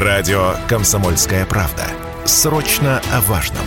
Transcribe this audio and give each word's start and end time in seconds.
Радио 0.00 0.54
«Комсомольская 0.68 1.44
правда». 1.44 1.82
Срочно 2.24 3.02
о 3.12 3.20
важном. 3.22 3.64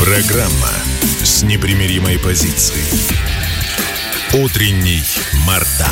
Программа 0.00 0.72
с 1.22 1.42
непримиримой 1.42 2.18
позицией. 2.18 2.86
Утренний 4.42 5.02
Мардан. 5.46 5.90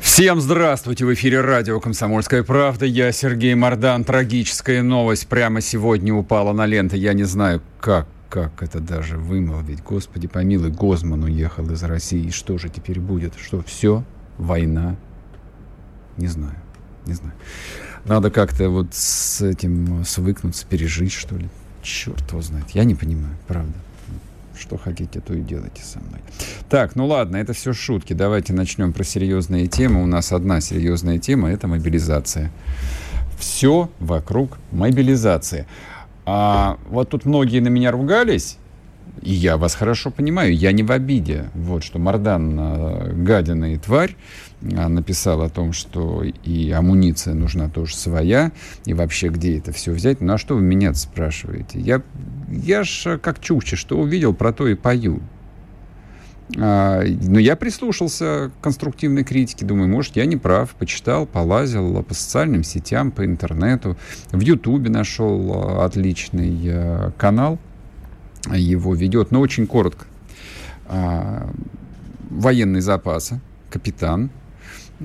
Всем 0.00 0.40
здравствуйте! 0.40 1.04
В 1.04 1.12
эфире 1.12 1.40
радио 1.40 1.80
«Комсомольская 1.80 2.44
правда». 2.44 2.86
Я 2.86 3.10
Сергей 3.10 3.56
Мордан. 3.56 4.04
Трагическая 4.04 4.84
новость 4.84 5.26
прямо 5.26 5.60
сегодня 5.60 6.14
упала 6.14 6.52
на 6.52 6.66
ленты. 6.66 6.96
Я 6.98 7.14
не 7.14 7.24
знаю, 7.24 7.60
как 7.80 8.06
как 8.32 8.62
это 8.62 8.80
даже 8.80 9.18
вымолвить. 9.18 9.82
Господи 9.82 10.26
помилуй, 10.26 10.70
Гозман 10.70 11.22
уехал 11.24 11.70
из 11.70 11.82
России. 11.82 12.28
И 12.28 12.30
что 12.30 12.56
же 12.56 12.70
теперь 12.70 12.98
будет? 12.98 13.34
Что, 13.36 13.62
все? 13.62 14.04
Война? 14.38 14.96
Не 16.16 16.28
знаю, 16.28 16.56
не 17.04 17.12
знаю. 17.12 17.34
Надо 18.06 18.30
как-то 18.30 18.70
вот 18.70 18.94
с 18.94 19.42
этим 19.42 20.02
свыкнуться, 20.06 20.66
пережить, 20.66 21.12
что 21.12 21.36
ли. 21.36 21.50
Черт 21.82 22.30
его 22.30 22.40
знает. 22.40 22.70
Я 22.70 22.84
не 22.84 22.94
понимаю, 22.94 23.36
правда. 23.46 23.74
Что 24.58 24.78
хотите, 24.78 25.20
то 25.20 25.34
и 25.34 25.42
делайте 25.42 25.82
со 25.82 25.98
мной. 26.00 26.20
Так, 26.70 26.96
ну 26.96 27.06
ладно, 27.06 27.36
это 27.36 27.52
все 27.52 27.74
шутки. 27.74 28.14
Давайте 28.14 28.54
начнем 28.54 28.94
про 28.94 29.04
серьезные 29.04 29.66
темы. 29.66 30.02
У 30.02 30.06
нас 30.06 30.32
одна 30.32 30.62
серьезная 30.62 31.18
тема– 31.18 31.50
это 31.52 31.68
мобилизация. 31.68 32.50
Все 33.38 33.90
вокруг 33.98 34.56
мобилизации. 34.70 35.66
А 36.24 36.78
вот 36.88 37.10
тут 37.10 37.24
многие 37.24 37.60
на 37.60 37.68
меня 37.68 37.90
ругались, 37.90 38.58
и 39.20 39.32
я 39.32 39.56
вас 39.56 39.74
хорошо 39.74 40.10
понимаю, 40.10 40.54
я 40.54 40.72
не 40.72 40.82
в 40.82 40.90
обиде. 40.90 41.50
Вот 41.54 41.84
что 41.84 41.98
Мардан, 41.98 42.58
э, 42.58 43.12
гадина 43.14 43.74
и 43.74 43.78
тварь, 43.78 44.16
э, 44.62 44.88
написал 44.88 45.42
о 45.42 45.48
том, 45.48 45.72
что 45.72 46.22
и 46.22 46.70
амуниция 46.70 47.34
нужна 47.34 47.68
тоже 47.68 47.96
своя, 47.96 48.52
и 48.84 48.94
вообще 48.94 49.28
где 49.28 49.58
это 49.58 49.72
все 49.72 49.92
взять. 49.92 50.20
Ну 50.20 50.32
а 50.32 50.38
что 50.38 50.54
вы 50.54 50.62
меня 50.62 50.94
спрашиваете? 50.94 51.78
Я, 51.78 52.02
я 52.48 52.84
ж 52.84 53.02
э, 53.06 53.18
как 53.18 53.40
чукче, 53.40 53.76
что 53.76 53.98
увидел, 53.98 54.34
про 54.34 54.52
то 54.52 54.66
и 54.66 54.74
пою. 54.74 55.20
А, 56.58 57.02
но 57.04 57.38
я 57.38 57.56
прислушался 57.56 58.50
к 58.58 58.62
конструктивной 58.62 59.24
критике. 59.24 59.64
Думаю, 59.64 59.88
может, 59.88 60.16
я 60.16 60.26
не 60.26 60.36
прав. 60.36 60.70
Почитал, 60.70 61.26
полазил 61.26 62.02
по 62.02 62.14
социальным 62.14 62.64
сетям, 62.64 63.10
по 63.10 63.24
интернету. 63.24 63.96
В 64.30 64.40
Ютубе 64.40 64.90
нашел 64.90 65.80
отличный 65.82 67.12
канал 67.16 67.58
его 68.50 68.94
ведет, 68.94 69.30
но 69.30 69.40
очень 69.40 69.66
коротко. 69.66 70.06
А, 70.86 71.50
военные 72.30 72.82
запасы, 72.82 73.40
капитан. 73.70 74.30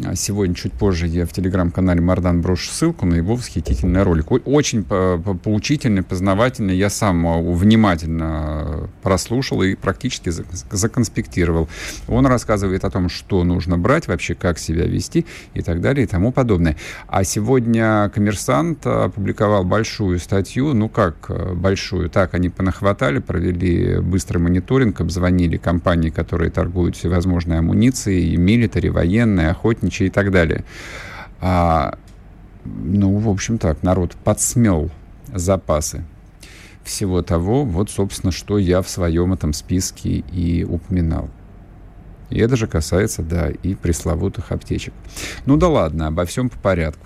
А 0.05 0.15
сегодня, 0.15 0.53
чуть 0.53 0.73
позже, 0.73 1.07
я 1.07 1.25
в 1.25 1.33
телеграм-канале 1.33 2.01
Мардан 2.01 2.41
брошу 2.41 2.69
ссылку 2.69 3.07
на 3.07 3.15
его 3.15 3.35
восхитительный 3.35 4.03
ролик. 4.03 4.31
Очень 4.45 4.83
поучительный, 4.83 6.03
познавательный. 6.03 6.77
Я 6.77 6.91
сам 6.91 7.25
внимательно 7.53 8.89
прослушал 9.01 9.63
и 9.63 9.73
практически 9.73 10.31
законспектировал. 10.71 11.67
Он 12.07 12.27
рассказывает 12.27 12.85
о 12.85 12.91
том, 12.91 13.09
что 13.09 13.43
нужно 13.43 13.79
брать, 13.79 14.07
вообще 14.07 14.35
как 14.35 14.59
себя 14.59 14.85
вести 14.85 15.25
и 15.55 15.63
так 15.63 15.81
далее 15.81 16.03
и 16.03 16.07
тому 16.07 16.31
подобное. 16.31 16.77
А 17.07 17.23
сегодня 17.23 18.11
коммерсант 18.13 18.85
опубликовал 18.85 19.63
большую 19.63 20.19
статью. 20.19 20.75
Ну 20.75 20.89
как 20.89 21.31
большую? 21.55 22.11
Так, 22.11 22.35
они 22.35 22.49
понахватали, 22.49 23.17
провели 23.17 23.99
быстрый 23.99 24.37
мониторинг, 24.37 25.01
обзвонили 25.01 25.57
компании, 25.57 26.11
которые 26.11 26.51
торгуют 26.51 26.95
всевозможной 26.95 27.57
амуницией, 27.59 28.37
милитари, 28.37 28.89
военные, 28.89 29.49
охотники, 29.49 29.86
охотничьи 29.87 30.07
и 30.07 30.09
так 30.09 30.31
далее. 30.31 30.63
А, 31.39 31.97
ну, 32.65 33.17
в 33.17 33.29
общем 33.29 33.57
так, 33.57 33.83
народ 33.83 34.15
подсмел 34.23 34.89
запасы 35.33 36.03
всего 36.83 37.21
того, 37.21 37.65
вот, 37.65 37.89
собственно, 37.89 38.31
что 38.31 38.57
я 38.57 38.81
в 38.81 38.89
своем 38.89 39.33
этом 39.33 39.53
списке 39.53 40.23
и 40.31 40.63
упоминал. 40.63 41.29
И 42.29 42.39
это 42.39 42.55
же 42.55 42.67
касается, 42.67 43.23
да, 43.23 43.49
и 43.49 43.75
пресловутых 43.75 44.51
аптечек. 44.51 44.93
Ну 45.45 45.57
да 45.57 45.67
ладно, 45.67 46.07
обо 46.07 46.25
всем 46.25 46.49
по 46.49 46.57
порядку. 46.57 47.05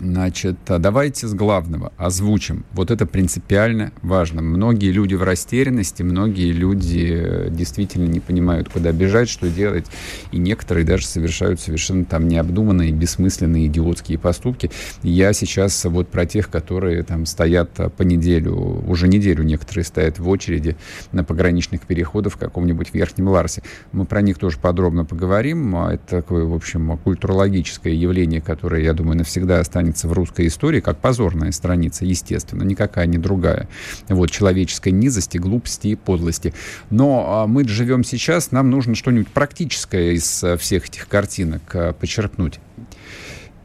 Значит, 0.00 0.56
а 0.68 0.78
давайте 0.78 1.26
с 1.26 1.34
главного 1.34 1.92
озвучим. 1.98 2.64
Вот 2.72 2.90
это 2.90 3.04
принципиально 3.04 3.92
важно. 4.00 4.40
Многие 4.40 4.92
люди 4.92 5.14
в 5.14 5.22
растерянности, 5.22 6.02
многие 6.02 6.52
люди 6.52 7.12
э, 7.12 7.48
действительно 7.50 8.06
не 8.06 8.18
понимают, 8.18 8.70
куда 8.70 8.92
бежать, 8.92 9.28
что 9.28 9.50
делать. 9.50 9.88
И 10.32 10.38
некоторые 10.38 10.86
даже 10.86 11.04
совершают 11.06 11.60
совершенно 11.60 12.06
там 12.06 12.28
необдуманные, 12.28 12.92
бессмысленные, 12.92 13.66
идиотские 13.66 14.18
поступки. 14.18 14.70
Я 15.02 15.34
сейчас 15.34 15.84
вот 15.84 16.08
про 16.08 16.24
тех, 16.24 16.48
которые 16.48 17.02
там 17.02 17.26
стоят 17.26 17.78
а, 17.78 17.90
по 17.90 18.00
неделю, 18.00 18.56
уже 18.56 19.06
неделю 19.06 19.44
некоторые 19.44 19.84
стоят 19.84 20.18
в 20.18 20.26
очереди 20.30 20.78
на 21.12 21.24
пограничных 21.24 21.82
переходах 21.82 22.32
в 22.32 22.36
каком-нибудь 22.38 22.94
Верхнем 22.94 23.28
Ларсе. 23.28 23.62
Мы 23.92 24.06
про 24.06 24.22
них 24.22 24.38
тоже 24.38 24.56
подробно 24.58 25.04
поговорим. 25.04 25.76
А 25.76 25.92
это 25.92 26.06
такое, 26.06 26.46
в 26.46 26.54
общем, 26.54 26.96
культурологическое 26.96 27.92
явление, 27.92 28.40
которое, 28.40 28.82
я 28.82 28.94
думаю, 28.94 29.18
навсегда 29.18 29.60
останется 29.60 29.89
останется 29.90 30.08
в 30.08 30.12
русской 30.12 30.46
истории 30.46 30.80
как 30.80 30.98
позорная 30.98 31.52
страница, 31.52 32.04
естественно, 32.04 32.62
никакая 32.62 33.06
не 33.06 33.18
другая. 33.18 33.68
Вот, 34.08 34.30
человеческой 34.30 34.92
низости, 34.92 35.38
глупости 35.38 35.88
и 35.88 35.96
подлости. 35.96 36.54
Но 36.90 37.24
а, 37.26 37.46
мы 37.46 37.66
живем 37.66 38.04
сейчас, 38.04 38.52
нам 38.52 38.70
нужно 38.70 38.94
что-нибудь 38.94 39.28
практическое 39.28 40.12
из 40.12 40.44
а, 40.44 40.56
всех 40.56 40.86
этих 40.86 41.08
картинок 41.08 41.62
а, 41.74 41.92
почерпнуть. 41.92 42.60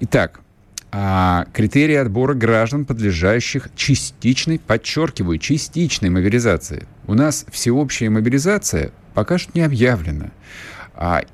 Итак, 0.02 0.41
критерии 1.53 1.96
отбора 1.96 2.34
граждан, 2.35 2.85
подлежащих 2.85 3.69
частичной, 3.75 4.59
подчеркиваю, 4.59 5.40
частичной 5.40 6.09
мобилизации. 6.09 6.88
У 7.08 7.14
нас 7.14 7.46
всеобщая 7.52 8.09
мобилизация 8.09 8.91
пока 9.14 9.38
что 9.38 9.52
не 9.56 9.62
объявлена. 9.62 10.31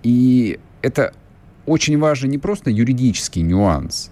И 0.03 0.59
это 0.81 1.13
очень 1.65 1.97
важный 1.99 2.29
не 2.29 2.37
просто 2.37 2.69
юридический 2.69 3.41
нюанс, 3.41 4.11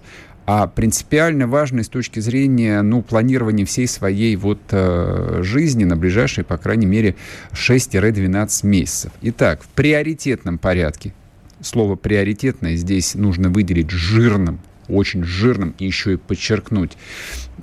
а 0.52 0.66
принципиально 0.66 1.46
важной 1.46 1.84
с 1.84 1.88
точки 1.88 2.18
зрения 2.18 2.82
ну, 2.82 3.02
планирования 3.02 3.64
всей 3.64 3.86
своей 3.86 4.34
вот, 4.34 4.58
э, 4.72 5.42
жизни 5.44 5.84
на 5.84 5.96
ближайшие, 5.96 6.44
по 6.44 6.56
крайней 6.56 6.86
мере, 6.86 7.14
6-12 7.52 8.66
месяцев. 8.66 9.12
Итак, 9.22 9.62
в 9.62 9.68
приоритетном 9.68 10.58
порядке, 10.58 11.14
слово 11.60 11.94
«приоритетное» 11.94 12.74
здесь 12.74 13.14
нужно 13.14 13.48
выделить 13.48 13.90
жирным, 13.90 14.58
очень 14.88 15.22
жирным 15.22 15.76
и 15.78 15.86
еще 15.86 16.14
и 16.14 16.16
подчеркнуть 16.16 16.96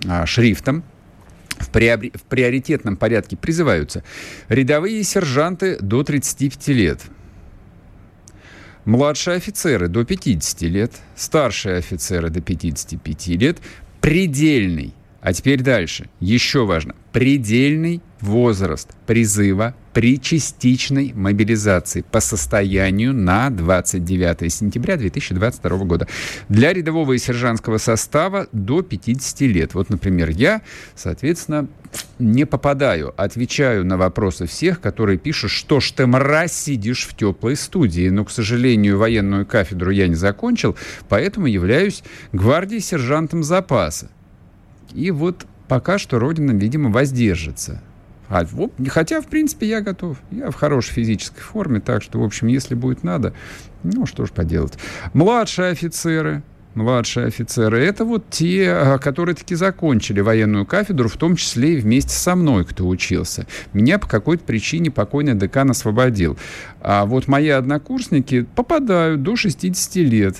э, 0.06 0.26
шрифтом, 0.26 0.86
в, 1.60 1.70
приори... 1.72 2.14
в 2.16 2.22
приоритетном 2.22 2.96
порядке 2.96 3.36
призываются 3.36 4.06
рядовые 4.48 5.04
сержанты 5.04 5.78
до 5.82 6.04
35 6.04 6.68
лет– 6.70 7.02
Младшие 8.88 9.36
офицеры 9.36 9.90
до 9.90 10.06
50 10.06 10.62
лет, 10.62 10.94
старшие 11.14 11.76
офицеры 11.76 12.30
до 12.30 12.40
55 12.40 13.28
лет, 13.36 13.58
предельный, 14.00 14.94
а 15.22 15.34
теперь 15.34 15.62
дальше, 15.62 16.10
еще 16.20 16.66
важно, 16.66 16.96
предельный 17.12 18.02
возраст 18.22 18.90
призыва 19.06 19.76
при 19.94 20.22
частичной 20.22 21.12
мобилизации 21.14 22.02
по 22.02 22.20
состоянию 22.20 23.14
на 23.14 23.50
29 23.50 24.54
сентября 24.54 24.96
2022 24.96 25.78
года. 25.86 26.08
Для 26.50 26.72
рядового 26.72 27.14
и 27.14 27.18
сержантского 27.18 27.78
состава 27.80 28.48
до 28.52 28.84
50 28.84 29.42
лет. 29.42 29.74
Вот, 29.74 29.90
например, 29.90 30.30
я, 30.30 30.62
соответственно, 30.96 31.68
не 32.20 32.46
попадаю. 32.46 33.14
Отвечаю 33.18 33.86
на 33.86 33.98
вопросы 33.98 34.46
всех, 34.46 34.82
которые 34.82 35.18
пишут, 35.18 35.50
что 35.50 35.80
ж 35.80 35.92
ты, 35.92 36.06
мразь, 36.06 36.54
сидишь 36.54 37.08
в 37.08 37.16
теплой 37.16 37.56
студии. 37.56 38.10
Но, 38.10 38.24
к 38.24 38.30
сожалению, 38.30 39.00
военную 39.00 39.48
кафедру 39.48 39.90
я 39.90 40.08
не 40.08 40.16
закончил, 40.16 40.76
поэтому 41.10 41.48
являюсь 41.48 42.04
гвардией 42.32 42.82
сержантом 42.82 43.44
запаса. 43.44 44.12
И 44.94 45.12
вот 45.12 45.46
пока 45.68 45.98
что 45.98 46.20
Родина, 46.20 46.52
видимо, 46.52 46.90
воздержится 46.90 47.82
а, 48.30 48.46
хотя, 48.90 49.22
в 49.22 49.28
принципе, 49.28 49.68
я 49.68 49.82
готов. 49.82 50.18
Я 50.32 50.52
в 50.52 50.56
хорошей 50.56 50.94
физической 50.94 51.42
форме, 51.42 51.80
так 51.80 52.04
что, 52.04 52.20
в 52.20 52.24
общем, 52.24 52.48
если 52.48 52.76
будет 52.76 53.04
надо, 53.04 53.34
ну, 53.84 54.06
что 54.06 54.26
ж 54.26 54.32
поделать. 54.32 54.74
Младшие 55.14 55.70
офицеры, 55.70 56.44
младшие 56.74 57.28
офицеры, 57.28 57.80
это 57.80 58.04
вот 58.04 58.30
те, 58.30 58.70
а, 58.70 58.98
которые 58.98 59.36
таки 59.36 59.56
закончили 59.56 60.20
военную 60.20 60.66
кафедру, 60.66 61.08
в 61.08 61.16
том 61.16 61.38
числе 61.38 61.76
и 61.76 61.78
вместе 61.78 62.12
со 62.12 62.36
мной, 62.36 62.66
кто 62.66 62.88
учился. 62.88 63.48
Меня 63.74 63.98
по 63.98 64.08
какой-то 64.08 64.44
причине 64.44 64.92
покойный 64.92 65.36
декан 65.36 65.72
освободил. 65.72 66.38
А 66.82 67.06
вот 67.06 67.28
мои 67.28 67.50
однокурсники 67.50 68.46
попадают 68.56 69.24
до 69.24 69.38
60 69.38 69.96
лет 69.96 70.38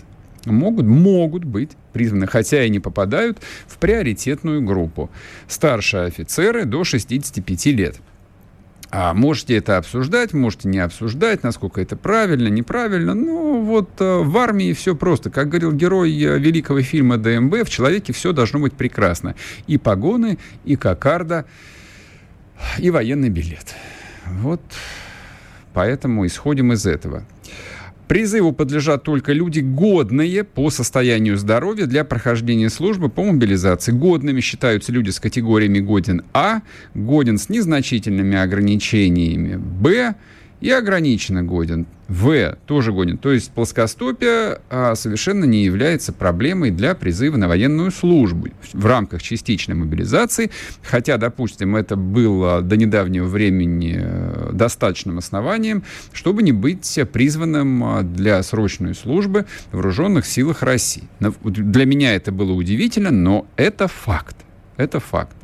могут, 0.52 0.86
могут 0.86 1.44
быть 1.44 1.72
призваны, 1.94 2.28
хотя 2.28 2.64
и 2.64 2.70
не 2.70 2.80
попадают 2.80 3.40
в 3.68 3.78
приоритетную 3.78 4.62
группу. 4.62 5.10
Старшие 5.48 6.04
офицеры 6.04 6.66
до 6.66 6.84
65 6.84 7.66
лет. 7.68 7.98
А 8.90 9.14
можете 9.14 9.58
это 9.58 9.78
обсуждать, 9.78 10.34
можете 10.34 10.70
не 10.70 10.80
обсуждать, 10.80 11.44
насколько 11.44 11.82
это 11.82 11.98
правильно, 11.98 12.48
неправильно. 12.48 13.14
Ну, 13.14 13.62
вот 13.62 13.90
э, 14.00 14.20
в 14.24 14.38
армии 14.38 14.72
все 14.72 14.96
просто. 14.96 15.30
Как 15.30 15.50
говорил 15.50 15.74
герой 15.74 16.12
э, 16.14 16.40
великого 16.40 16.82
фильма 16.82 17.18
ДМБ, 17.18 17.66
в 17.66 17.70
человеке 17.70 18.14
все 18.14 18.32
должно 18.32 18.60
быть 18.60 18.74
прекрасно. 18.74 19.36
И 19.68 19.78
погоны, 19.78 20.38
и 20.64 20.78
кокарда, 20.78 21.46
и 22.78 22.90
военный 22.90 23.30
билет. 23.30 23.76
Вот 24.26 24.62
поэтому 25.74 26.26
исходим 26.26 26.72
из 26.72 26.86
этого. 26.86 27.24
Призыву 28.08 28.54
подлежат 28.54 29.04
только 29.04 29.34
люди, 29.34 29.60
годные 29.60 30.46
по 30.46 30.70
состоянию 30.70 31.38
здоровья 31.38 31.86
для 31.88 32.06
прохождения 32.06 32.70
службы 32.70 33.10
по 33.10 33.24
мобилизации. 33.24 33.92
Годными 33.92 34.40
считаются 34.40 34.94
люди 34.94 35.10
с 35.10 35.20
категориями 35.20 35.80
годен 35.80 36.24
А, 36.34 36.62
годен 36.96 37.38
с 37.38 37.50
незначительными 37.50 38.38
ограничениями 38.38 39.58
Б, 39.58 40.16
и 40.60 40.72
ограниченно 40.72 41.44
годен. 41.44 41.86
В 42.08 42.58
тоже 42.66 42.92
годен. 42.92 43.18
То 43.18 43.32
есть 43.32 43.52
плоскостопие 43.52 44.60
а, 44.70 44.96
совершенно 44.96 45.46
не 45.46 45.64
является 45.64 46.14
проблемой 46.14 46.72
для 46.72 46.96
призыва 46.96 47.38
на 47.38 47.48
военную 47.48 47.92
службу 47.92 48.48
в 48.74 48.86
рамках 48.86 49.22
частичной 49.22 49.76
мобилизации. 49.76 50.50
Хотя, 50.84 51.18
допустим, 51.18 51.76
это 51.76 51.96
было 51.96 52.62
до 52.62 52.78
недавнего 52.78 53.26
времени 53.26 53.98
э, 54.00 54.52
достаточным 54.54 55.18
основанием, 55.18 55.84
чтобы 56.14 56.44
не 56.44 56.54
быть 56.54 57.00
призванным 57.12 57.84
а, 57.84 58.02
для 58.04 58.42
срочной 58.42 58.96
службы 58.96 59.46
в 59.72 59.76
вооруженных 59.76 60.26
силах 60.26 60.64
России. 60.64 61.04
Для 61.44 61.86
меня 61.86 62.16
это 62.16 62.32
было 62.32 62.54
удивительно, 62.54 63.12
но 63.12 63.48
это 63.58 63.88
факт. 63.88 64.38
Это 64.78 65.00
факт. 65.00 65.36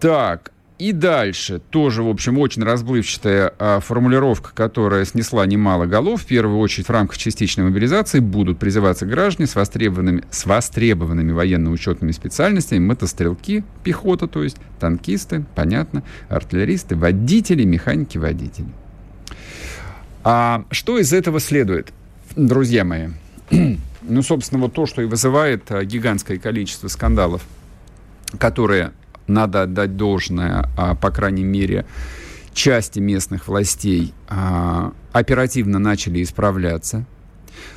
Так, 0.00 0.52
и 0.80 0.92
дальше 0.92 1.60
тоже, 1.68 2.02
в 2.02 2.08
общем, 2.08 2.38
очень 2.38 2.64
расплывчатая 2.64 3.52
а, 3.58 3.80
формулировка, 3.80 4.52
которая 4.54 5.04
снесла 5.04 5.44
немало 5.44 5.84
голов. 5.84 6.22
В 6.22 6.26
первую 6.26 6.58
очередь 6.58 6.86
в 6.88 6.90
рамках 6.90 7.18
частичной 7.18 7.64
мобилизации 7.64 8.20
будут 8.20 8.58
призываться 8.58 9.04
граждане 9.04 9.46
с 9.46 9.54
востребованными, 9.54 10.24
с 10.30 10.46
востребованными 10.46 11.32
военно-учетными 11.32 12.12
специальностями, 12.12 12.78
мотострелки, 12.78 13.62
пехота, 13.84 14.26
то 14.26 14.42
есть 14.42 14.56
танкисты, 14.78 15.44
понятно, 15.54 16.02
артиллеристы, 16.30 16.96
водители, 16.96 17.64
механики, 17.64 18.16
водители. 18.16 18.68
А 20.24 20.64
что 20.70 20.98
из 20.98 21.12
этого 21.12 21.40
следует, 21.40 21.92
друзья 22.36 22.84
мои? 22.84 23.08
ну, 24.00 24.22
собственно, 24.22 24.62
вот 24.62 24.72
то, 24.72 24.86
что 24.86 25.02
и 25.02 25.04
вызывает 25.04 25.70
а, 25.72 25.84
гигантское 25.84 26.38
количество 26.38 26.88
скандалов, 26.88 27.42
которые 28.38 28.92
надо 29.30 29.62
отдать 29.62 29.96
должное, 29.96 30.68
а, 30.76 30.94
по 30.94 31.10
крайней 31.10 31.44
мере, 31.44 31.86
части 32.52 32.98
местных 32.98 33.48
властей 33.48 34.12
а, 34.28 34.92
оперативно 35.12 35.78
начали 35.78 36.22
исправляться. 36.22 37.06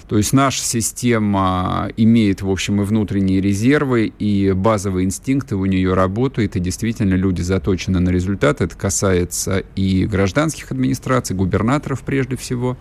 То 0.08 0.18
есть 0.18 0.34
наша 0.34 0.62
система 0.62 1.90
имеет, 1.98 2.42
в 2.42 2.50
общем, 2.50 2.82
и 2.82 2.86
внутренние 2.86 3.42
резервы, 3.42 4.14
и 4.20 4.52
базовые 4.52 5.06
инстинкты 5.06 5.56
у 5.56 5.66
нее 5.66 5.94
работают, 5.94 6.56
и 6.56 6.60
действительно 6.60 7.16
люди 7.16 7.42
заточены 7.42 8.00
на 8.00 8.10
результат. 8.10 8.62
Это 8.62 8.76
касается 8.76 9.64
и 9.76 10.06
гражданских 10.06 10.72
администраций, 10.72 11.36
губернаторов 11.36 12.02
прежде 12.02 12.36
всего, 12.36 12.78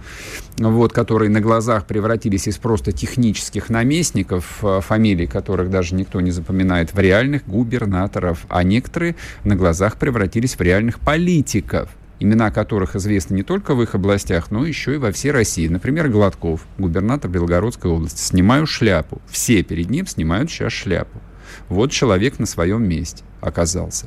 вот, 0.58 0.92
которые 0.92 1.30
на 1.30 1.40
глазах 1.40 1.86
превратились 1.86 2.48
из 2.48 2.58
просто 2.58 2.92
технических 2.92 3.70
наместников, 3.70 4.58
э, 4.62 4.80
фамилий 4.82 5.26
которых 5.26 5.70
даже 5.70 5.94
никто 5.94 6.20
не 6.20 6.30
запоминает, 6.30 6.92
в 6.92 6.98
реальных 6.98 7.46
губернаторов, 7.46 8.44
а 8.48 8.62
некоторые 8.62 9.16
на 9.44 9.56
глазах 9.56 9.96
превратились 9.96 10.56
в 10.56 10.60
реальных 10.60 11.00
политиков 11.00 11.88
имена 12.22 12.50
которых 12.50 12.96
известны 12.96 13.34
не 13.34 13.42
только 13.42 13.74
в 13.74 13.82
их 13.82 13.94
областях, 13.94 14.50
но 14.50 14.64
еще 14.64 14.94
и 14.94 14.98
во 14.98 15.12
всей 15.12 15.32
России. 15.32 15.68
Например, 15.68 16.08
Гладков, 16.08 16.64
губернатор 16.78 17.30
Белгородской 17.30 17.90
области. 17.90 18.20
Снимаю 18.20 18.66
шляпу. 18.66 19.20
Все 19.28 19.62
перед 19.62 19.90
ним 19.90 20.06
снимают 20.06 20.50
сейчас 20.50 20.72
шляпу. 20.72 21.20
Вот 21.68 21.90
человек 21.90 22.38
на 22.38 22.46
своем 22.46 22.88
месте 22.88 23.24
оказался. 23.40 24.06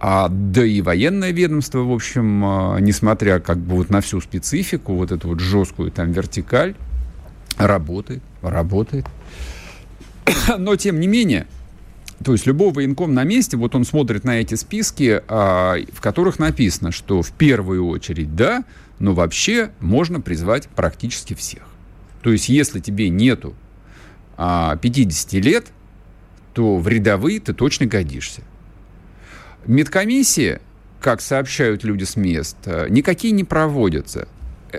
А, 0.00 0.28
да 0.28 0.64
и 0.64 0.82
военное 0.82 1.30
ведомство, 1.30 1.78
в 1.78 1.92
общем, 1.92 2.44
а, 2.44 2.78
несмотря 2.78 3.40
как 3.40 3.58
бы 3.58 3.76
вот 3.76 3.90
на 3.90 4.00
всю 4.00 4.20
специфику, 4.20 4.94
вот 4.94 5.12
эту 5.12 5.28
вот 5.28 5.40
жесткую 5.40 5.90
там 5.90 6.12
вертикаль, 6.12 6.74
работает, 7.56 8.22
работает. 8.42 9.06
Но, 10.58 10.76
тем 10.76 11.00
не 11.00 11.06
менее, 11.06 11.46
то 12.22 12.32
есть 12.32 12.46
любой 12.46 12.72
военком 12.72 13.14
на 13.14 13.24
месте, 13.24 13.56
вот 13.56 13.74
он 13.74 13.84
смотрит 13.84 14.24
на 14.24 14.40
эти 14.40 14.54
списки, 14.54 15.22
а, 15.28 15.76
в 15.92 16.00
которых 16.00 16.38
написано, 16.38 16.92
что 16.92 17.22
в 17.22 17.32
первую 17.32 17.86
очередь 17.86 18.36
да, 18.36 18.64
но 18.98 19.14
вообще 19.14 19.70
можно 19.80 20.20
призвать 20.20 20.68
практически 20.68 21.34
всех. 21.34 21.62
То 22.22 22.30
есть 22.30 22.48
если 22.48 22.80
тебе 22.80 23.08
нету 23.08 23.54
а, 24.36 24.76
50 24.76 25.32
лет, 25.34 25.66
то 26.52 26.76
в 26.76 26.86
рядовые 26.86 27.40
ты 27.40 27.52
точно 27.52 27.86
годишься. 27.86 28.42
Медкомиссии, 29.66 30.60
как 31.00 31.20
сообщают 31.20 31.84
люди 31.84 32.04
с 32.04 32.16
мест, 32.16 32.56
никакие 32.88 33.32
не 33.32 33.44
проводятся. 33.44 34.28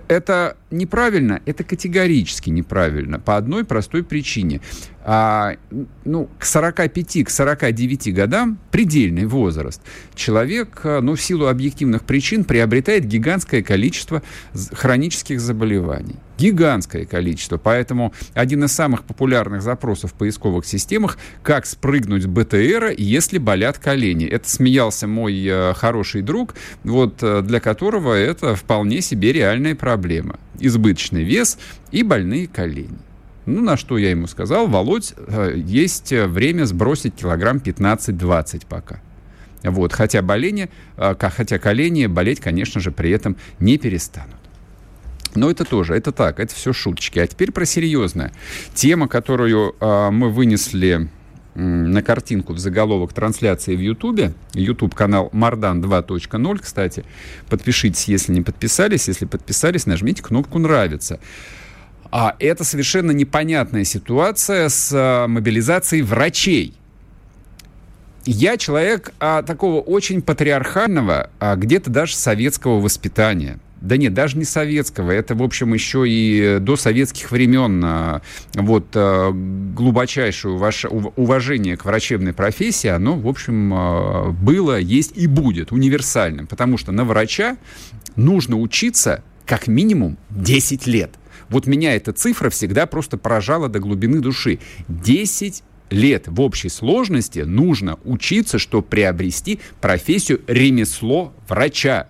Это 0.08 0.58
неправильно, 0.72 1.42
это 1.46 1.64
категорически 1.64 2.50
неправильно 2.50 3.20
по 3.20 3.38
одной 3.38 3.66
простой 3.66 4.04
причине 4.04 4.62
а, 5.08 5.58
ну, 6.04 6.28
к 6.40 6.46
45, 6.46 7.26
к 7.26 7.30
49 7.30 8.14
годам, 8.14 8.58
предельный 8.72 9.26
возраст, 9.26 9.80
человек, 10.16 10.82
а, 10.84 11.00
ну, 11.00 11.14
в 11.14 11.22
силу 11.22 11.46
объективных 11.46 12.04
причин 12.04 12.44
приобретает 12.44 13.06
гигантское 13.06 13.62
количество 13.62 14.24
хронических 14.72 15.40
заболеваний. 15.40 16.16
Гигантское 16.40 17.06
количество. 17.06 17.58
Поэтому 17.58 18.14
один 18.34 18.64
из 18.64 18.72
самых 18.72 19.04
популярных 19.04 19.62
запросов 19.62 20.12
в 20.12 20.16
поисковых 20.16 20.66
системах 20.66 21.20
«Как 21.44 21.68
спрыгнуть 21.68 22.24
с 22.24 22.26
БТРа, 22.26 22.92
если 22.98 23.38
болят 23.38 23.78
колени?» 23.78 24.26
Это 24.26 24.50
смеялся 24.50 25.08
мой 25.08 25.46
э, 25.46 25.74
хороший 25.76 26.24
друг, 26.24 26.56
вот, 26.84 27.22
э, 27.22 27.42
для 27.44 27.60
которого 27.60 28.14
это 28.14 28.56
вполне 28.56 29.02
себе 29.02 29.32
реальная 29.32 29.76
проблема. 29.76 30.40
Избыточный 30.60 31.24
вес 31.24 31.60
и 31.92 32.02
больные 32.02 32.48
колени. 32.48 32.98
Ну, 33.46 33.62
на 33.62 33.78
что 33.78 33.98
я 33.98 34.10
ему 34.10 34.28
сказал, 34.28 34.68
Володь, 34.68 35.14
э, 35.16 35.54
есть 35.56 36.12
время 36.12 36.66
сбросить 36.66 37.16
килограмм 37.16 37.58
15-20 37.58 38.66
пока. 38.68 39.02
Вот, 39.64 39.94
хотя, 39.94 40.22
боление, 40.22 40.70
э, 40.98 41.16
хотя 41.20 41.60
колени 41.60 42.08
болеть, 42.08 42.40
конечно 42.40 42.82
же, 42.82 42.92
при 42.92 43.12
этом 43.12 43.38
не 43.60 43.78
перестанут. 43.78 44.36
Но 45.36 45.52
это 45.52 45.66
тоже, 45.66 45.96
это 45.96 46.12
так, 46.12 46.40
это 46.40 46.56
все 46.56 46.74
шуточки. 46.74 47.20
А 47.20 47.28
теперь 47.28 47.52
про 47.52 47.66
серьезное. 47.66 48.32
Тема, 48.74 49.08
которую 49.08 49.76
э, 49.80 50.10
мы 50.12 50.30
вынесли 50.30 51.10
на 51.56 52.02
картинку 52.02 52.54
в 52.54 52.60
заголовок 52.60 53.14
трансляции 53.14 53.76
в 53.76 53.80
Ютубе. 53.80 54.34
Ютуб 54.54 54.94
канал 54.94 55.30
Мардан 55.32 55.82
2.0, 55.82 56.60
кстати. 56.60 57.06
Подпишитесь, 57.50 58.06
если 58.10 58.34
не 58.34 58.42
подписались. 58.42 59.08
Если 59.08 59.26
подписались, 59.26 59.86
нажмите 59.86 60.22
кнопку 60.22 60.60
«Нравится». 60.60 61.20
А 62.18 62.34
это 62.40 62.64
совершенно 62.64 63.12
непонятная 63.12 63.84
ситуация 63.84 64.70
с 64.70 64.90
а, 64.94 65.28
мобилизацией 65.28 66.02
врачей. 66.02 66.74
Я 68.24 68.56
человек 68.56 69.12
а, 69.20 69.44
такого 69.44 69.82
очень 69.82 70.22
патриархального, 70.22 71.30
а, 71.42 71.58
где-то 71.58 71.90
даже 71.90 72.16
советского 72.16 72.80
воспитания. 72.80 73.60
Да 73.82 73.98
нет, 73.98 74.14
даже 74.14 74.38
не 74.38 74.46
советского. 74.46 75.12
Это, 75.12 75.36
в 75.36 75.44
общем, 75.44 75.74
еще 75.74 76.06
и 76.08 76.60
до 76.62 76.78
советских 76.78 77.32
времен 77.32 77.84
а, 77.84 78.22
вот 78.54 78.86
а, 78.94 79.34
глубочайшее 79.34 80.54
уважение 80.54 81.76
к 81.76 81.84
врачебной 81.84 82.32
профессии, 82.32 82.88
оно, 82.88 83.18
в 83.18 83.28
общем, 83.28 83.74
а, 83.74 84.32
было, 84.32 84.80
есть 84.80 85.18
и 85.18 85.28
будет 85.28 85.74
универсальным. 85.74 86.48
Потому 86.48 86.78
что 86.78 86.94
на 86.94 87.04
врача 87.04 87.58
нужно 88.16 88.58
учиться 88.58 89.22
как 89.46 89.68
минимум 89.68 90.18
10 90.30 90.88
лет– 90.88 91.12
вот 91.50 91.68
меня 91.68 91.96
эта 91.96 92.14
цифра 92.14 92.50
всегда 92.50 92.86
просто 92.86 93.18
поражала 93.18 93.70
до 93.70 93.80
глубины 93.80 94.20
души. 94.20 94.60
10 94.88 95.64
лет 95.90 96.28
в 96.28 96.42
общей 96.42 96.70
сложности 96.70 97.40
нужно 97.40 98.00
учиться, 98.04 98.58
чтобы 98.60 98.84
приобрести 98.84 99.60
профессию 99.82 100.42
ремесло 100.48 101.34
врача. 101.48 102.08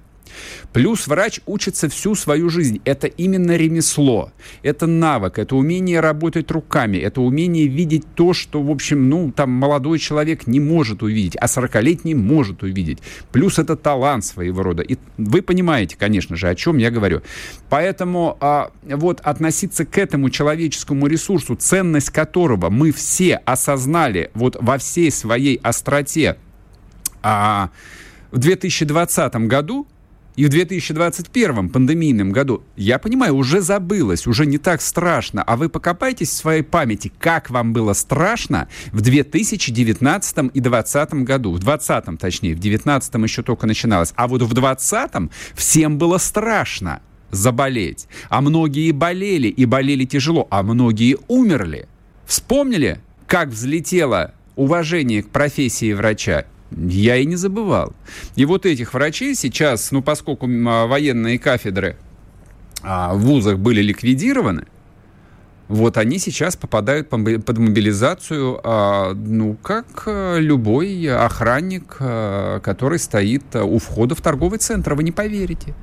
Плюс 0.73 1.07
врач 1.07 1.39
учится 1.45 1.89
всю 1.89 2.15
свою 2.15 2.49
жизнь. 2.49 2.81
Это 2.85 3.07
именно 3.07 3.55
ремесло, 3.55 4.31
это 4.63 4.87
навык, 4.87 5.39
это 5.39 5.55
умение 5.55 5.99
работать 5.99 6.51
руками, 6.51 6.97
это 6.97 7.21
умение 7.21 7.67
видеть 7.67 8.03
то, 8.15 8.33
что, 8.33 8.61
в 8.61 8.69
общем, 8.69 9.09
ну, 9.09 9.31
там 9.31 9.51
молодой 9.51 9.99
человек 9.99 10.47
не 10.47 10.59
может 10.59 11.03
увидеть, 11.03 11.35
а 11.39 11.45
40-летний 11.45 12.15
может 12.15 12.63
увидеть. 12.63 12.99
Плюс 13.31 13.59
это 13.59 13.75
талант 13.75 14.25
своего 14.25 14.63
рода. 14.63 14.81
И 14.81 14.97
вы 15.17 15.41
понимаете, 15.41 15.95
конечно 15.97 16.35
же, 16.35 16.49
о 16.49 16.55
чем 16.55 16.77
я 16.77 16.91
говорю. 16.91 17.21
Поэтому 17.69 18.37
а, 18.39 18.71
вот 18.83 19.21
относиться 19.21 19.85
к 19.85 19.97
этому 19.97 20.29
человеческому 20.29 21.07
ресурсу, 21.07 21.55
ценность 21.55 22.09
которого 22.09 22.69
мы 22.69 22.91
все 22.91 23.35
осознали 23.45 24.31
вот 24.33 24.57
во 24.59 24.77
всей 24.77 25.11
своей 25.11 25.57
остроте, 25.63 26.37
а, 27.21 27.69
в 28.31 28.37
2020 28.37 29.47
году 29.47 29.87
и 30.35 30.45
в 30.45 30.49
2021 30.49 31.69
пандемийном 31.69 32.31
году, 32.31 32.63
я 32.75 32.99
понимаю, 32.99 33.35
уже 33.35 33.61
забылось, 33.61 34.27
уже 34.27 34.45
не 34.45 34.57
так 34.57 34.81
страшно. 34.81 35.43
А 35.43 35.55
вы 35.55 35.69
покопайтесь 35.69 36.29
в 36.29 36.33
своей 36.33 36.61
памяти, 36.61 37.11
как 37.19 37.49
вам 37.49 37.71
было 37.71 37.93
страшно 37.93 38.67
в 38.91 39.01
2019 39.01 40.37
и 40.53 40.59
2020 40.59 41.13
году. 41.25 41.51
В 41.51 41.59
2020, 41.59 42.19
точнее, 42.19 42.55
в 42.55 42.59
2019 42.59 43.15
еще 43.15 43.43
только 43.43 43.65
начиналось. 43.65 44.13
А 44.15 44.27
вот 44.27 44.41
в 44.41 44.53
2020 44.53 45.31
всем 45.55 45.97
было 45.97 46.17
страшно 46.17 47.01
заболеть. 47.31 48.07
А 48.29 48.41
многие 48.41 48.91
болели, 48.91 49.47
и 49.47 49.65
болели 49.65 50.05
тяжело, 50.05 50.47
а 50.49 50.63
многие 50.63 51.17
умерли. 51.27 51.87
Вспомнили, 52.25 52.99
как 53.27 53.49
взлетело 53.49 54.33
уважение 54.55 55.23
к 55.23 55.29
профессии 55.29 55.93
врача? 55.93 56.45
Я 56.75 57.15
и 57.15 57.25
не 57.25 57.37
забывал. 57.37 57.93
И 58.35 58.45
вот 58.45 58.65
этих 58.65 58.93
врачей 58.93 59.33
сейчас, 59.35 59.91
ну, 59.91 60.01
поскольку 60.01 60.47
а, 60.47 60.87
военные 60.87 61.39
кафедры 61.39 61.95
а, 62.83 63.13
в 63.13 63.19
вузах 63.19 63.59
были 63.59 63.81
ликвидированы, 63.81 64.65
вот 65.67 65.97
они 65.97 66.19
сейчас 66.19 66.55
попадают 66.55 67.09
под 67.09 67.57
мобилизацию, 67.57 68.59
а, 68.63 69.13
ну, 69.13 69.55
как 69.55 70.03
любой 70.07 71.07
охранник, 71.07 71.97
который 71.97 72.99
стоит 72.99 73.55
у 73.55 73.79
входа 73.79 74.13
в 74.13 74.21
торговый 74.21 74.59
центр. 74.59 74.93
Вы 74.95 75.03
не 75.03 75.11
поверите. 75.11 75.73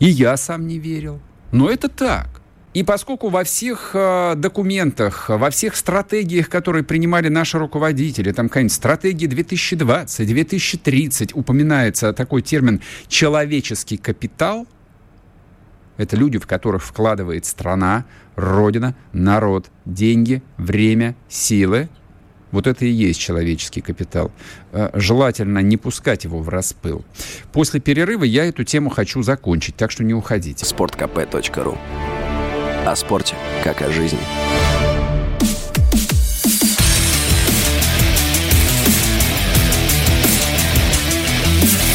И 0.00 0.06
я 0.06 0.36
сам 0.36 0.66
не 0.66 0.78
верил. 0.78 1.20
Но 1.52 1.70
это 1.70 1.88
так. 1.88 2.39
И 2.72 2.84
поскольку 2.84 3.30
во 3.30 3.42
всех 3.42 3.90
э, 3.94 4.34
документах, 4.36 5.28
во 5.28 5.50
всех 5.50 5.74
стратегиях, 5.74 6.48
которые 6.48 6.84
принимали 6.84 7.28
наши 7.28 7.58
руководители, 7.58 8.30
там 8.30 8.48
какая-нибудь 8.48 8.72
стратегия 8.72 9.26
2020, 9.26 10.26
2030, 10.26 11.34
упоминается 11.34 12.12
такой 12.12 12.42
термин 12.42 12.80
«человеческий 13.08 13.96
капитал», 13.96 14.68
это 15.96 16.16
люди, 16.16 16.38
в 16.38 16.46
которых 16.46 16.82
вкладывает 16.84 17.44
страна, 17.44 18.06
родина, 18.34 18.94
народ, 19.12 19.66
деньги, 19.84 20.42
время, 20.56 21.14
силы. 21.28 21.90
Вот 22.52 22.66
это 22.66 22.86
и 22.86 22.88
есть 22.88 23.20
человеческий 23.20 23.80
капитал. 23.80 24.30
Э, 24.72 24.90
желательно 24.94 25.58
не 25.58 25.76
пускать 25.76 26.22
его 26.24 26.40
в 26.40 26.48
распыл. 26.48 27.04
После 27.52 27.80
перерыва 27.80 28.24
я 28.24 28.44
эту 28.46 28.62
тему 28.62 28.90
хочу 28.90 29.22
закончить, 29.22 29.74
так 29.76 29.90
что 29.90 30.04
не 30.04 30.14
уходите. 30.14 30.64
sportkp.ru 30.64 31.76
о 32.86 32.96
спорте, 32.96 33.36
как 33.62 33.82
о 33.82 33.90
жизни. 33.90 34.18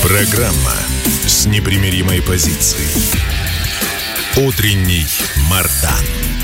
Программа 0.03 0.73
с 1.25 1.45
непримиримой 1.47 2.21
позицией. 2.21 3.01
Утренний 4.37 5.05
Мардан. 5.49 6.34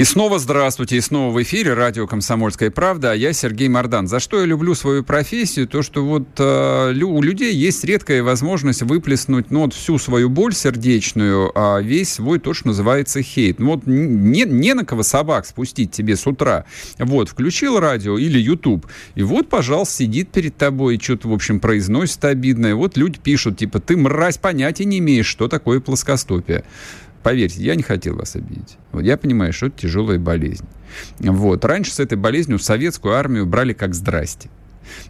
И 0.00 0.04
снова 0.04 0.38
здравствуйте, 0.38 0.96
и 0.96 1.00
снова 1.02 1.30
в 1.30 1.42
эфире 1.42 1.74
радио 1.74 2.06
«Комсомольская 2.06 2.70
правда», 2.70 3.12
а 3.12 3.14
я 3.14 3.34
Сергей 3.34 3.68
Мордан. 3.68 4.06
За 4.06 4.18
что 4.18 4.40
я 4.40 4.46
люблю 4.46 4.74
свою 4.74 5.04
профессию? 5.04 5.68
То, 5.68 5.82
что 5.82 6.02
вот 6.02 6.26
э, 6.38 6.94
у 7.02 7.20
людей 7.20 7.54
есть 7.54 7.84
редкая 7.84 8.22
возможность 8.22 8.80
выплеснуть 8.80 9.50
ну, 9.50 9.60
вот 9.60 9.74
всю 9.74 9.98
свою 9.98 10.30
боль 10.30 10.54
сердечную, 10.54 11.52
а 11.54 11.82
весь 11.82 12.14
свой 12.14 12.38
то, 12.38 12.54
что 12.54 12.68
называется 12.68 13.20
хейт. 13.20 13.58
Ну, 13.58 13.72
вот 13.72 13.82
не, 13.84 14.44
не 14.44 14.72
на 14.72 14.86
кого 14.86 15.02
собак 15.02 15.44
спустить 15.44 15.92
тебе 15.92 16.16
с 16.16 16.26
утра. 16.26 16.64
Вот, 16.98 17.28
включил 17.28 17.78
радио 17.78 18.16
или 18.16 18.38
YouTube, 18.38 18.86
и 19.16 19.22
вот, 19.22 19.50
пожалуйста, 19.50 19.96
сидит 19.96 20.30
перед 20.30 20.56
тобой 20.56 20.96
и 20.96 20.98
что-то, 20.98 21.28
в 21.28 21.34
общем, 21.34 21.60
произносит 21.60 22.24
обидное. 22.24 22.74
Вот 22.74 22.96
люди 22.96 23.18
пишут, 23.22 23.58
типа, 23.58 23.80
ты, 23.80 23.98
мразь, 23.98 24.38
понятия 24.38 24.86
не 24.86 24.96
имеешь, 24.96 25.26
что 25.26 25.46
такое 25.46 25.78
плоскостопие. 25.80 26.64
Поверьте, 27.22 27.62
я 27.62 27.74
не 27.74 27.82
хотел 27.82 28.16
вас 28.16 28.36
обидеть. 28.36 28.76
Вот 28.92 29.02
я 29.02 29.16
понимаю, 29.16 29.52
что 29.52 29.66
это 29.66 29.80
тяжелая 29.80 30.18
болезнь. 30.18 30.64
Вот. 31.18 31.64
Раньше 31.64 31.92
с 31.92 32.00
этой 32.00 32.16
болезнью 32.16 32.58
советскую 32.58 33.14
армию 33.14 33.46
брали 33.46 33.72
как 33.72 33.94
здрасте. 33.94 34.48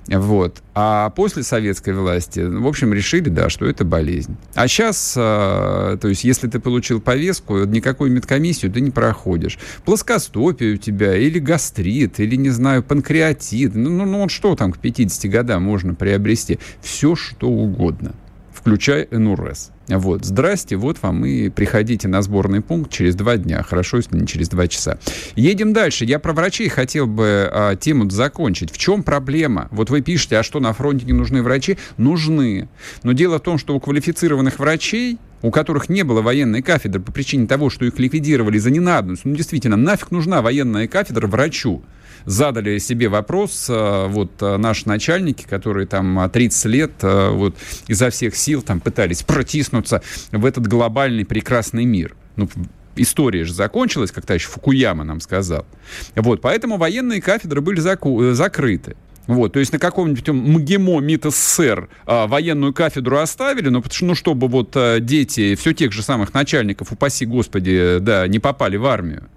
Вот. 0.09 0.63
А 0.75 1.11
после 1.11 1.43
советской 1.43 1.95
власти, 1.95 2.41
в 2.41 2.67
общем, 2.67 2.93
решили, 2.93 3.29
да, 3.29 3.49
что 3.49 3.67
это 3.67 3.85
болезнь. 3.85 4.37
А 4.55 4.69
сейчас, 4.69 5.15
э, 5.17 5.99
то 6.01 6.09
есть, 6.09 6.25
если 6.25 6.49
ты 6.49 6.59
получил 6.61 7.01
повестку, 7.01 7.65
никакую 7.65 8.11
медкомиссию 8.13 8.73
ты 8.73 8.81
не 8.81 8.91
проходишь. 8.91 9.59
Плоскостопие 9.85 10.75
у 10.75 10.77
тебя, 10.77 11.17
или 11.17 11.39
гастрит, 11.39 12.21
или, 12.21 12.37
не 12.37 12.51
знаю, 12.51 12.83
панкреатит. 12.83 13.75
Ну, 13.75 13.91
ну, 13.91 14.05
ну 14.05 14.29
что 14.29 14.55
там 14.57 14.73
к 14.73 14.79
50 14.79 15.31
годам 15.31 15.63
можно 15.63 15.95
приобрести? 15.95 16.59
Все, 16.83 17.15
что 17.17 17.49
угодно 17.49 18.15
включая 18.61 19.09
НУРЭС. 19.11 19.73
Вот, 19.89 20.25
здрасте, 20.25 20.77
вот 20.77 20.99
вам 21.03 21.25
и 21.25 21.49
приходите 21.49 22.07
на 22.09 22.23
сборный 22.23 22.61
пункт 22.61 22.93
через 22.93 23.15
два 23.17 23.37
дня. 23.37 23.63
Хорошо, 23.63 23.97
если 23.97 24.17
не 24.17 24.27
через 24.27 24.49
два 24.49 24.69
часа. 24.69 24.99
Едем 25.35 25.73
дальше. 25.73 26.05
Я 26.05 26.19
про 26.19 26.33
врачей 26.33 26.69
хотел 26.69 27.07
бы 27.07 27.49
а, 27.51 27.77
тему 27.77 28.09
закончить. 28.11 28.71
В 28.71 28.79
чем 28.79 29.03
проблема? 29.03 29.69
Вот 29.71 29.91
вы 29.91 30.03
пишете, 30.03 30.39
а 30.39 30.43
что 30.43 30.61
на 30.61 30.73
фронте 30.73 31.07
не 31.07 31.13
нужны 31.13 31.43
врачи? 31.43 31.79
Нужны. 31.97 32.69
Но 33.03 33.13
дело 33.13 33.39
в 33.39 33.43
том, 33.43 33.59
что 33.59 33.75
у 33.75 33.81
квалифицированных 33.81 34.59
врачей 34.59 35.19
у 35.43 35.51
которых 35.51 35.89
не 35.89 36.03
было 36.03 36.21
военной 36.21 36.61
кафедры 36.61 37.01
по 37.01 37.13
причине 37.13 37.47
того, 37.47 37.71
что 37.71 37.87
их 37.87 37.99
ликвидировали 37.99 38.59
за 38.59 38.71
ненадобность. 38.71 39.25
Ну, 39.25 39.35
действительно, 39.35 39.77
нафиг 39.77 40.11
нужна 40.11 40.43
военная 40.43 40.87
кафедра 40.87 41.27
врачу? 41.27 41.83
Задали 42.25 42.79
себе 42.79 43.09
вопрос, 43.09 43.67
э, 43.69 44.07
вот 44.09 44.33
э, 44.41 44.57
наши 44.57 44.89
начальники, 44.89 45.45
которые 45.49 45.87
там 45.87 46.31
30 46.31 46.65
лет 46.67 46.93
э, 47.03 47.31
вот 47.31 47.57
изо 47.89 48.11
всех 48.11 48.37
сил 48.37 48.63
там 48.63 48.81
пытались 48.81 49.23
протиснуться 49.23 50.03
в 50.33 50.45
этот 50.45 50.67
глобальный 50.67 51.25
прекрасный 51.25 51.85
мир. 51.85 52.15
Ну, 52.37 52.49
история 52.97 53.45
же 53.45 53.53
закончилась, 53.53 54.11
как 54.11 54.27
товарищ 54.27 54.45
Фукуяма 54.45 55.05
нам 55.05 55.21
сказал. 55.21 55.67
Вот, 56.15 56.41
поэтому 56.41 56.77
военные 56.77 57.21
кафедры 57.21 57.61
были 57.61 57.81
заку- 57.81 58.33
закрыты. 58.33 58.97
Вот, 59.27 59.53
то 59.53 59.61
есть 59.61 59.73
на 59.73 59.79
каком-нибудь 59.79 60.29
МГИМО 60.29 61.01
МИД 61.01 61.27
СССР 61.27 61.89
а, 62.05 62.27
военную 62.27 62.73
кафедру 62.73 63.19
оставили, 63.19 63.69
но 63.69 63.83
ну, 64.01 64.15
чтобы 64.17 64.49
вот 64.49 64.73
а, 64.75 64.99
дети 64.99 65.55
все 65.55 65.73
тех 65.73 65.93
же 65.93 66.03
самых 66.03 66.35
начальников, 66.35 66.91
упаси 66.91 67.27
господи, 67.27 67.99
да, 68.01 68.27
не 68.27 68.41
попали 68.41 68.77
в 68.77 68.87
армию. 68.87 69.29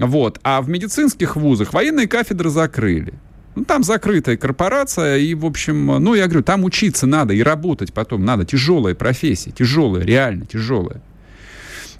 Вот. 0.00 0.40
А 0.42 0.62
в 0.62 0.68
медицинских 0.68 1.36
вузах 1.36 1.72
военные 1.72 2.08
кафедры 2.08 2.50
закрыли. 2.50 3.14
Ну, 3.54 3.64
там 3.64 3.82
закрытая 3.82 4.36
корпорация, 4.36 5.18
и, 5.18 5.34
в 5.34 5.44
общем, 5.44 5.86
ну, 5.86 6.14
я 6.14 6.26
говорю, 6.26 6.42
там 6.42 6.64
учиться 6.64 7.06
надо 7.06 7.34
и 7.34 7.42
работать 7.42 7.92
потом 7.92 8.24
надо. 8.24 8.44
Тяжелая 8.44 8.94
профессия, 8.94 9.50
тяжелая, 9.50 10.04
реально 10.04 10.46
тяжелая. 10.46 11.02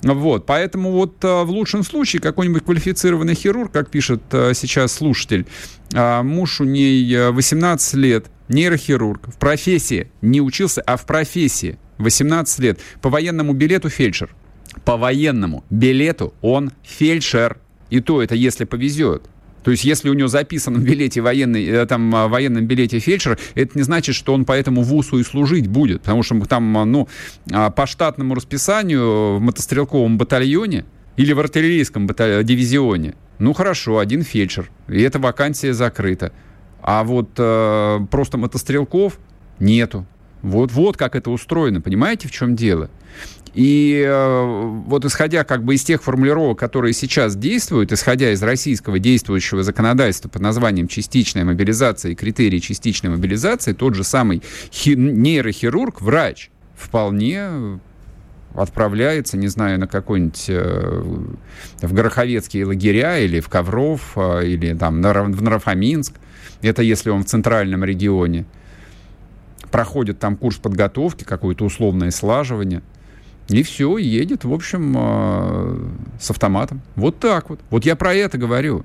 Вот, 0.02 0.46
поэтому 0.46 0.92
вот 0.92 1.22
а, 1.22 1.44
в 1.44 1.50
лучшем 1.50 1.82
случае 1.82 2.22
какой-нибудь 2.22 2.64
квалифицированный 2.64 3.34
хирург, 3.34 3.70
как 3.70 3.90
пишет 3.90 4.22
а, 4.32 4.52
сейчас 4.54 4.92
слушатель, 4.92 5.46
а, 5.92 6.22
муж 6.22 6.62
у 6.62 6.64
ней 6.64 7.30
18 7.30 7.94
лет, 7.94 8.26
нейрохирург, 8.48 9.28
в 9.28 9.38
профессии, 9.38 10.10
не 10.22 10.40
учился, 10.40 10.80
а 10.80 10.96
в 10.96 11.04
профессии, 11.04 11.78
18 11.98 12.58
лет, 12.60 12.80
по 13.02 13.10
военному 13.10 13.52
билету 13.52 13.90
фельдшер. 13.90 14.34
По 14.86 14.96
военному 14.96 15.64
билету 15.68 16.32
он 16.40 16.72
фельдшер. 16.82 17.58
И 17.90 18.00
то 18.00 18.22
это 18.22 18.34
если 18.34 18.64
повезет. 18.64 19.22
То 19.62 19.70
есть, 19.70 19.84
если 19.84 20.08
у 20.08 20.14
него 20.14 20.28
записан 20.28 20.74
в 20.74 20.82
билете 20.82 21.20
военный, 21.20 21.66
э, 21.66 21.86
там, 21.86 22.10
в 22.10 22.28
военном 22.28 22.66
билете 22.66 22.98
фельдшер, 22.98 23.38
это 23.54 23.76
не 23.76 23.82
значит, 23.82 24.14
что 24.14 24.32
он 24.32 24.44
по 24.44 24.52
этому 24.52 24.82
ВУЗу 24.82 25.18
и 25.18 25.22
служить 25.22 25.66
будет. 25.66 26.00
Потому 26.02 26.22
что 26.22 26.40
там, 26.46 26.72
ну, 26.90 27.08
а, 27.52 27.70
по 27.70 27.86
штатному 27.86 28.34
расписанию 28.34 29.36
в 29.36 29.40
мотострелковом 29.40 30.16
батальоне 30.16 30.84
или 31.16 31.32
в 31.32 31.40
артиллерийском 31.40 32.06
баталь... 32.06 32.42
дивизионе, 32.44 33.14
ну, 33.38 33.52
хорошо, 33.52 33.98
один 33.98 34.22
фельдшер, 34.22 34.70
и 34.88 35.02
эта 35.02 35.18
вакансия 35.18 35.74
закрыта. 35.74 36.32
А 36.82 37.04
вот 37.04 37.30
э, 37.36 38.00
просто 38.10 38.38
мотострелков 38.38 39.18
нету. 39.58 40.06
Вот, 40.42 40.72
вот 40.72 40.96
как 40.96 41.14
это 41.14 41.30
устроено, 41.30 41.82
понимаете, 41.82 42.28
в 42.28 42.30
чем 42.30 42.56
дело? 42.56 42.88
И 43.54 44.04
э, 44.06 44.82
вот 44.86 45.04
исходя 45.04 45.42
как 45.42 45.64
бы 45.64 45.74
из 45.74 45.82
тех 45.82 46.02
формулировок, 46.02 46.58
которые 46.58 46.92
сейчас 46.92 47.34
действуют, 47.34 47.90
исходя 47.90 48.32
из 48.32 48.42
российского 48.42 48.98
действующего 48.98 49.62
законодательства 49.62 50.28
под 50.28 50.42
названием 50.42 50.86
частичная 50.86 51.44
мобилизация 51.44 52.12
и 52.12 52.14
критерии 52.14 52.58
частичной 52.58 53.10
мобилизации, 53.10 53.72
тот 53.72 53.94
же 53.94 54.04
самый 54.04 54.42
хи- 54.72 54.94
нейрохирург, 54.94 56.00
врач, 56.00 56.50
вполне 56.76 57.80
отправляется, 58.54 59.36
не 59.36 59.48
знаю, 59.48 59.80
на 59.80 59.88
какой-нибудь 59.88 60.46
э, 60.48 61.02
в 61.82 61.92
Гороховецкие 61.92 62.66
лагеря 62.66 63.18
или 63.18 63.40
в 63.40 63.48
Ковров, 63.48 64.12
э, 64.14 64.46
или 64.46 64.74
там 64.74 65.00
на, 65.00 65.12
в 65.12 65.42
Нарафаминск. 65.42 66.14
Это 66.62 66.82
если 66.82 67.10
он 67.10 67.24
в 67.24 67.26
центральном 67.26 67.84
регионе. 67.84 68.44
Проходит 69.72 70.18
там 70.20 70.36
курс 70.36 70.56
подготовки, 70.56 71.24
какое-то 71.24 71.64
условное 71.64 72.12
слаживание– 72.12 72.82
и 73.50 73.62
все, 73.62 73.96
едет, 73.98 74.44
в 74.44 74.52
общем, 74.52 74.94
э, 74.96 75.88
с 76.20 76.30
автоматом. 76.30 76.80
Вот 76.96 77.18
так 77.18 77.50
вот. 77.50 77.60
Вот 77.70 77.84
я 77.84 77.96
про 77.96 78.14
это 78.14 78.38
говорю. 78.38 78.84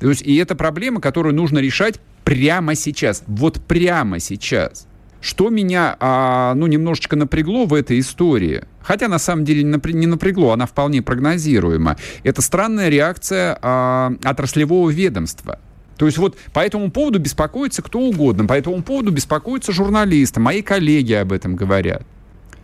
То 0.00 0.08
есть, 0.08 0.22
и 0.22 0.36
это 0.36 0.54
проблема, 0.54 1.00
которую 1.00 1.34
нужно 1.34 1.58
решать 1.58 2.00
Прямо 2.26 2.74
сейчас, 2.74 3.22
вот 3.28 3.60
прямо 3.62 4.18
сейчас. 4.18 4.88
Что 5.20 5.48
меня, 5.48 5.96
а, 6.00 6.54
ну, 6.54 6.66
немножечко 6.66 7.14
напрягло 7.14 7.66
в 7.66 7.72
этой 7.72 8.00
истории, 8.00 8.64
хотя 8.82 9.06
на 9.06 9.20
самом 9.20 9.44
деле 9.44 9.62
не 9.62 10.06
напрягло, 10.06 10.50
она 10.50 10.66
вполне 10.66 11.02
прогнозируема, 11.02 11.96
это 12.24 12.42
странная 12.42 12.88
реакция 12.88 13.56
а, 13.62 14.12
отраслевого 14.24 14.90
ведомства. 14.90 15.60
То 15.96 16.06
есть 16.06 16.18
вот 16.18 16.36
по 16.52 16.58
этому 16.58 16.90
поводу 16.90 17.20
беспокоится 17.20 17.80
кто 17.80 18.00
угодно, 18.00 18.44
по 18.46 18.54
этому 18.54 18.82
поводу 18.82 19.12
беспокоятся 19.12 19.70
журналисты, 19.70 20.40
мои 20.40 20.62
коллеги 20.62 21.12
об 21.12 21.32
этом 21.32 21.54
говорят. 21.54 22.02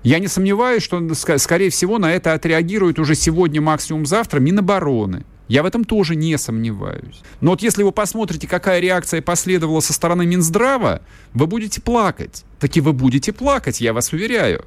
Я 0.03 0.19
не 0.19 0.29
сомневаюсь, 0.29 0.83
что, 0.83 1.01
скорее 1.15 1.71
всего, 1.71 1.99
на 1.99 2.13
это 2.13 2.33
отреагирует 2.33 2.99
уже 2.99 3.15
сегодня, 3.15 3.61
максимум 3.61 4.05
завтра, 4.05 4.41
Минобороны. 4.41 5.25
Я 5.49 5.63
в 5.63 5.67
этом 5.67 5.85
тоже 5.85 6.17
не 6.17 6.39
сомневаюсь. 6.39 7.21
Но 7.41 7.51
вот 7.51 7.63
если 7.63 7.83
вы 7.83 7.93
посмотрите, 7.93 8.49
какая 8.49 8.81
реакция 8.81 9.21
последовала 9.21 9.81
со 9.81 9.93
стороны 9.93 10.25
Минздрава, 10.25 11.03
вы 11.35 11.47
будете 11.47 11.81
плакать. 11.81 12.45
Таки 12.59 12.81
вы 12.81 12.93
будете 12.93 13.33
плакать, 13.33 13.81
я 13.81 13.93
вас 13.93 14.13
уверяю. 14.13 14.65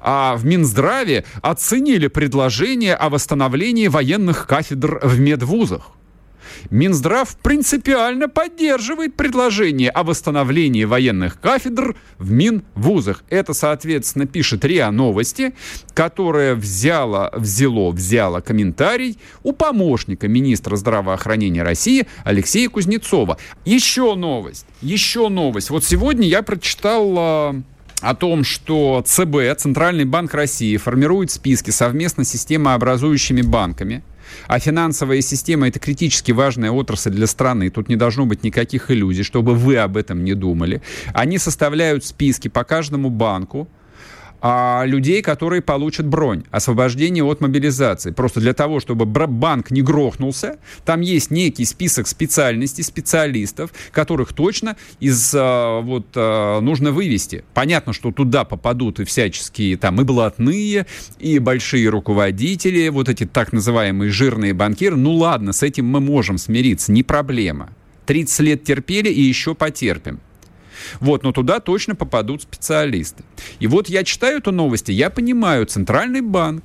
А 0.00 0.36
в 0.36 0.44
Минздраве 0.44 1.24
оценили 1.42 2.06
предложение 2.06 2.94
о 2.94 3.08
восстановлении 3.08 3.88
военных 3.88 4.46
кафедр 4.46 5.00
в 5.02 5.18
медвузах. 5.18 5.90
Минздрав 6.70 7.36
принципиально 7.36 8.28
поддерживает 8.28 9.14
предложение 9.16 9.90
о 9.90 10.02
восстановлении 10.02 10.84
военных 10.84 11.40
кафедр 11.40 11.96
в 12.18 12.30
Минвузах. 12.30 13.24
Это, 13.28 13.54
соответственно, 13.54 14.26
пишет 14.26 14.64
РИА 14.64 14.90
Новости, 14.90 15.54
которая 15.94 16.54
взяла, 16.54 17.30
взяло, 17.34 17.90
взяла 17.90 18.40
комментарий 18.40 19.18
у 19.42 19.52
помощника 19.52 20.28
министра 20.28 20.76
здравоохранения 20.76 21.62
России 21.62 22.06
Алексея 22.24 22.68
Кузнецова. 22.68 23.38
Еще 23.64 24.14
новость, 24.14 24.66
еще 24.82 25.28
новость. 25.28 25.70
Вот 25.70 25.84
сегодня 25.84 26.26
я 26.26 26.42
прочитал 26.42 27.14
а, 27.18 27.62
о 28.00 28.14
том, 28.14 28.44
что 28.44 29.02
ЦБ, 29.06 29.58
Центральный 29.58 30.04
банк 30.04 30.34
России, 30.34 30.76
формирует 30.76 31.30
списки 31.30 31.70
совместно 31.70 32.24
с 32.24 32.28
системообразующими 32.30 33.42
банками– 33.42 34.02
а 34.46 34.58
финансовая 34.58 35.20
система– 35.20 35.68
это 35.68 35.78
критически 35.78 36.32
важная 36.32 36.70
отрасль 36.70 37.10
для 37.10 37.26
страны. 37.26 37.70
Тут 37.70 37.88
не 37.88 37.96
должно 37.96 38.26
быть 38.26 38.44
никаких 38.44 38.90
иллюзий, 38.90 39.22
чтобы 39.22 39.54
вы 39.54 39.76
об 39.76 39.96
этом 39.96 40.24
не 40.24 40.34
думали. 40.34 40.82
Они 41.14 41.38
составляют 41.38 42.04
списки 42.04 42.48
по 42.48 42.64
каждому 42.64 43.10
банку, 43.10 43.68
а, 44.40 44.84
людей, 44.86 45.22
которые 45.22 45.62
получат 45.62 46.06
бронь, 46.06 46.44
освобождение 46.50 47.24
от 47.24 47.40
мобилизации. 47.40 48.10
Просто 48.10 48.40
для 48.40 48.52
того, 48.52 48.80
чтобы 48.80 49.06
банк 49.06 49.70
не 49.70 49.82
грохнулся, 49.82 50.58
там 50.84 51.00
есть 51.00 51.30
некий 51.30 51.64
список 51.64 52.06
специальностей, 52.06 52.84
специалистов, 52.84 53.70
которых 53.92 54.32
точно 54.32 54.76
из 55.00 55.34
а, 55.34 55.80
вот 55.80 56.06
а, 56.14 56.60
нужно 56.60 56.92
вывести. 56.92 57.44
Понятно, 57.54 57.92
что 57.92 58.12
туда 58.12 58.44
попадут 58.44 59.00
и 59.00 59.04
всяческие 59.04 59.76
там 59.76 60.00
и 60.00 60.04
блатные, 60.04 60.86
и 61.18 61.38
большие 61.38 61.88
руководители, 61.88 62.88
вот 62.88 63.08
эти 63.08 63.24
так 63.24 63.52
называемые 63.52 64.10
жирные 64.10 64.54
банкиры. 64.54 64.96
Ну 64.96 65.14
ладно, 65.14 65.52
с 65.52 65.62
этим 65.62 65.86
мы 65.86 66.00
можем 66.00 66.38
смириться, 66.38 66.92
не 66.92 67.02
проблема. 67.02 67.70
30 68.06 68.40
лет 68.40 68.64
терпели 68.64 69.08
и 69.08 69.20
еще 69.20 69.54
потерпим. 69.54 70.20
Вот, 71.00 71.22
но 71.22 71.32
туда 71.32 71.60
точно 71.60 71.94
попадут 71.94 72.42
специалисты. 72.42 73.24
И 73.60 73.66
вот 73.66 73.88
я 73.88 74.04
читаю 74.04 74.38
эту 74.38 74.52
новость, 74.52 74.88
и 74.88 74.92
я 74.92 75.10
понимаю, 75.10 75.66
Центральный 75.66 76.20
банк 76.20 76.64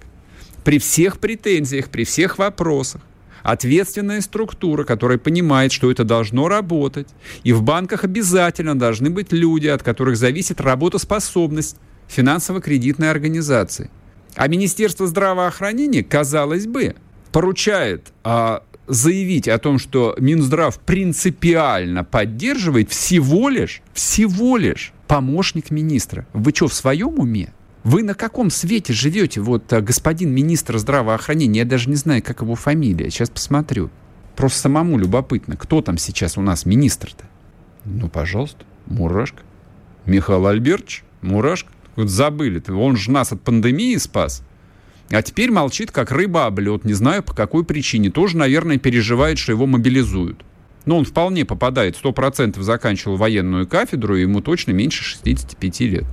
при 0.64 0.80
всех 0.80 1.20
претензиях, 1.20 1.90
при 1.90 2.04
всех 2.04 2.38
вопросах, 2.38 3.02
ответственная 3.44 4.22
структура, 4.22 4.84
которая 4.84 5.18
понимает, 5.18 5.72
что 5.72 5.90
это 5.92 6.04
должно 6.04 6.48
работать. 6.48 7.08
И 7.44 7.54
в 7.54 7.64
банках 7.64 8.04
обязательно 8.04 8.78
должны 8.78 9.10
быть 9.10 9.32
люди, 9.32 9.68
от 9.68 9.84
которых 9.84 10.18
зависит 10.18 10.62
работоспособность 10.62 11.78
финансово-кредитной 12.08 13.10
организации. 13.10 13.90
А 14.36 14.48
Министерство 14.48 15.08
здравоохранения, 15.08 16.04
казалось 16.04 16.68
бы, 16.68 16.96
поручает 17.32 18.14
а, 18.24 18.64
заявить 18.88 19.48
о 19.48 19.58
том, 19.58 19.80
что 19.80 20.16
Минздрав 20.20 20.80
принципиально 20.80 22.04
поддерживает 22.04 22.92
всего 22.92 23.50
лишь, 23.50 23.82
всего 23.94 24.58
лишь 24.58 24.94
помощник 25.08 25.72
министра. 25.72 26.26
Вы 26.34 26.52
что, 26.54 26.68
в 26.68 26.74
своем 26.74 27.20
уме? 27.20 27.54
Вы 27.84 28.04
на 28.04 28.14
каком 28.14 28.50
свете 28.50 28.94
живете? 28.94 29.42
Вот 29.42 29.74
э, 29.74 29.82
господин 29.82 30.30
министр 30.32 30.78
здравоохранения, 30.78 31.60
я 31.60 31.66
даже 31.66 31.90
не 31.90 31.96
знаю, 31.96 32.22
как 32.22 32.42
его 32.42 32.56
фамилия. 32.56 33.10
Сейчас 33.10 33.30
посмотрю. 33.30 33.90
Просто 34.36 34.60
самому 34.60 34.98
любопытно, 34.98 35.58
кто 35.58 35.82
там 35.82 35.98
сейчас 35.98 36.38
у 36.38 36.42
нас 36.42 36.66
министр-то? 36.66 37.26
Ну, 37.86 38.08
пожалуйста, 38.08 38.66
Мурашко. 38.86 39.42
Михаил 40.06 40.48
Альбертович, 40.48 41.04
Мурашко. 41.22 41.72
Вот 41.96 42.10
забыли, 42.10 42.64
он 42.72 42.96
же 42.96 43.12
нас 43.12 43.32
от 43.32 43.42
пандемии 43.42 43.98
спас. 43.98 44.44
А 45.12 45.22
теперь 45.22 45.52
молчит, 45.52 45.92
как 45.92 46.12
рыба 46.12 46.46
об 46.46 46.60
лед, 46.60 46.86
не 46.86 46.94
знаю 46.94 47.22
по 47.22 47.34
какой 47.34 47.66
причине. 47.66 48.10
Тоже, 48.10 48.38
наверное, 48.38 48.78
переживает, 48.78 49.38
что 49.38 49.52
его 49.52 49.66
мобилизуют. 49.66 50.44
Но 50.86 50.98
он 50.98 51.06
вполне 51.06 51.46
попадает, 51.46 51.98
100% 52.02 52.60
заканчивал 52.62 53.18
военную 53.18 53.68
кафедру, 53.68 54.16
и 54.16 54.22
ему 54.22 54.42
точно 54.42 54.72
меньше 54.72 55.04
65 55.04 55.80
лет. 55.82 56.06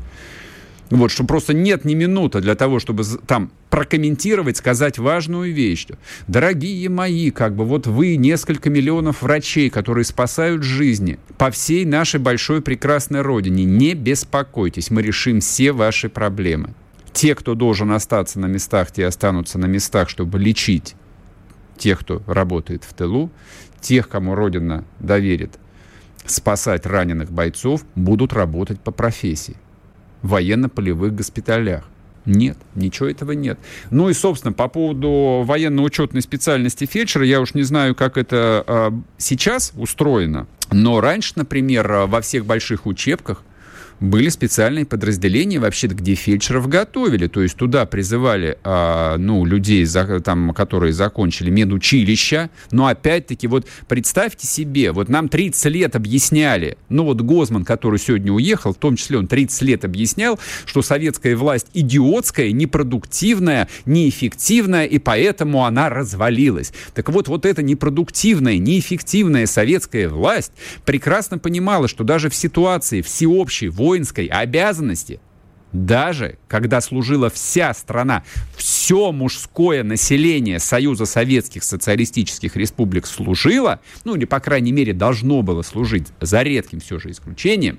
Вот, 0.91 1.11
что 1.11 1.25
просто 1.25 1.53
нет 1.53 1.85
ни 1.85 1.95
минуты 1.95 2.41
для 2.41 2.55
того, 2.55 2.79
чтобы 2.79 3.05
там 3.27 3.51
прокомментировать, 3.69 4.57
сказать 4.57 4.99
важную 4.99 5.53
вещь. 5.53 5.87
Дорогие 6.27 6.89
мои, 6.89 7.31
как 7.31 7.55
бы 7.55 7.65
вот 7.65 7.87
вы 7.87 8.17
несколько 8.17 8.71
миллионов 8.71 9.23
врачей, 9.23 9.69
которые 9.69 10.05
спасают 10.05 10.63
жизни 10.63 11.19
по 11.37 11.51
всей 11.51 11.85
нашей 11.85 12.21
большой 12.21 12.63
прекрасной 12.63 13.21
родине. 13.21 13.65
Не 13.65 13.95
беспокойтесь, 13.95 14.91
мы 14.91 15.03
решим 15.03 15.41
все 15.41 15.73
ваши 15.73 16.09
проблемы. 16.09 16.75
Те, 17.13 17.35
кто 17.35 17.55
должен 17.55 17.91
остаться 17.93 18.39
на 18.39 18.47
местах, 18.47 18.93
те 18.93 19.07
останутся 19.07 19.59
на 19.59 19.67
местах, 19.67 20.09
чтобы 20.09 20.39
лечить 20.39 20.95
тех, 21.77 22.01
кто 22.01 22.23
работает 22.27 22.85
в 22.85 22.93
тылу. 22.93 23.31
Тех, 23.81 24.09
кому 24.09 24.35
Родина 24.35 24.85
доверит 24.99 25.59
спасать 26.27 26.85
раненых 26.85 27.31
бойцов, 27.31 27.85
будут 27.95 28.33
работать 28.33 28.81
по 28.81 28.91
профессии. 28.91 29.57
В 30.23 30.31
военно-полевых 30.31 31.15
госпиталях. 31.15 31.89
Нет, 32.27 32.59
ничего 32.75 33.09
этого 33.09 33.33
нет. 33.33 33.59
Ну 33.91 34.11
и, 34.11 34.13
собственно, 34.13 34.53
по 34.53 34.69
поводу 34.69 35.43
военно-учетной 35.47 36.21
специальности 36.21 36.85
фельдшера, 36.85 37.25
я 37.25 37.41
уж 37.41 37.55
не 37.55 37.63
знаю, 37.63 37.95
как 37.95 38.19
это 38.19 38.65
э, 38.67 38.91
сейчас 39.17 39.73
устроено, 39.77 40.47
но 40.71 41.01
раньше, 41.01 41.35
например, 41.37 41.91
во 42.07 42.21
всех 42.21 42.45
больших 42.45 42.85
учебках 42.85 43.43
были 44.01 44.29
специальные 44.29 44.85
подразделения, 44.85 45.59
вообще 45.59 45.89
где 45.89 46.15
фельдшеров 46.15 46.69
готовили. 46.69 47.27
То 47.27 47.43
есть 47.43 47.57
туда 47.57 47.87
призывали 47.87 48.59
а, 48.65 49.17
ну, 49.17 49.45
людей, 49.45 49.85
за, 49.85 50.21
там, 50.21 50.53
которые 50.55 50.93
закончили 50.93 51.51
медучилища. 51.51 52.51
Но 52.71 52.87
опять-таки, 52.87 53.47
вот 53.47 53.67
представьте 53.89 54.47
себе, 54.47 54.93
вот 54.93 55.09
нам 55.09 55.29
30 55.29 55.65
лет 55.67 55.97
объясняли, 55.97 56.79
ну 56.89 57.05
вот 57.05 57.21
Гозман, 57.21 57.65
который 57.65 57.99
сегодня 57.99 58.33
уехал, 58.33 58.73
в 58.73 58.79
том 58.79 58.97
числе 58.97 59.19
он 59.19 59.27
30 59.27 59.63
лет 59.63 59.85
объяснял, 59.85 60.39
что 60.65 60.83
советская 60.83 61.37
власть 61.37 61.67
идиотская, 61.75 62.53
непродуктивная, 62.53 63.69
неэффективная, 63.87 64.85
и 64.85 64.99
поэтому 64.99 65.65
она 65.65 65.89
развалилась. 65.89 66.73
Так 66.95 67.09
вот, 67.11 67.29
вот 67.29 67.45
эта 67.47 67.63
непродуктивная, 67.63 68.59
неэффективная 68.59 69.47
советская 69.47 70.09
власть 70.09 70.53
прекрасно 70.85 71.39
понимала, 71.39 71.89
что 71.89 72.05
даже 72.05 72.31
в 72.31 72.35
ситуации 72.35 73.03
всеобщей 73.03 73.69
воинской 73.89 74.27
обязанности, 74.27 75.19
даже 75.73 76.37
когда 76.47 76.83
служила 76.83 77.31
вся 77.31 77.73
страна, 77.73 78.23
все 78.55 79.13
мужское 79.13 79.83
население 79.83 80.59
Союза 80.59 81.07
Советских 81.07 81.65
Социалистических 81.65 82.55
Республик 82.55 83.07
служило, 83.07 83.81
ну 84.05 84.15
или, 84.15 84.27
по 84.27 84.41
крайней 84.41 84.73
мере, 84.73 84.93
должно 84.93 85.41
было 85.41 85.63
служить, 85.63 86.09
за 86.21 86.43
редким 86.43 86.81
все 86.81 86.99
же 86.99 87.11
исключением, 87.11 87.79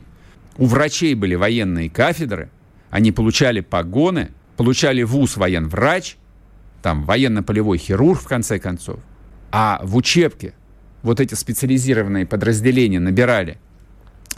у 0.58 0.66
врачей 0.66 1.14
были 1.14 1.36
военные 1.36 1.92
кафедры, 1.92 2.50
они 2.90 3.12
получали 3.12 3.60
погоны, 3.60 4.32
получали 4.58 5.04
вуз 5.04 5.38
военврач, 5.38 6.16
там 6.82 7.04
военно-полевой 7.04 7.78
хирург, 7.78 8.20
в 8.20 8.28
конце 8.28 8.58
концов. 8.58 9.00
А 9.52 9.80
в 9.84 9.96
учебке 9.96 10.54
вот 11.04 11.20
эти 11.20 11.36
специализированные 11.36 12.26
подразделения 12.26 13.00
набирали 13.00 13.60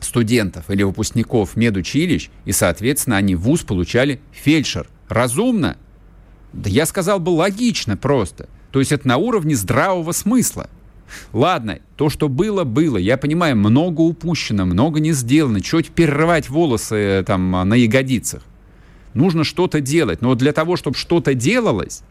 студентов 0.04 0.70
или 0.70 0.84
выпускников 0.84 1.56
медучилищ, 1.56 2.30
и, 2.46 2.52
соответственно, 2.52 3.18
они 3.18 3.36
в 3.36 3.42
ВУЗ 3.42 3.62
получали 3.62 4.22
фельдшер. 4.32 4.88
Разумно? 5.08 5.78
Да 6.54 6.70
я 6.70 6.86
сказал 6.86 7.20
бы 7.20 7.30
логично 7.30 7.98
просто. 7.98 8.50
То 8.72 8.80
есть 8.80 8.92
это 8.92 9.08
на 9.08 9.18
уровне 9.18 9.56
здравого 9.56 10.12
смысла. 10.12 10.70
Ладно, 11.34 11.80
то, 11.98 12.10
что 12.10 12.30
было, 12.30 12.64
было. 12.64 12.98
Я 12.98 13.18
понимаю, 13.18 13.58
много 13.58 14.02
упущено, 14.02 14.66
много 14.66 15.00
не 15.00 15.12
сделано. 15.12 15.62
Чего 15.62 15.82
теперь 15.82 16.10
рвать 16.10 16.50
волосы 16.50 16.96
э, 16.96 17.24
там 17.24 17.52
на 17.52 17.74
ягодицах? 17.74 18.44
Нужно 19.14 19.44
что-то 19.44 19.82
делать. 19.82 20.22
Но 20.22 20.36
для 20.36 20.54
того, 20.54 20.78
чтобы 20.78 20.96
что-то 20.96 21.34
делалось, 21.34 22.02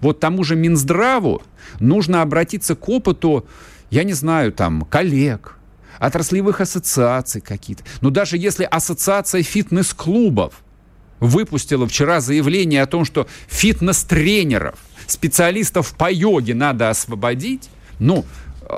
вот 0.00 0.18
тому 0.20 0.42
же 0.42 0.56
Минздраву 0.56 1.42
нужно 1.78 2.22
обратиться 2.22 2.74
к 2.74 2.88
опыту, 2.88 3.46
я 3.90 4.02
не 4.02 4.12
знаю, 4.12 4.52
там, 4.52 4.82
коллег, 4.82 5.56
отраслевых 5.98 6.60
ассоциаций 6.60 7.40
какие-то. 7.40 7.84
Но 8.00 8.10
даже 8.10 8.36
если 8.36 8.64
ассоциация 8.64 9.42
фитнес-клубов 9.42 10.62
выпустила 11.20 11.86
вчера 11.86 12.20
заявление 12.20 12.82
о 12.82 12.86
том, 12.86 13.04
что 13.04 13.26
фитнес-тренеров, 13.48 14.78
специалистов 15.06 15.94
по 15.96 16.10
йоге 16.10 16.54
надо 16.54 16.90
освободить, 16.90 17.70
ну, 17.98 18.24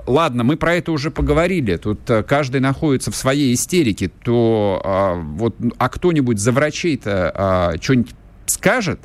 ладно, 0.06 0.44
мы 0.44 0.56
про 0.56 0.74
это 0.74 0.92
уже 0.92 1.10
поговорили, 1.10 1.76
тут 1.76 2.08
э, 2.10 2.22
каждый 2.22 2.60
находится 2.60 3.10
в 3.10 3.16
своей 3.16 3.54
истерике, 3.54 4.08
то 4.08 4.80
а, 4.84 5.14
вот, 5.14 5.56
а 5.78 5.88
кто-нибудь 5.88 6.38
за 6.38 6.52
врачей-то 6.52 7.32
а, 7.34 7.74
что-нибудь 7.80 8.14
скажет? 8.46 9.00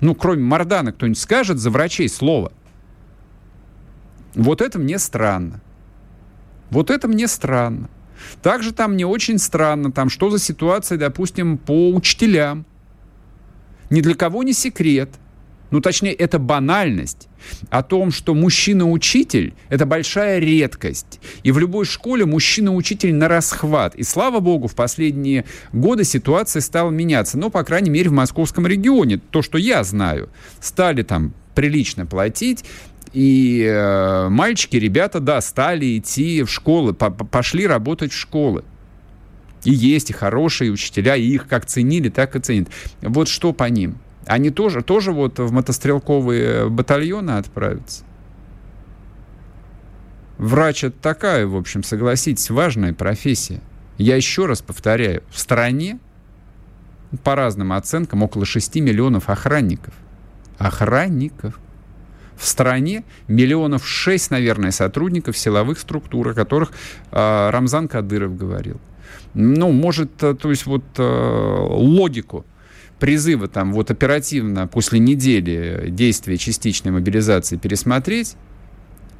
Ну, 0.00 0.14
кроме 0.14 0.42
Мардана, 0.42 0.92
кто-нибудь 0.92 1.18
скажет 1.18 1.58
за 1.58 1.70
врачей 1.70 2.08
слово? 2.08 2.52
Вот 4.34 4.60
это 4.60 4.78
мне 4.78 4.98
странно. 4.98 5.60
Вот 6.70 6.90
это 6.90 7.08
мне 7.08 7.28
странно. 7.28 7.88
Также 8.42 8.72
там 8.72 8.96
не 8.96 9.04
очень 9.04 9.38
странно, 9.38 9.92
там 9.92 10.08
что 10.10 10.30
за 10.30 10.38
ситуация, 10.38 10.98
допустим, 10.98 11.58
по 11.58 11.90
учителям. 11.90 12.64
Ни 13.88 14.00
для 14.00 14.14
кого 14.14 14.42
не 14.42 14.52
секрет. 14.52 15.10
Ну, 15.70 15.80
точнее, 15.80 16.12
это 16.12 16.38
банальность 16.38 17.28
о 17.70 17.82
том, 17.82 18.10
что 18.10 18.34
мужчина-учитель– 18.34 19.54
это 19.68 19.86
большая 19.86 20.40
редкость. 20.40 21.20
И 21.44 21.52
в 21.52 21.58
любой 21.58 21.84
школе 21.84 22.26
мужчина-учитель 22.26 23.14
на 23.14 23.28
расхват. 23.28 23.94
И, 23.94 24.02
слава 24.02 24.40
богу, 24.40 24.66
в 24.66 24.74
последние 24.74 25.44
годы 25.72 26.04
ситуация 26.04 26.60
стала 26.60 26.90
меняться. 26.90 27.38
Но, 27.38 27.50
по 27.50 27.62
крайней 27.62 27.90
мере, 27.90 28.10
в 28.10 28.12
московском 28.12 28.66
регионе, 28.66 29.20
то, 29.30 29.42
что 29.42 29.58
я 29.58 29.84
знаю, 29.84 30.28
стали 30.60 31.02
там 31.02 31.34
прилично 31.54 32.04
платить. 32.04 32.64
И 33.12 33.64
э, 33.64 34.28
мальчики, 34.28 34.76
ребята, 34.76 35.18
да, 35.20 35.40
стали 35.40 35.98
идти 35.98 36.42
в 36.42 36.50
школы, 36.50 36.94
по 36.94 37.10
пошли 37.10 37.66
работать 37.66 38.12
в 38.12 38.16
школы. 38.16 38.64
И 39.64 39.72
есть 39.72 40.10
и 40.10 40.12
хорошие 40.12 40.70
учителя, 40.70 41.16
и 41.16 41.26
их 41.26 41.48
как 41.48 41.66
ценили, 41.66 42.08
так 42.08 42.36
и 42.36 42.40
ценят. 42.40 42.68
Вот 43.02 43.28
что 43.28 43.52
по 43.52 43.64
ним? 43.64 43.98
Они 44.26 44.50
тоже, 44.50 44.82
тоже 44.82 45.12
вот 45.12 45.38
в 45.38 45.52
мотострелковые 45.52 46.68
батальоны 46.68 47.32
отправятся? 47.32 48.04
Врач 50.38 50.84
это 50.84 50.96
такая, 51.02 51.46
в 51.46 51.56
общем, 51.56 51.82
согласитесь, 51.82 52.48
важная 52.48 52.94
профессия. 52.94 53.60
Я 53.98 54.16
еще 54.16 54.46
раз 54.46 54.62
повторяю, 54.62 55.22
в 55.30 55.38
стране 55.38 55.98
по 57.24 57.34
разным 57.34 57.72
оценкам 57.72 58.22
около 58.22 58.46
6 58.46 58.76
миллионов 58.76 59.28
охранников. 59.28 59.92
Охранников 60.56 61.58
в 62.40 62.46
стране 62.46 63.04
миллионов 63.28 63.86
шесть, 63.86 64.30
наверное, 64.30 64.70
сотрудников 64.70 65.36
силовых 65.36 65.78
структур, 65.78 66.28
о 66.28 66.34
которых 66.34 66.72
э, 67.12 67.50
Рамзан 67.50 67.86
Кадыров 67.86 68.34
говорил. 68.36 68.80
Ну, 69.34 69.70
может, 69.72 70.22
э, 70.22 70.34
то 70.34 70.48
есть 70.48 70.64
вот 70.64 70.82
э, 70.96 71.02
логику 71.02 72.46
призыва 72.98 73.46
там 73.46 73.74
вот 73.74 73.90
оперативно 73.90 74.66
после 74.66 75.00
недели 75.00 75.90
действия 75.90 76.38
частичной 76.38 76.92
мобилизации 76.92 77.58
пересмотреть, 77.58 78.36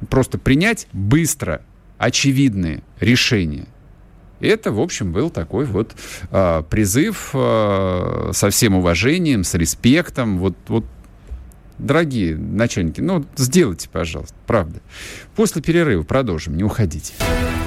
просто 0.09 0.39
принять 0.39 0.87
быстро 0.91 1.61
очевидные 1.99 2.81
решения. 2.99 3.67
Это, 4.39 4.71
в 4.71 4.79
общем, 4.79 5.11
был 5.11 5.29
такой 5.29 5.65
вот 5.65 5.95
э, 6.31 6.63
призыв 6.67 7.29
э, 7.35 8.31
со 8.33 8.49
всем 8.49 8.73
уважением, 8.73 9.43
с 9.43 9.53
респектом. 9.53 10.39
Вот, 10.39 10.55
вот 10.67 10.85
дорогие 11.81 12.37
начальники, 12.37 13.01
ну, 13.01 13.25
сделайте, 13.35 13.89
пожалуйста, 13.89 14.35
правда. 14.47 14.79
После 15.35 15.61
перерыва 15.61 16.03
продолжим, 16.03 16.55
не 16.55 16.63
уходите. 16.63 17.13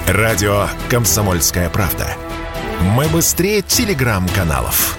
Радио 0.07 0.67
«Комсомольская 0.89 1.69
правда». 1.69 2.07
Мы 2.81 3.07
быстрее 3.07 3.61
телеграм-каналов. 3.61 4.97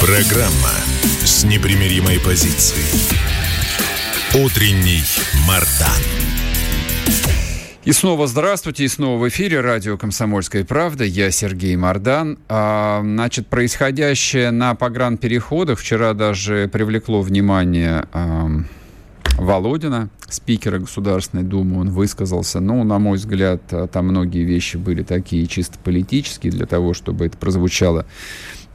Программа 0.00 0.72
с 1.24 1.44
непримиримой 1.44 2.18
позицией. 2.20 2.84
Утренний 4.34 5.02
Мардан. 5.46 6.02
И 7.82 7.92
снова 7.92 8.26
здравствуйте, 8.26 8.84
и 8.84 8.88
снова 8.88 9.18
в 9.18 9.26
эфире 9.30 9.62
радио 9.62 9.96
«Комсомольская 9.96 10.66
правда». 10.66 11.02
Я 11.02 11.30
Сергей 11.30 11.76
Мордан. 11.76 12.38
А, 12.46 13.00
значит, 13.02 13.46
происходящее 13.46 14.50
на 14.50 14.74
погранпереходах 14.74 15.78
вчера 15.78 16.12
даже 16.12 16.68
привлекло 16.70 17.22
внимание 17.22 18.06
а, 18.12 18.50
Володина, 19.38 20.10
спикера 20.28 20.78
Государственной 20.78 21.42
Думы. 21.42 21.80
Он 21.80 21.88
высказался. 21.88 22.60
Ну, 22.60 22.84
на 22.84 22.98
мой 22.98 23.16
взгляд, 23.16 23.62
там 23.90 24.08
многие 24.08 24.44
вещи 24.44 24.76
были 24.76 25.02
такие 25.02 25.46
чисто 25.46 25.78
политические 25.78 26.52
для 26.52 26.66
того, 26.66 26.92
чтобы 26.92 27.24
это 27.24 27.38
прозвучало 27.38 28.04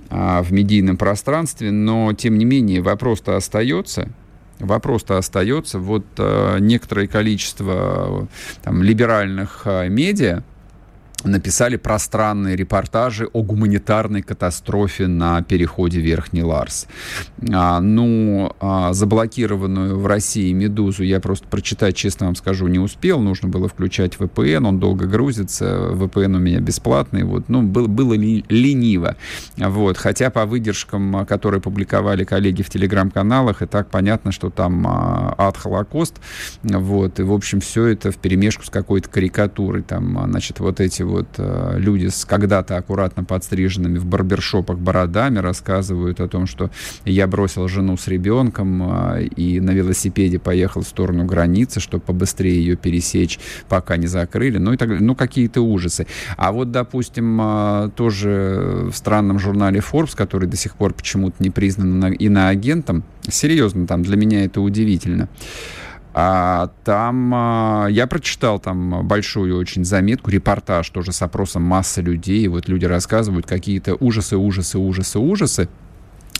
а, 0.10 0.42
в 0.42 0.52
медийном 0.52 0.98
пространстве. 0.98 1.70
Но, 1.70 2.12
тем 2.14 2.40
не 2.40 2.46
менее, 2.46 2.82
вопрос-то 2.82 3.36
остается– 3.36 4.10
Вопрос-то 4.60 5.18
остается. 5.18 5.80
Вот 5.80 6.06
э, 6.18 6.58
некоторое 6.60 7.08
количество 7.08 8.28
там, 8.64 8.84
либеральных 8.84 9.64
э, 9.66 9.90
медиа, 9.90 10.44
написали 11.26 11.76
пространные 11.76 12.56
репортажи 12.56 13.28
о 13.34 13.44
гуманитарной 13.44 14.22
катастрофе 14.22 15.08
на 15.08 15.42
переходе 15.42 16.00
Верхний 16.00 16.44
Ларс. 16.44 16.88
А, 17.52 17.80
ну, 17.80 18.52
а, 18.60 18.94
заблокированную 18.94 20.00
в 20.00 20.06
России 20.08 20.52
«Медузу» 20.54 21.04
я 21.04 21.20
просто 21.20 21.48
прочитать, 21.48 21.96
честно 21.96 22.28
вам 22.28 22.36
скажу, 22.36 22.68
не 22.68 22.80
успел. 22.80 23.20
Нужно 23.20 23.50
было 23.50 23.68
включать 23.68 24.16
VPN, 24.16 24.68
он 24.68 24.80
долго 24.80 25.08
грузится. 25.08 25.90
VPN 25.94 26.36
у 26.36 26.40
меня 26.40 26.60
бесплатный. 26.60 27.24
Вот, 27.24 27.50
ну, 27.50 27.62
было, 27.64 27.88
было 27.88 28.14
ли, 28.14 28.46
лениво. 28.50 29.16
Вот, 29.58 29.98
хотя 29.98 30.30
по 30.30 30.46
выдержкам, 30.46 31.26
которые 31.26 31.62
публиковали 31.62 32.24
коллеги 32.24 32.62
в 32.62 32.70
телеграм-каналах, 32.70 33.62
и 33.62 33.66
так 33.66 33.90
понятно, 33.90 34.32
что 34.32 34.50
там 34.50 34.86
а, 34.88 35.36
ад 35.38 35.58
Холокост. 35.58 36.16
Вот, 36.64 37.20
и, 37.20 37.24
в 37.24 37.34
общем, 37.34 37.62
все 37.62 37.88
это 37.88 38.12
в 38.12 38.18
перемешку 38.18 38.64
с 38.64 38.70
какой-то 38.70 39.10
карикатурой. 39.10 39.82
Там, 39.82 40.26
значит, 40.30 40.60
вот 40.60 40.80
эти 40.80 41.04
вот 41.04 41.15
вот 41.16 41.28
э, 41.38 41.76
люди 41.78 42.08
с 42.08 42.26
когда-то 42.26 42.78
аккуратно 42.78 43.24
подстриженными 43.24 43.98
в 43.98 44.06
барбершопах 44.06 44.78
бородами 44.78 45.40
рассказывают 45.40 46.20
о 46.20 46.28
том, 46.28 46.46
что 46.46 46.70
я 47.06 47.28
бросил 47.28 47.68
жену 47.68 47.98
с 47.98 48.08
ребенком 48.08 48.84
э, 48.84 49.24
и 49.24 49.60
на 49.60 49.72
велосипеде 49.72 50.40
поехал 50.40 50.82
в 50.82 50.88
сторону 50.88 51.26
границы, 51.26 51.80
чтобы 51.80 52.04
побыстрее 52.04 52.58
ее 52.58 52.76
пересечь, 52.76 53.40
пока 53.70 53.98
не 53.98 54.08
закрыли, 54.08 54.58
ну 54.58 54.74
и 54.74 54.78
так. 54.78 54.90
Ну, 55.00 55.16
какие-то 55.16 55.62
ужасы. 55.62 56.06
А 56.38 56.52
вот, 56.52 56.72
допустим, 56.72 57.40
э, 57.42 57.90
тоже 57.96 58.90
в 58.92 58.96
странном 58.96 59.40
журнале 59.40 59.80
Forbes, 59.80 60.16
который 60.16 60.50
до 60.50 60.58
сих 60.58 60.76
пор 60.76 60.94
почему-то 60.94 61.36
не 61.40 61.50
признан 61.50 62.14
иноагентом, 62.14 63.04
серьезно, 63.28 63.88
там 63.88 64.04
для 64.04 64.18
меня 64.18 64.46
это 64.46 64.62
удивительно. 64.62 65.30
А, 66.18 66.70
там 66.86 67.34
а, 67.36 67.88
я 67.90 68.08
прочитал 68.08 68.58
там 68.58 69.06
большую 69.06 69.58
очень 69.58 69.84
заметку, 69.84 70.32
репортаж 70.32 70.90
тоже 70.90 71.12
с 71.12 71.22
опросом 71.22 71.64
массы 71.64 72.02
людей. 72.02 72.48
Вот 72.48 72.70
люди 72.70 72.86
рассказывают 72.86 73.46
какие-то 73.46 73.96
ужасы, 73.96 74.38
ужасы, 74.38 74.78
ужасы, 74.80 75.20
ужасы. 75.20 75.68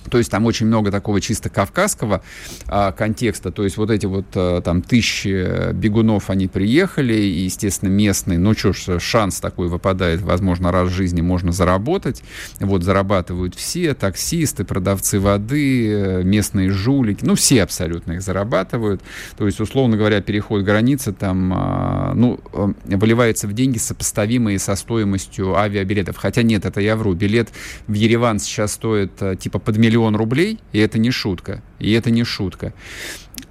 То 0.10 0.18
есть 0.18 0.32
там 0.32 0.46
очень 0.46 0.68
много 0.68 0.92
такого 0.92 1.22
чисто 1.22 1.50
кавказского 1.50 2.22
а, 2.68 2.92
контекста. 2.92 3.52
То 3.52 3.64
есть 3.64 3.78
вот 3.78 3.92
эти 3.92 4.06
вот 4.06 4.26
а, 4.36 4.62
там 4.62 4.82
тысячи 4.82 5.72
бегунов, 5.74 6.30
они 6.30 6.48
приехали, 6.48 7.14
и, 7.14 7.44
естественно, 7.46 7.90
местные, 7.90 8.40
ну 8.40 8.54
что 8.54 8.74
ж, 8.74 9.00
шанс 9.00 9.40
такой 9.40 9.68
выпадает, 9.68 10.22
возможно, 10.22 10.72
раз 10.72 10.90
в 10.90 10.94
жизни 10.94 11.22
можно 11.22 11.52
заработать. 11.52 12.24
Вот 12.60 12.84
зарабатывают 12.84 13.56
все, 13.56 13.94
таксисты, 13.94 14.64
продавцы 14.64 15.20
воды, 15.20 16.22
местные 16.24 16.70
жулики, 16.70 17.24
ну 17.24 17.36
все 17.36 17.64
абсолютно 17.64 18.14
их 18.14 18.22
зарабатывают. 18.22 19.02
То 19.38 19.46
есть, 19.46 19.60
условно 19.60 19.98
говоря, 19.98 20.22
переход 20.22 20.64
границы 20.64 21.14
там, 21.14 21.52
а, 21.54 22.14
ну, 22.14 22.40
а, 22.54 22.74
выливается 22.86 23.48
в 23.48 23.54
деньги, 23.54 23.78
сопоставимые 23.78 24.60
со 24.60 24.76
стоимостью 24.76 25.56
авиабилетов. 25.56 26.18
Хотя 26.18 26.44
нет, 26.44 26.66
это 26.66 26.82
я 26.82 26.96
вру. 26.96 27.14
Билет 27.14 27.50
в 27.88 27.94
Ереван 27.94 28.40
сейчас 28.40 28.74
стоит 28.74 29.12
а, 29.22 29.36
типа 29.36 29.60
под 29.60 29.78
миллион 29.78 29.95
миллион 29.96 30.16
рублей, 30.16 30.60
и 30.74 30.80
это 30.80 31.00
не 31.00 31.12
шутка. 31.12 31.62
И 31.80 31.92
это 31.94 32.12
не 32.12 32.24
шутка. 32.24 32.74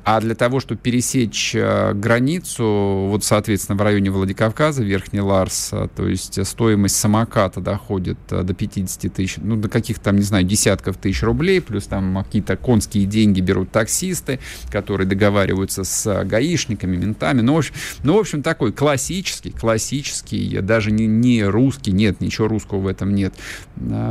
А 0.04 0.20
для 0.20 0.34
того, 0.34 0.60
чтобы 0.60 0.80
пересечь 0.80 1.54
э, 1.54 1.94
границу, 1.94 3.06
вот, 3.08 3.24
соответственно, 3.24 3.78
в 3.78 3.82
районе 3.82 4.10
Владикавказа, 4.10 4.82
Верхний 4.84 5.20
Ларс, 5.20 5.70
э, 5.72 5.88
то 5.96 6.06
есть 6.06 6.46
стоимость 6.46 6.96
самоката 6.96 7.60
доходит 7.60 8.18
э, 8.30 8.42
до 8.42 8.52
50 8.52 9.12
тысяч, 9.14 9.36
ну, 9.38 9.56
до 9.56 9.70
каких-то 9.70 10.04
там, 10.04 10.16
не 10.16 10.22
знаю, 10.22 10.44
десятков 10.44 10.98
тысяч 10.98 11.22
рублей, 11.22 11.62
плюс 11.62 11.84
там 11.84 12.22
какие-то 12.22 12.58
конские 12.58 13.06
деньги 13.06 13.40
берут 13.40 13.70
таксисты, 13.70 14.40
которые 14.70 15.06
договариваются 15.06 15.84
с 15.84 16.24
гаишниками, 16.24 16.96
ментами. 16.96 17.40
Ну, 17.40 17.54
в 17.54 17.58
общем, 17.58 17.74
ну, 18.02 18.16
в 18.16 18.18
общем 18.18 18.42
такой 18.42 18.72
классический, 18.72 19.50
классический, 19.50 20.60
даже 20.60 20.90
не, 20.90 21.06
не 21.06 21.44
русский, 21.44 21.92
нет, 21.92 22.20
ничего 22.20 22.48
русского 22.48 22.80
в 22.80 22.86
этом 22.86 23.14
нет, 23.14 23.32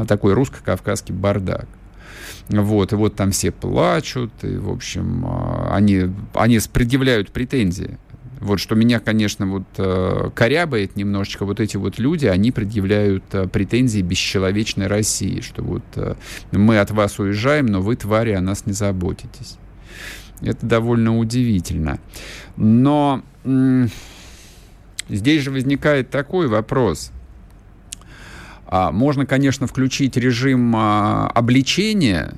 такой 0.08 0.34
русско-кавказский 0.34 1.14
бардак. 1.14 1.68
Вот, 2.50 2.92
и 2.94 2.96
вот 2.96 3.16
там 3.16 3.32
все 3.32 3.52
плачут, 3.52 4.32
и, 4.44 4.58
в 4.58 4.70
общем, 4.70 5.26
они, 5.72 6.12
они 6.34 6.60
предъявляют 6.72 7.32
претензии. 7.32 7.98
Вот 8.44 8.60
что 8.60 8.76
меня, 8.76 9.00
конечно, 9.00 9.48
вот 9.48 9.64
э, 9.78 10.30
корябает 10.36 10.98
немножечко, 10.98 11.46
вот 11.46 11.62
эти 11.62 11.78
вот 11.78 11.98
люди, 11.98 12.26
они 12.26 12.52
предъявляют 12.52 13.24
э, 13.32 13.48
претензии 13.48 14.02
бесчеловечной 14.02 14.88
России, 14.88 15.40
что 15.40 15.64
вот 15.64 15.84
э, 15.96 16.16
мы 16.52 16.80
от 16.80 16.92
вас 16.92 17.20
уезжаем, 17.20 17.68
но 17.68 17.80
вы, 17.80 17.96
твари, 17.96 18.32
о 18.32 18.42
нас 18.42 18.66
не 18.66 18.74
заботитесь. 18.74 19.58
Это 20.42 20.66
довольно 20.66 21.18
удивительно. 21.18 22.00
Но 22.58 23.24
здесь 25.08 25.42
же 25.42 25.52
возникает 25.52 26.10
такой 26.10 26.48
вопрос. 26.48 27.13
А, 28.76 28.92
можно, 28.92 29.28
конечно, 29.28 29.68
включить 29.68 30.18
режим 30.18 30.76
а, 30.76 31.28
обличения 31.28 32.34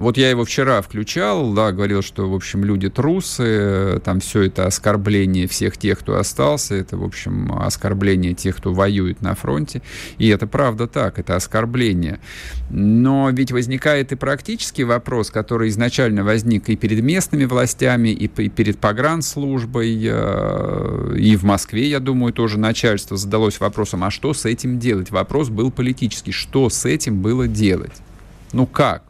вот 0.00 0.16
я 0.16 0.30
его 0.30 0.46
вчера 0.46 0.80
включал, 0.80 1.52
да, 1.52 1.72
говорил, 1.72 2.00
что, 2.00 2.28
в 2.30 2.34
общем, 2.34 2.64
люди 2.64 2.88
трусы, 2.88 4.00
там 4.02 4.20
все 4.20 4.44
это 4.44 4.66
оскорбление 4.66 5.46
всех 5.46 5.76
тех, 5.76 5.98
кто 5.98 6.16
остался, 6.16 6.74
это, 6.74 6.96
в 6.96 7.04
общем, 7.04 7.52
оскорбление 7.52 8.32
тех, 8.32 8.56
кто 8.56 8.72
воюет 8.72 9.20
на 9.20 9.34
фронте. 9.34 9.82
И 10.16 10.28
это 10.28 10.46
правда 10.46 10.86
так, 10.86 11.18
это 11.18 11.36
оскорбление. 11.36 12.18
Но 12.70 13.28
ведь 13.28 13.52
возникает 13.52 14.10
и 14.12 14.16
практический 14.16 14.84
вопрос, 14.84 15.30
который 15.30 15.68
изначально 15.68 16.24
возник 16.24 16.70
и 16.70 16.76
перед 16.76 17.02
местными 17.02 17.44
властями, 17.44 18.08
и 18.08 18.26
перед 18.26 18.78
погранслужбой, 18.78 20.00
э, 20.02 21.14
и 21.18 21.36
в 21.36 21.42
Москве, 21.42 21.90
я 21.90 22.00
думаю, 22.00 22.32
тоже 22.32 22.58
начальство 22.58 23.18
задалось 23.18 23.60
вопросом, 23.60 24.02
а 24.04 24.10
что 24.10 24.32
с 24.32 24.46
этим 24.46 24.78
делать? 24.78 25.10
Вопрос 25.10 25.50
был 25.50 25.70
политический, 25.70 26.32
что 26.32 26.70
с 26.70 26.86
этим 26.86 27.20
было 27.20 27.46
делать? 27.46 27.92
Ну 28.54 28.64
как? 28.64 29.09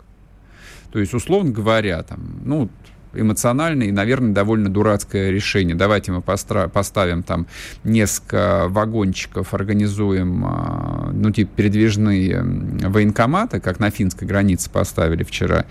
То 0.93 0.99
есть, 0.99 1.15
условно 1.15 1.53
говоря, 1.53 2.03
там, 2.03 2.41
ну, 2.45 2.69
эмоциональное 3.15 3.89
и, 3.89 3.93
наверное, 3.93 4.33
довольно 4.33 4.69
дурацкое 4.69 5.31
решение. 5.31 5.75
Давайте 5.75 6.13
мы 6.13 6.21
постра- 6.21 6.69
поставим 6.69 7.23
там 7.23 7.47
несколько 7.85 8.67
вагончиков, 8.69 9.53
организуем, 9.55 10.45
э, 10.47 11.11
ну, 11.13 11.31
типа 11.31 11.51
передвижные 11.57 12.41
военкоматы, 12.43 13.61
как 13.61 13.81
на 13.81 13.91
финской 13.91 14.27
границе 14.29 14.71
поставили 14.71 15.25
вчера, 15.25 15.67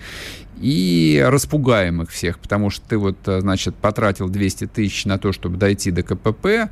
и 0.60 1.24
распугаем 1.26 2.02
их 2.02 2.10
всех, 2.10 2.38
потому 2.38 2.68
что 2.68 2.86
ты 2.86 2.98
вот, 2.98 3.16
э, 3.26 3.40
значит, 3.40 3.74
потратил 3.76 4.28
200 4.28 4.66
тысяч 4.66 5.06
на 5.06 5.16
то, 5.18 5.32
чтобы 5.32 5.56
дойти 5.56 5.90
до 5.90 6.02
КПП, 6.02 6.70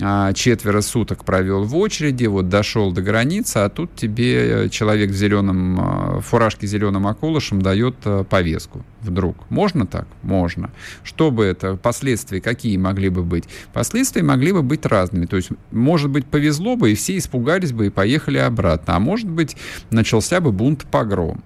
а 0.00 0.32
четверо 0.32 0.80
суток 0.80 1.24
провел 1.24 1.64
в 1.64 1.76
очереди, 1.76 2.24
вот 2.26 2.48
дошел 2.48 2.92
до 2.92 3.02
границы, 3.02 3.58
а 3.58 3.68
тут 3.68 3.94
тебе 3.94 4.64
э, 4.64 4.68
человек 4.70 5.10
в 5.10 5.14
зеленом, 5.14 6.18
э, 6.18 6.20
фуражке 6.22 6.66
зеленым 6.66 7.04
околышем 7.04 7.60
дает 7.60 7.96
повестку 8.30 8.84
вдруг. 9.02 9.36
Можно 9.50 9.86
так? 9.86 10.08
Можно. 10.22 10.70
Что 11.04 11.30
бы 11.30 11.44
это, 11.44 11.76
последствия 11.76 12.40
какие 12.40 12.78
могли 12.78 13.10
бы 13.10 13.22
быть? 13.22 13.44
Последствия 13.74 14.22
могли 14.22 14.52
бы 14.52 14.62
быть 14.62 14.86
разными. 14.86 15.26
То 15.26 15.36
есть, 15.36 15.50
может 15.70 16.10
быть, 16.10 16.24
повезло 16.24 16.76
бы, 16.76 16.92
и 16.92 16.94
все 16.94 17.18
испугались 17.18 17.72
бы 17.72 17.86
и 17.86 17.90
поехали 17.90 18.38
обратно. 18.38 18.96
А 18.96 18.98
может 18.98 19.28
быть, 19.28 19.56
начался 19.90 20.40
бы 20.40 20.52
бунт 20.52 20.86
погром. 20.90 21.42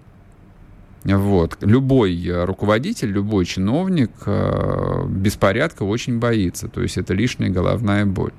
Вот. 1.05 1.57
Любой 1.63 2.27
э, 2.27 2.45
руководитель, 2.45 3.09
любой 3.09 3.47
чиновник 3.47 4.11
э, 4.27 5.07
беспорядка 5.09 5.85
очень 5.85 6.19
боится. 6.19 6.69
То 6.69 6.83
есть 6.83 6.99
это 6.99 7.15
лишняя 7.15 7.51
головная 7.51 8.05
боль. 8.05 8.33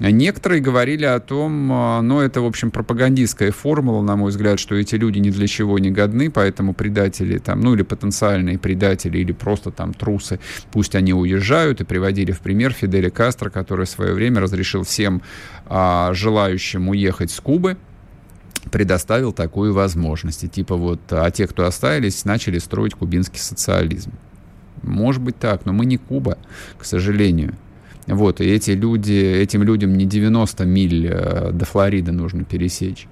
Некоторые 0.00 0.60
говорили 0.60 1.04
о 1.04 1.20
том, 1.20 1.70
э, 1.70 2.00
ну, 2.00 2.20
это, 2.20 2.40
в 2.40 2.46
общем, 2.46 2.72
пропагандистская 2.72 3.52
формула, 3.52 4.02
на 4.02 4.16
мой 4.16 4.30
взгляд, 4.30 4.58
что 4.58 4.74
эти 4.74 4.96
люди 4.96 5.20
ни 5.20 5.30
для 5.30 5.46
чего 5.46 5.78
не 5.78 5.90
годны, 5.90 6.30
поэтому 6.32 6.74
предатели, 6.74 7.38
там, 7.38 7.60
ну, 7.60 7.74
или 7.74 7.82
потенциальные 7.82 8.58
предатели, 8.58 9.18
или 9.18 9.30
просто 9.30 9.70
там 9.70 9.94
трусы, 9.94 10.40
пусть 10.72 10.96
они 10.96 11.14
уезжают, 11.14 11.80
и 11.80 11.84
приводили 11.84 12.32
в 12.32 12.40
пример 12.40 12.72
Фиделя 12.72 13.10
Кастро, 13.10 13.50
который 13.50 13.86
в 13.86 13.90
свое 13.90 14.14
время 14.14 14.40
разрешил 14.40 14.82
всем 14.82 15.22
а, 15.66 16.12
желающим 16.12 16.88
уехать 16.88 17.30
с 17.30 17.40
Кубы, 17.40 17.76
предоставил 18.70 19.32
такую 19.32 19.72
возможность. 19.72 20.44
И 20.44 20.48
типа 20.48 20.76
вот, 20.76 21.00
а 21.10 21.30
те, 21.30 21.46
кто 21.46 21.66
остались, 21.66 22.24
начали 22.24 22.58
строить 22.58 22.94
кубинский 22.94 23.40
социализм. 23.40 24.12
Может 24.82 25.22
быть 25.22 25.38
так, 25.38 25.64
но 25.64 25.72
мы 25.72 25.86
не 25.86 25.96
Куба, 25.96 26.38
к 26.78 26.84
сожалению. 26.84 27.54
Вот, 28.06 28.40
и 28.40 28.44
эти 28.44 28.72
люди, 28.72 29.12
этим 29.12 29.62
людям 29.62 29.94
не 29.94 30.04
90 30.04 30.64
миль 30.66 31.08
э, 31.10 31.52
до 31.52 31.64
Флориды 31.64 32.12
нужно 32.12 32.44
пересечь. 32.44 33.08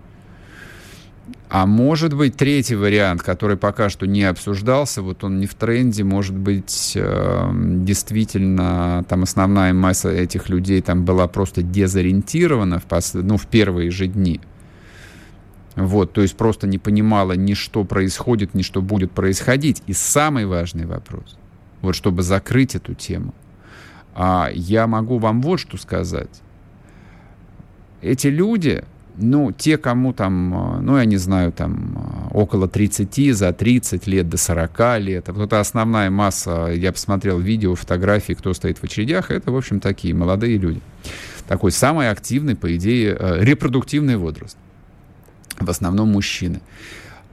А 1.48 1.66
может 1.66 2.14
быть, 2.14 2.36
третий 2.36 2.76
вариант, 2.76 3.22
который 3.22 3.56
пока 3.56 3.90
что 3.90 4.06
не 4.06 4.24
обсуждался, 4.24 5.02
вот 5.02 5.22
он 5.22 5.38
не 5.38 5.46
в 5.46 5.54
тренде, 5.54 6.02
может 6.02 6.36
быть, 6.36 6.92
э, 6.94 7.50
действительно, 7.52 9.04
там 9.08 9.22
основная 9.22 9.72
масса 9.72 10.10
этих 10.10 10.48
людей 10.48 10.80
там 10.80 11.04
была 11.04 11.26
просто 11.26 11.62
дезориентирована 11.62 12.78
в, 12.78 12.84
пос... 12.84 13.12
ну, 13.14 13.36
в 13.36 13.46
первые 13.46 13.90
же 13.90 14.06
дни. 14.06 14.40
Вот, 15.76 16.12
то 16.12 16.20
есть 16.20 16.36
просто 16.36 16.66
не 16.66 16.78
понимала 16.78 17.32
ни 17.32 17.54
что 17.54 17.84
происходит, 17.84 18.54
ни 18.54 18.62
что 18.62 18.82
будет 18.82 19.12
происходить. 19.12 19.82
И 19.86 19.92
самый 19.92 20.44
важный 20.46 20.84
вопрос, 20.84 21.36
вот 21.80 21.94
чтобы 21.94 22.22
закрыть 22.22 22.74
эту 22.74 22.94
тему, 22.94 23.34
а 24.14 24.50
я 24.52 24.86
могу 24.86 25.18
вам 25.18 25.40
вот 25.40 25.58
что 25.58 25.78
сказать. 25.78 26.42
Эти 28.02 28.26
люди, 28.26 28.84
ну, 29.16 29.52
те, 29.52 29.78
кому 29.78 30.12
там, 30.12 30.84
ну, 30.84 30.98
я 30.98 31.04
не 31.06 31.16
знаю, 31.16 31.52
там, 31.52 32.28
около 32.32 32.68
30, 32.68 33.34
за 33.34 33.52
30 33.52 34.06
лет 34.06 34.28
до 34.28 34.36
40 34.36 34.98
лет, 34.98 35.28
вот 35.28 35.44
это 35.44 35.60
основная 35.60 36.10
масса, 36.10 36.66
я 36.74 36.92
посмотрел 36.92 37.38
видео, 37.38 37.74
фотографии, 37.74 38.34
кто 38.34 38.52
стоит 38.52 38.78
в 38.78 38.84
очередях, 38.84 39.30
это, 39.30 39.52
в 39.52 39.56
общем, 39.56 39.80
такие 39.80 40.14
молодые 40.14 40.58
люди. 40.58 40.80
Такой 41.48 41.70
самый 41.70 42.10
активный, 42.10 42.56
по 42.56 42.74
идее, 42.76 43.16
э, 43.18 43.44
репродуктивный 43.44 44.16
возраст 44.16 44.56
в 45.58 45.68
основном 45.68 46.08
мужчины. 46.08 46.60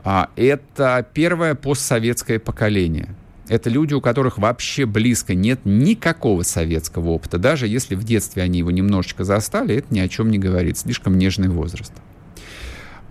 А 0.04 0.30
это 0.36 1.06
первое 1.14 1.56
постсоветское 1.56 2.40
поколение. 2.40 3.16
Это 3.48 3.70
люди, 3.70 3.96
у 3.96 4.02
которых 4.02 4.38
вообще 4.38 4.86
близко 4.86 5.34
нет 5.34 5.62
никакого 5.66 6.44
советского 6.44 7.10
опыта. 7.10 7.40
Даже 7.40 7.68
если 7.68 7.96
в 7.96 8.04
детстве 8.04 8.44
они 8.44 8.60
его 8.60 8.70
немножечко 8.70 9.24
застали, 9.24 9.76
это 9.76 9.94
ни 9.94 10.00
о 10.00 10.08
чем 10.08 10.30
не 10.30 10.38
говорит. 10.38 10.78
Слишком 10.78 11.18
нежный 11.18 11.50
возраст. 11.50 11.92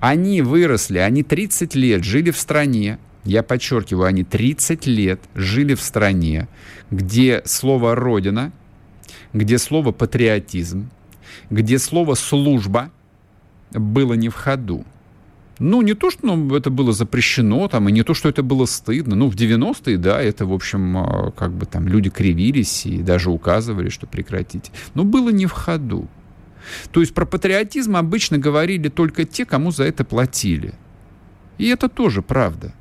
Они 0.01 0.43
выросли, 0.43 0.99
они 0.99 1.25
30 1.25 1.75
лет 1.75 2.05
жили 2.05 2.31
в 2.31 2.39
стране, 2.39 2.99
я 3.25 3.43
подчеркиваю, 3.43 4.07
они 4.07 4.23
30 4.23 4.87
лет 4.87 5.21
жили 5.35 5.75
в 5.75 5.83
стране, 5.83 6.49
где 6.91 7.43
слово 7.45 7.97
«родина», 7.97 8.53
где 9.33 9.59
слово 9.59 9.91
«патриотизм», 9.91 10.89
где 11.51 11.79
слово 11.79 12.15
«служба» 12.15 12.91
было 13.73 14.15
не 14.15 14.29
в 14.29 14.35
ходу. 14.35 14.85
Ну, 15.59 15.83
не 15.83 15.95
то, 15.95 16.11
что 16.11 16.27
ну, 16.27 16.55
это 16.55 16.71
было 16.71 16.93
запрещено, 16.93 17.67
там, 17.69 17.89
и 17.89 17.93
не 17.93 18.03
то, 18.03 18.15
что 18.15 18.29
это 18.29 18.43
было 18.43 18.65
стыдно. 18.67 19.17
Ну, 19.17 19.29
в 19.29 19.35
90-е, 19.35 19.97
да, 19.97 20.21
это, 20.21 20.47
в 20.47 20.53
общем, 20.53 20.97
а, 20.97 21.31
как 21.33 21.53
бы 21.53 21.67
там 21.67 21.89
люди 21.89 22.11
кривились 22.11 22.87
и 22.87 22.99
даже 22.99 23.31
указывали, 23.31 23.89
что 23.89 24.07
прекратите. 24.07 24.71
Но 24.95 25.05
было 25.05 25.31
не 25.31 25.47
в 25.47 25.53
ходу. 25.53 26.09
То 26.93 27.01
есть 27.01 27.15
про 27.15 27.27
патриотизм 27.27 27.97
обычно 27.97 28.39
говорили 28.39 28.89
только 28.89 29.25
те, 29.25 29.45
кому 29.45 29.73
за 29.73 29.85
это 29.85 30.05
платили. 30.05 30.75
И 31.57 31.67
это 31.67 31.89
тоже 31.89 32.23
правда. 32.23 32.73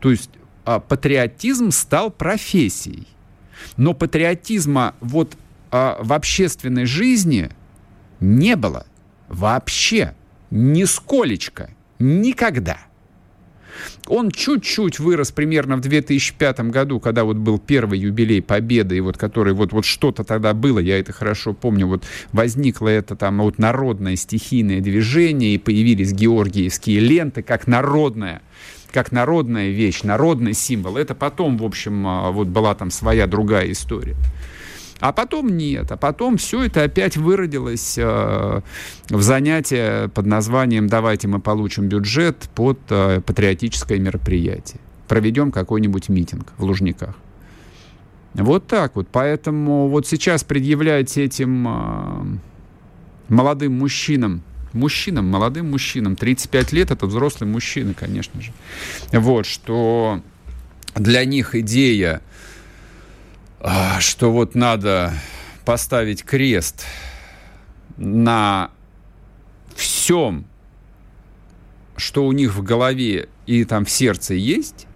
То 0.00 0.10
есть 0.10 0.30
а, 0.64 0.80
патриотизм 0.80 1.70
стал 1.70 2.10
профессией. 2.10 3.06
Но 3.76 3.92
патриотизма 3.92 4.94
вот 5.00 5.36
а, 5.70 5.98
в 6.00 6.12
общественной 6.12 6.86
жизни 6.86 7.50
не 8.20 8.56
было 8.56 8.86
вообще 9.28 10.14
нисколечко. 10.50 11.70
Никогда. 11.98 12.78
Он 14.06 14.30
чуть-чуть 14.30 14.98
вырос 14.98 15.30
примерно 15.30 15.76
в 15.76 15.80
2005 15.80 16.60
году, 16.70 16.98
когда 16.98 17.24
вот 17.24 17.36
был 17.36 17.58
первый 17.58 17.98
юбилей 17.98 18.42
Победы, 18.42 18.96
и 18.96 19.00
вот 19.00 19.16
который 19.16 19.52
вот, 19.52 19.72
вот 19.72 19.84
что-то 19.84 20.24
тогда 20.24 20.54
было, 20.54 20.78
я 20.78 20.98
это 20.98 21.12
хорошо 21.12 21.52
помню, 21.52 21.86
вот 21.86 22.04
возникло 22.32 22.88
это 22.88 23.16
там 23.16 23.38
вот 23.38 23.58
народное 23.58 24.16
стихийное 24.16 24.80
движение, 24.80 25.54
и 25.54 25.58
появились 25.58 26.12
георгиевские 26.12 27.00
ленты 27.00 27.42
как 27.42 27.66
народная 27.66 28.42
как 28.92 29.12
народная 29.12 29.68
вещь, 29.68 30.02
народный 30.02 30.54
символ. 30.54 30.96
Это 30.96 31.14
потом, 31.14 31.58
в 31.58 31.64
общем, 31.64 32.06
а, 32.06 32.30
вот 32.30 32.48
была 32.48 32.74
там 32.74 32.90
своя 32.90 33.26
другая 33.26 33.70
история. 33.70 34.16
А 35.00 35.12
потом 35.12 35.56
нет. 35.56 35.90
А 35.92 35.96
потом 35.96 36.36
все 36.36 36.64
это 36.64 36.82
опять 36.82 37.16
выродилось 37.16 37.96
э, 37.98 38.60
в 39.10 39.22
занятие 39.22 40.08
под 40.08 40.26
названием 40.26 40.88
«Давайте 40.88 41.28
мы 41.28 41.40
получим 41.40 41.88
бюджет 41.88 42.48
под 42.54 42.78
э, 42.90 43.20
патриотическое 43.24 43.98
мероприятие. 43.98 44.80
Проведем 45.06 45.52
какой-нибудь 45.52 46.08
митинг 46.08 46.52
в 46.56 46.64
Лужниках». 46.64 47.14
Вот 48.34 48.66
так 48.66 48.96
вот. 48.96 49.08
Поэтому 49.10 49.88
вот 49.88 50.06
сейчас 50.06 50.44
предъявлять 50.44 51.16
этим 51.16 51.66
э, 51.68 52.38
молодым 53.28 53.78
мужчинам 53.78 54.42
мужчинам, 54.72 55.26
молодым 55.28 55.70
мужчинам, 55.70 56.16
35 56.16 56.72
лет 56.72 56.90
это 56.90 57.06
взрослый 57.06 57.48
мужчина, 57.48 57.94
конечно 57.94 58.40
же. 58.40 58.52
Вот, 59.12 59.46
что 59.46 60.22
для 60.94 61.24
них 61.24 61.54
идея, 61.54 62.20
что 64.00 64.32
вот 64.32 64.54
надо 64.54 65.12
поставить 65.64 66.24
крест 66.24 66.84
на 67.96 68.70
всем, 69.74 70.44
что 71.96 72.26
у 72.26 72.32
них 72.32 72.54
в 72.54 72.62
голове 72.62 73.28
и 73.46 73.64
там 73.64 73.84
в 73.84 73.90
сердце 73.90 74.34
есть, 74.34 74.86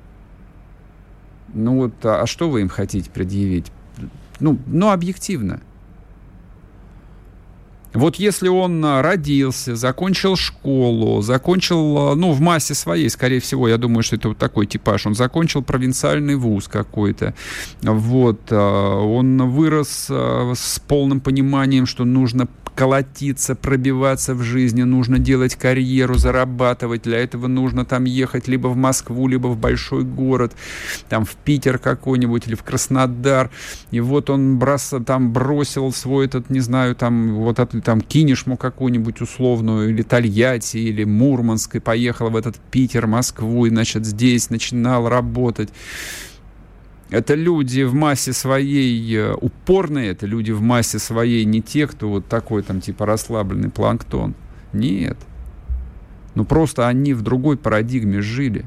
ну 1.52 1.76
вот, 1.76 1.92
а, 2.04 2.22
а 2.22 2.26
что 2.26 2.48
вы 2.48 2.62
им 2.62 2.68
хотите 2.68 3.10
предъявить? 3.10 3.70
Ну, 4.40 4.58
ну 4.66 4.90
объективно– 4.90 5.60
вот 7.94 8.16
если 8.16 8.48
он 8.48 8.84
а, 8.84 9.02
родился, 9.02 9.76
закончил 9.76 10.36
школу, 10.36 11.22
закончил, 11.22 11.98
а, 11.98 12.14
ну, 12.14 12.32
в 12.32 12.40
массе 12.40 12.74
своей, 12.74 13.08
скорее 13.10 13.40
всего, 13.40 13.68
я 13.68 13.76
думаю, 13.76 14.02
что 14.02 14.16
это 14.16 14.28
вот 14.28 14.38
такой 14.38 14.66
типаж, 14.66 15.06
он 15.06 15.14
закончил 15.14 15.62
провинциальный 15.62 16.36
вуз 16.36 16.68
какой-то, 16.68 17.34
вот, 17.82 18.40
а, 18.50 18.98
он 18.98 19.50
вырос 19.50 20.06
с 20.08 20.80
полным 20.86 21.20
пониманием, 21.20 21.86
что 21.86 22.04
нужно 22.04 22.48
колотиться, 22.74 23.54
пробиваться 23.54 24.34
в 24.34 24.42
жизни, 24.42 24.82
нужно 24.82 25.18
делать 25.18 25.56
карьеру, 25.56 26.14
зарабатывать. 26.14 27.02
Для 27.02 27.18
этого 27.18 27.46
нужно 27.46 27.84
там 27.84 28.04
ехать 28.04 28.48
либо 28.48 28.68
в 28.68 28.76
Москву, 28.76 29.28
либо 29.28 29.48
в 29.48 29.58
большой 29.58 30.04
город, 30.04 30.52
там 31.08 31.24
в 31.24 31.34
Питер 31.36 31.78
какой-нибудь 31.78 32.46
или 32.46 32.54
в 32.54 32.62
Краснодар. 32.62 33.50
И 33.90 34.00
вот 34.00 34.30
он 34.30 34.58
брос, 34.58 34.94
там 35.06 35.32
бросил 35.32 35.92
свой 35.92 36.26
этот, 36.26 36.50
не 36.50 36.60
знаю, 36.60 36.94
там 36.96 37.34
вот 37.34 37.60
там 37.84 38.00
Кинешму 38.00 38.56
какую-нибудь 38.56 39.20
условную, 39.20 39.90
или 39.90 40.02
Тольятти, 40.02 40.78
или 40.78 41.04
Мурманск, 41.04 41.76
и 41.76 41.80
поехал 41.80 42.30
в 42.30 42.36
этот 42.36 42.56
Питер, 42.70 43.06
Москву, 43.06 43.66
и, 43.66 43.70
значит, 43.70 44.06
здесь 44.06 44.50
начинал 44.50 45.08
работать. 45.08 45.70
Это 47.12 47.34
люди 47.34 47.82
в 47.82 47.92
массе 47.92 48.32
своей 48.32 49.14
э, 49.14 49.34
упорные, 49.34 50.12
это 50.12 50.24
люди 50.24 50.50
в 50.50 50.62
массе 50.62 50.98
своей 50.98 51.44
не 51.44 51.60
те, 51.60 51.86
кто 51.86 52.08
вот 52.08 52.26
такой 52.26 52.62
там 52.62 52.80
типа 52.80 53.04
расслабленный 53.04 53.68
планктон. 53.68 54.34
Нет. 54.72 55.18
Ну 56.34 56.46
просто 56.46 56.88
они 56.88 57.12
в 57.12 57.20
другой 57.20 57.58
парадигме 57.58 58.22
жили. 58.22 58.64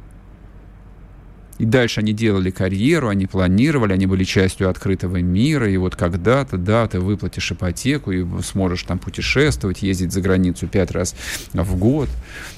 И 1.57 1.65
дальше 1.65 2.01
они 2.01 2.11
делали 2.11 2.51
карьеру, 2.51 3.07
они 3.07 3.27
планировали, 3.27 3.93
они 3.93 4.07
были 4.07 4.25
частью 4.25 4.69
открытого 4.69 5.17
мира, 5.17 5.69
и 5.69 5.77
вот 5.77 5.95
когда-то, 5.95 6.57
да, 6.57 6.85
ты 6.87 6.99
выплатишь 6.99 7.51
ипотеку 7.51 8.11
и 8.11 8.25
сможешь 8.41 8.83
там 8.83 8.99
путешествовать, 8.99 9.81
ездить 9.81 10.11
за 10.11 10.19
границу 10.19 10.67
пять 10.67 10.91
раз 10.91 11.15
в 11.53 11.77
год, 11.77 12.09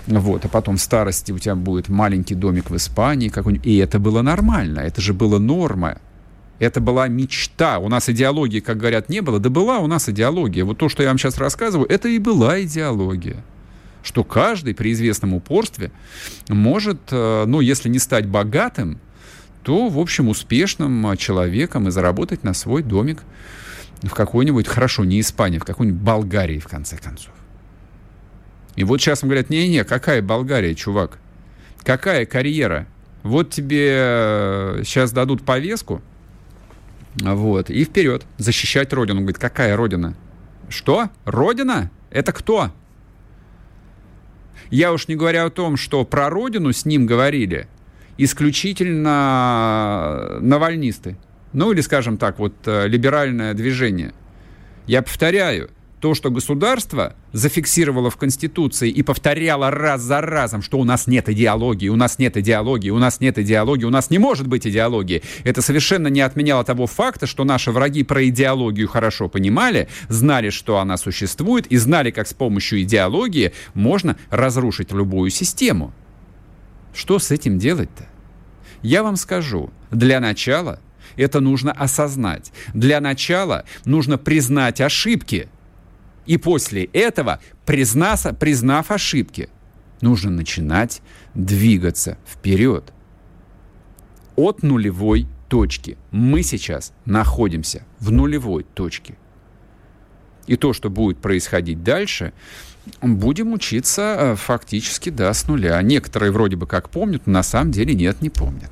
вот, 0.07 0.45
а 0.45 0.47
потом 0.47 0.77
в 0.77 0.81
старости 0.81 1.31
у 1.31 1.37
тебя 1.37 1.55
будет 1.55 1.89
маленький 1.89 2.33
домик 2.33 2.71
в 2.71 2.75
Испании 2.75 3.31
и 3.63 3.77
это 3.77 3.99
было 3.99 4.21
нормально, 4.23 4.79
это 4.79 4.99
же 4.99 5.13
было 5.13 5.37
норма, 5.37 5.99
это 6.59 6.81
была 6.81 7.07
мечта. 7.07 7.77
У 7.77 7.87
нас 7.87 8.09
идеологии, 8.09 8.61
как 8.61 8.77
говорят, 8.77 9.09
не 9.09 9.21
было. 9.21 9.39
Да 9.39 9.51
была 9.51 9.77
у 9.77 9.85
нас 9.85 10.09
идеология. 10.09 10.65
Вот 10.65 10.79
то, 10.79 10.89
что 10.89 11.03
я 11.03 11.09
вам 11.09 11.19
сейчас 11.19 11.37
рассказываю, 11.37 11.87
это 11.87 12.07
и 12.07 12.17
была 12.17 12.61
идеология 12.63 13.43
что 14.03 14.23
каждый 14.23 14.73
при 14.73 14.93
известном 14.93 15.33
упорстве 15.33 15.91
может, 16.49 16.99
э, 17.11 17.45
ну, 17.45 17.59
если 17.59 17.89
не 17.89 17.99
стать 17.99 18.27
богатым, 18.27 18.99
то, 19.63 19.89
в 19.89 19.99
общем, 19.99 20.29
успешным 20.29 21.07
э, 21.07 21.17
человеком 21.17 21.87
и 21.87 21.91
заработать 21.91 22.43
на 22.43 22.53
свой 22.53 22.83
домик 22.83 23.19
в 24.01 24.11
какой-нибудь, 24.11 24.67
хорошо, 24.67 25.03
не 25.03 25.19
Испании, 25.19 25.59
в 25.59 25.65
какой-нибудь 25.65 26.01
Болгарии, 26.01 26.59
в 26.59 26.67
конце 26.67 26.97
концов. 26.97 27.33
И 28.75 28.83
вот 28.83 29.01
сейчас 29.01 29.23
им 29.23 29.29
говорят, 29.29 29.49
не-не, 29.49 29.83
какая 29.83 30.21
Болгария, 30.21 30.75
чувак? 30.75 31.19
Какая 31.83 32.25
карьера? 32.25 32.87
Вот 33.23 33.49
тебе 33.49 34.83
сейчас 34.83 35.11
э, 35.11 35.15
дадут 35.15 35.43
повестку, 35.43 36.01
вот, 37.19 37.69
и 37.69 37.83
вперед, 37.83 38.25
защищать 38.37 38.93
Родину. 38.93 39.21
Говорит, 39.21 39.39
какая 39.39 39.75
Родина? 39.75 40.13
Что? 40.69 41.09
Родина? 41.25 41.89
Это 42.11 42.31
кто? 42.31 42.71
Я 44.69 44.91
уж 44.91 45.07
не 45.07 45.15
говоря 45.15 45.45
о 45.45 45.49
том, 45.49 45.77
что 45.77 46.03
про 46.05 46.29
родину 46.29 46.73
с 46.73 46.85
ним 46.85 47.05
говорили 47.05 47.67
исключительно 48.17 50.37
навальнисты. 50.41 51.17
Ну 51.53 51.71
или, 51.71 51.81
скажем 51.81 52.17
так, 52.17 52.39
вот 52.39 52.53
э, 52.65 52.87
либеральное 52.87 53.53
движение. 53.53 54.13
Я 54.85 55.01
повторяю, 55.01 55.69
то, 55.99 56.13
что 56.13 56.29
государство 56.29 57.15
зафиксировало 57.33 58.11
в 58.11 58.17
Конституции 58.17 58.89
и 58.89 59.01
повторяло 59.01 59.71
раз 59.71 60.01
за 60.01 60.21
разом, 60.21 60.61
что 60.61 60.77
у 60.77 60.83
нас 60.83 61.07
нет 61.07 61.27
идеологии, 61.27 61.89
у 61.89 61.95
нас 61.95 62.19
нет 62.19 62.37
идеологии, 62.37 62.91
у 62.91 62.99
нас 62.99 63.19
нет 63.19 63.39
идеологии, 63.39 63.85
у 63.85 63.89
нас 63.89 64.11
не 64.11 64.19
может 64.19 64.47
быть 64.47 64.67
идеологии, 64.67 65.23
это 65.43 65.61
совершенно 65.61 66.07
не 66.07 66.21
отменяло 66.21 66.63
того 66.63 66.85
факта, 66.85 67.25
что 67.25 67.45
наши 67.45 67.71
враги 67.71 68.03
про 68.03 68.27
идеологию 68.27 68.87
хорошо 68.87 69.27
понимали, 69.27 69.87
знали, 70.07 70.51
что 70.51 70.77
она 70.77 70.97
существует, 70.97 71.65
и 71.67 71.77
знали, 71.77 72.11
как 72.11 72.27
с 72.27 72.33
помощью 72.33 72.83
идеологии 72.83 73.53
можно 73.73 74.17
разрушить 74.29 74.91
любую 74.91 75.31
систему. 75.31 75.93
Что 76.93 77.17
с 77.17 77.31
этим 77.31 77.57
делать-то? 77.57 78.07
Я 78.83 79.01
вам 79.01 79.15
скажу, 79.15 79.71
для 79.89 80.19
начала 80.19 80.79
это 81.15 81.39
нужно 81.39 81.71
осознать. 81.71 82.51
Для 82.75 83.01
начала 83.01 83.65
нужно 83.85 84.19
признать 84.19 84.79
ошибки– 84.79 85.49
и 86.27 86.37
после 86.37 86.83
этого, 86.85 87.39
признав, 87.65 88.37
признав 88.37 88.91
ошибки, 88.91 89.49
нужно 90.01 90.29
начинать 90.29 91.01
двигаться 91.33 92.17
вперед. 92.27 92.93
От 94.35 94.61
нулевой 94.61 95.27
точки. 95.47 95.97
Мы 96.11 96.43
сейчас 96.43 96.93
находимся 97.05 97.83
в 97.99 98.11
нулевой 98.11 98.63
точке. 98.63 99.17
И 100.45 100.55
то, 100.55 100.73
что 100.73 100.89
будет 100.89 101.17
происходить 101.17 101.83
дальше, 101.83 102.33
будем 103.01 103.53
учиться 103.53 104.15
э, 104.17 104.35
фактически 104.35 105.09
да, 105.09 105.33
с 105.33 105.47
нуля. 105.47 105.81
Некоторые 105.81 106.31
вроде 106.31 106.55
бы 106.55 106.67
как 106.67 106.89
помнят, 106.89 107.25
но 107.25 107.33
на 107.33 107.43
самом 107.43 107.71
деле 107.71 107.95
нет, 107.95 108.21
не 108.21 108.29
помнят. 108.29 108.71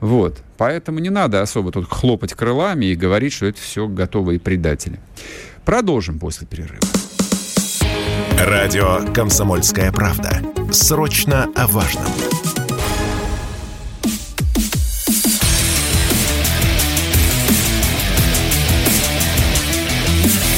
Вот. 0.00 0.42
Поэтому 0.56 0.98
не 0.98 1.10
надо 1.10 1.42
особо 1.42 1.72
тут 1.72 1.88
хлопать 1.88 2.34
крылами 2.34 2.86
и 2.86 2.94
говорить, 2.94 3.32
что 3.32 3.46
это 3.46 3.60
все 3.60 3.86
готовые 3.86 4.40
предатели. 4.40 4.98
Продолжим 5.64 6.18
после 6.18 6.46
перерыва. 6.46 6.80
Радио 8.38 9.12
«Комсомольская 9.12 9.92
правда». 9.92 10.42
Срочно 10.72 11.48
о 11.54 11.66
важном. 11.68 12.04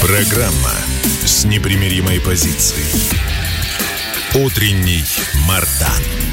Программа 0.01 0.73
с 1.27 1.45
непримиримой 1.45 2.21
позицией. 2.21 2.85
Утренний 4.35 5.05
Мардан. 5.47 6.24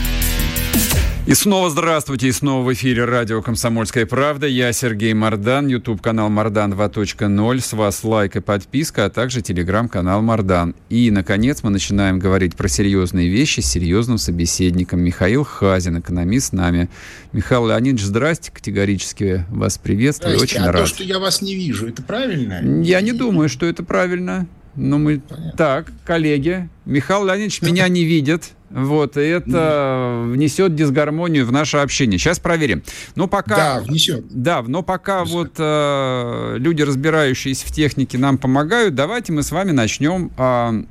И 1.31 1.33
снова 1.33 1.69
здравствуйте, 1.69 2.27
и 2.27 2.31
снова 2.33 2.67
в 2.67 2.73
эфире 2.73 3.05
радио 3.05 3.41
«Комсомольская 3.41 4.05
правда». 4.05 4.47
Я 4.47 4.73
Сергей 4.73 5.13
Мордан, 5.13 5.65
YouTube-канал 5.67 6.27
«Мордан 6.27 6.73
2.0». 6.73 7.59
С 7.61 7.71
вас 7.71 8.03
лайк 8.03 8.35
и 8.35 8.41
подписка, 8.41 9.05
а 9.05 9.09
также 9.09 9.41
телеграм-канал 9.41 10.21
«Мордан». 10.21 10.75
И, 10.89 11.09
наконец, 11.09 11.63
мы 11.63 11.69
начинаем 11.69 12.19
говорить 12.19 12.57
про 12.57 12.67
серьезные 12.67 13.29
вещи 13.29 13.61
с 13.61 13.67
серьезным 13.67 14.17
собеседником. 14.17 14.99
Михаил 14.99 15.45
Хазин, 15.45 16.01
экономист, 16.01 16.49
с 16.49 16.51
нами. 16.51 16.89
Михаил 17.31 17.65
Леонидович, 17.65 18.03
здрасте, 18.03 18.51
категорически 18.51 19.45
вас 19.47 19.77
приветствую. 19.77 20.35
Здрасте. 20.35 20.57
Очень 20.57 20.67
а 20.67 20.73
рад. 20.73 20.81
то, 20.81 20.87
что 20.89 21.05
я 21.05 21.17
вас 21.17 21.41
не 21.41 21.55
вижу, 21.55 21.87
это 21.87 22.03
правильно? 22.03 22.83
Я 22.83 22.99
не 22.99 23.13
думаю, 23.13 23.47
что 23.47 23.65
это 23.65 23.85
правильно. 23.85 24.47
Но 24.75 24.97
мы... 24.97 25.19
Понятно. 25.19 25.53
Так, 25.57 25.91
коллеги, 26.05 26.69
Михаил 26.85 27.25
Леонидович 27.25 27.61
меня 27.61 27.87
не 27.87 28.03
видит. 28.03 28.51
Вот, 28.69 29.17
и 29.17 29.21
это 29.21 30.23
внесет 30.27 30.75
дисгармонию 30.75 31.45
в 31.45 31.51
наше 31.51 31.77
общение. 31.77 32.17
Сейчас 32.17 32.39
проверим. 32.39 32.83
Но 33.15 33.27
пока... 33.27 33.55
Да, 33.55 33.79
внесет. 33.81 34.25
Да, 34.29 34.61
но 34.61 34.81
пока 34.81 35.23
внесет. 35.23 35.35
вот 35.35 35.51
э, 35.57 36.55
люди, 36.57 36.81
разбирающиеся 36.81 37.67
в 37.67 37.71
технике, 37.71 38.17
нам 38.17 38.37
помогают, 38.37 38.95
давайте 38.95 39.33
мы 39.33 39.43
с 39.43 39.51
вами 39.51 39.71
начнем 39.71 40.31
э, 40.37 40.83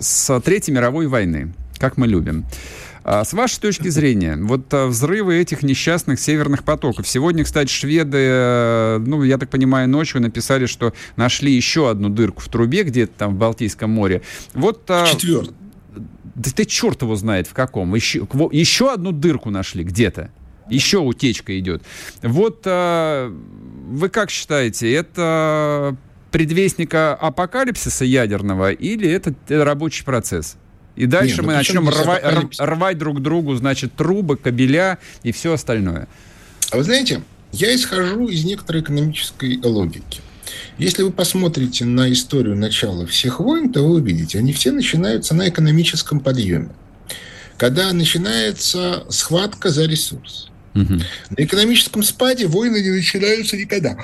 с 0.00 0.40
Третьей 0.40 0.72
мировой 0.72 1.08
войны, 1.08 1.52
как 1.78 1.96
мы 1.96 2.06
любим. 2.06 2.44
А 3.04 3.22
с 3.22 3.34
вашей 3.34 3.60
точки 3.60 3.88
зрения, 3.88 4.36
вот 4.40 4.72
а, 4.72 4.86
взрывы 4.86 5.36
этих 5.36 5.62
несчастных 5.62 6.18
северных 6.18 6.64
потоков. 6.64 7.06
Сегодня, 7.06 7.44
кстати, 7.44 7.70
шведы, 7.70 8.18
э, 8.18 8.98
ну, 9.06 9.22
я 9.22 9.36
так 9.36 9.50
понимаю, 9.50 9.90
ночью 9.90 10.22
написали, 10.22 10.64
что 10.64 10.94
нашли 11.16 11.52
еще 11.52 11.90
одну 11.90 12.08
дырку 12.08 12.40
в 12.40 12.48
трубе 12.48 12.82
где-то 12.82 13.12
там 13.18 13.34
в 13.34 13.38
Балтийском 13.38 13.90
море. 13.90 14.22
Вот, 14.54 14.90
Четвертый. 15.06 15.54
Да 16.34 16.50
ты 16.50 16.64
черт 16.64 17.02
его 17.02 17.14
знает 17.14 17.46
в 17.46 17.52
каком. 17.52 17.94
Еще, 17.94 18.26
еще 18.50 18.92
одну 18.92 19.12
дырку 19.12 19.50
нашли 19.50 19.84
где-то. 19.84 20.30
Еще 20.70 20.98
утечка 20.98 21.58
идет. 21.58 21.82
Вот 22.22 22.62
а, 22.64 23.30
вы 23.86 24.08
как 24.08 24.30
считаете, 24.30 24.90
это 24.92 25.94
предвестника 26.30 27.14
апокалипсиса 27.14 28.06
ядерного 28.06 28.72
или 28.72 29.08
это 29.08 29.34
рабочий 29.48 30.04
процесс? 30.04 30.56
И 30.96 31.06
дальше 31.06 31.36
Нет, 31.36 31.38
ну 31.38 31.46
мы 31.48 31.52
начнем 31.54 31.88
рвать, 31.88 32.22
рвать 32.58 32.98
друг 32.98 33.20
другу, 33.20 33.54
значит, 33.56 33.94
трубы, 33.94 34.36
кабеля 34.36 34.98
и 35.22 35.32
все 35.32 35.52
остальное. 35.52 36.06
А 36.70 36.76
вы 36.76 36.84
знаете, 36.84 37.22
я 37.52 37.74
исхожу 37.74 38.28
из 38.28 38.44
некоторой 38.44 38.82
экономической 38.82 39.60
логики. 39.62 40.20
Если 40.78 41.02
вы 41.02 41.10
посмотрите 41.10 41.84
на 41.84 42.12
историю 42.12 42.56
начала 42.56 43.06
всех 43.06 43.40
войн, 43.40 43.72
то 43.72 43.82
вы 43.82 43.96
увидите, 43.96 44.38
они 44.38 44.52
все 44.52 44.70
начинаются 44.70 45.34
на 45.34 45.48
экономическом 45.48 46.20
подъеме. 46.20 46.70
Когда 47.56 47.92
начинается 47.92 49.04
схватка 49.08 49.70
за 49.70 49.86
ресурс. 49.86 50.50
Угу. 50.74 50.94
На 51.30 51.44
экономическом 51.44 52.02
спаде 52.02 52.46
войны 52.48 52.82
не 52.82 52.90
начинаются 52.90 53.56
никогда. 53.56 53.96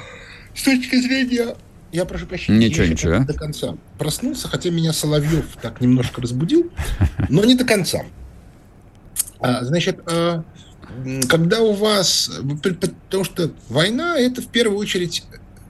С 0.54 0.62
точки 0.62 1.00
зрения 1.00 1.56
я 1.92 2.04
прошу 2.04 2.26
прощения, 2.26 2.68
ничего, 2.68 2.84
я 2.84 2.90
ничего. 2.90 3.24
до 3.24 3.34
конца 3.34 3.76
проснулся, 3.98 4.48
хотя 4.48 4.70
меня 4.70 4.92
Соловьев 4.92 5.56
так 5.60 5.80
немножко 5.80 6.20
разбудил, 6.20 6.70
но 7.28 7.44
не 7.44 7.54
до 7.54 7.64
конца. 7.64 8.02
А, 9.40 9.64
значит, 9.64 10.00
а, 10.06 10.44
когда 11.28 11.60
у 11.60 11.72
вас... 11.72 12.30
Потому 12.62 13.24
что 13.24 13.52
война– 13.68 14.18
это 14.18 14.42
в 14.42 14.48
первую 14.48 14.78
очередь 14.78 15.24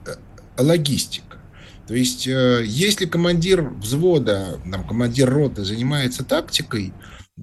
э, 0.05 0.15
логистика. 0.57 1.37
То 1.87 1.95
есть, 1.95 2.27
э, 2.27 2.63
если 2.65 3.05
командир 3.05 3.61
взвода, 3.61 4.59
там, 4.69 4.87
командир 4.87 5.29
роты 5.29 5.63
занимается 5.63 6.23
тактикой, 6.23 6.93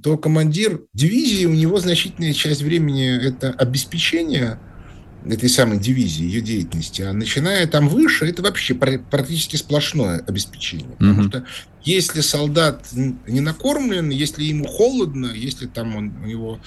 то 0.03 0.16
командир 0.16 0.83
дивизии, 0.93 1.47
у 1.47 1.55
него 1.55 1.81
значительная 1.81 2.33
часть 2.33 2.62
времени– 2.62 3.16
это 3.22 3.51
обеспечение 3.51 4.59
этой 5.27 5.49
самой 5.49 5.79
дивизии, 5.79 6.25
ее 6.25 6.41
деятельности, 6.41 7.03
а 7.03 7.12
начиная 7.12 7.66
там 7.66 7.89
выше, 7.89 8.27
это 8.27 8.43
вообще 8.43 8.75
практически 8.75 9.57
сплошное 9.57 10.23
обеспечение. 10.27 10.97
Потому 10.99 11.23
mm-hmm. 11.23 11.29
что 11.29 11.45
если 11.83 12.21
солдат 12.21 12.87
не 12.93 13.41
накормлен, 13.41 14.11
если 14.11 14.45
ему 14.45 14.66
холодно, 14.66 15.27
если 15.35 15.66
там 15.66 15.97
он, 15.97 16.12
у 16.23 16.27
него 16.27 16.61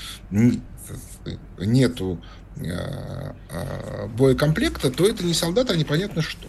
нету 1.59 2.21
э, 2.57 3.33
э, 3.49 4.07
боекомплекта, 4.17 4.91
то 4.91 5.07
это 5.07 5.23
не 5.23 5.33
солдат, 5.33 5.71
а 5.71 5.75
непонятно 5.75 6.21
что. 6.21 6.47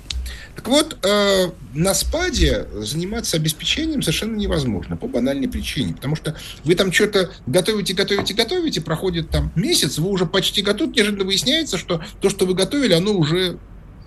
Так 0.55 0.69
вот, 0.69 0.99
э, 1.03 1.51
на 1.75 1.95
спаде 1.95 2.67
заниматься 2.75 3.37
обеспечением 3.37 4.03
совершенно 4.03 4.37
невозможно 4.37 4.97
по 4.97 5.09
банальной 5.09 5.49
причине, 5.49 5.95
потому 5.95 6.15
что 6.15 6.37
вы 6.65 6.75
там 6.75 6.93
что-то 6.93 7.31
готовите, 7.47 7.95
готовите, 7.95 8.35
готовите, 8.35 8.81
проходит 8.81 9.31
там 9.31 9.51
месяц, 9.57 9.99
вы 9.99 10.11
уже 10.11 10.27
почти 10.27 10.63
готовы, 10.63 10.93
неожиданно 10.95 11.25
выясняется, 11.25 11.79
что 11.79 12.03
то, 12.21 12.29
что 12.29 12.47
вы 12.47 12.55
готовили, 12.55 12.93
оно 12.93 13.13
уже 13.13 13.59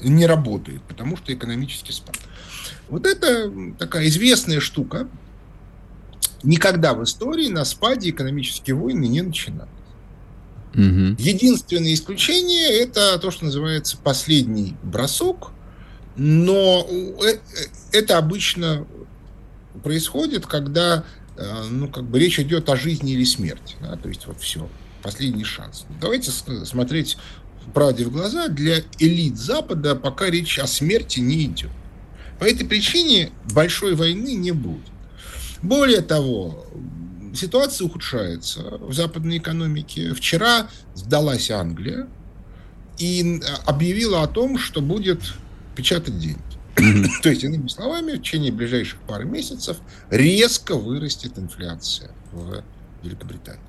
не 0.02 0.26
работает, 0.26 0.84
потому 0.84 1.18
что 1.18 1.34
экономический 1.34 1.92
спад. 1.92 2.18
Вот 2.90 3.06
это 3.08 3.52
такая 3.80 4.08
известная 4.08 4.60
штука. 4.60 5.08
Никогда 6.44 6.94
в 6.94 7.04
истории 7.04 7.48
на 7.48 7.66
спаде 7.66 8.12
экономические 8.12 8.76
войны 8.76 9.06
не 9.08 9.22
начинались. 9.22 9.70
Угу. 10.74 11.16
Единственное 11.18 11.94
исключение 11.94 12.70
это 12.70 13.18
то, 13.18 13.32
что 13.32 13.46
называется 13.46 13.98
последний 13.98 14.76
бросок, 14.84 15.52
но 16.16 16.88
э, 16.90 17.38
это 17.92 18.18
обычно 18.18 18.86
происходит, 19.84 20.46
когда 20.46 21.04
э, 21.38 21.64
ну, 21.70 21.88
как 21.88 22.06
бы 22.06 22.20
речь 22.20 22.40
идет 22.40 22.70
о 22.70 22.76
жизни 22.76 23.14
или 23.14 23.24
смерти. 23.24 23.76
Да? 23.82 23.96
То 23.98 24.10
есть 24.10 24.26
вот 24.28 24.40
все, 24.40 24.70
последний 25.04 25.44
шанс. 25.44 25.86
Давайте 26.00 26.32
смотреть 26.32 27.18
правде 27.74 28.06
в 28.06 28.12
глаза. 28.12 28.48
Для 28.48 28.82
элит 29.00 29.38
Запада 29.38 29.96
пока 29.96 30.30
речь 30.30 30.60
о 30.60 30.68
смерти 30.68 31.20
не 31.20 31.46
идет. 31.46 31.72
По 32.40 32.46
этой 32.46 32.66
причине 32.66 33.32
большой 33.54 33.96
войны 33.96 34.36
не 34.36 34.52
будет. 34.52 34.86
Более 35.62 36.02
того, 36.02 36.66
ситуация 37.34 37.86
ухудшается 37.86 38.78
в 38.80 38.94
западной 38.94 39.38
экономике. 39.38 40.14
Вчера 40.14 40.70
сдалась 40.94 41.50
Англия 41.50 42.08
и 42.98 43.42
объявила 43.66 44.24
о 44.24 44.28
том, 44.28 44.58
что 44.58 44.82
будет 44.82 45.22
печатать 45.76 46.18
деньги. 46.20 46.42
То 47.24 47.30
есть, 47.30 47.44
иными 47.44 47.68
словами, 47.68 48.14
в 48.14 48.20
течение 48.20 48.52
ближайших 48.52 49.00
пары 49.02 49.26
месяцев 49.26 49.78
резко 50.10 50.76
вырастет 50.76 51.38
инфляция 51.38 52.12
в 52.32 52.64
Великобритании. 53.04 53.62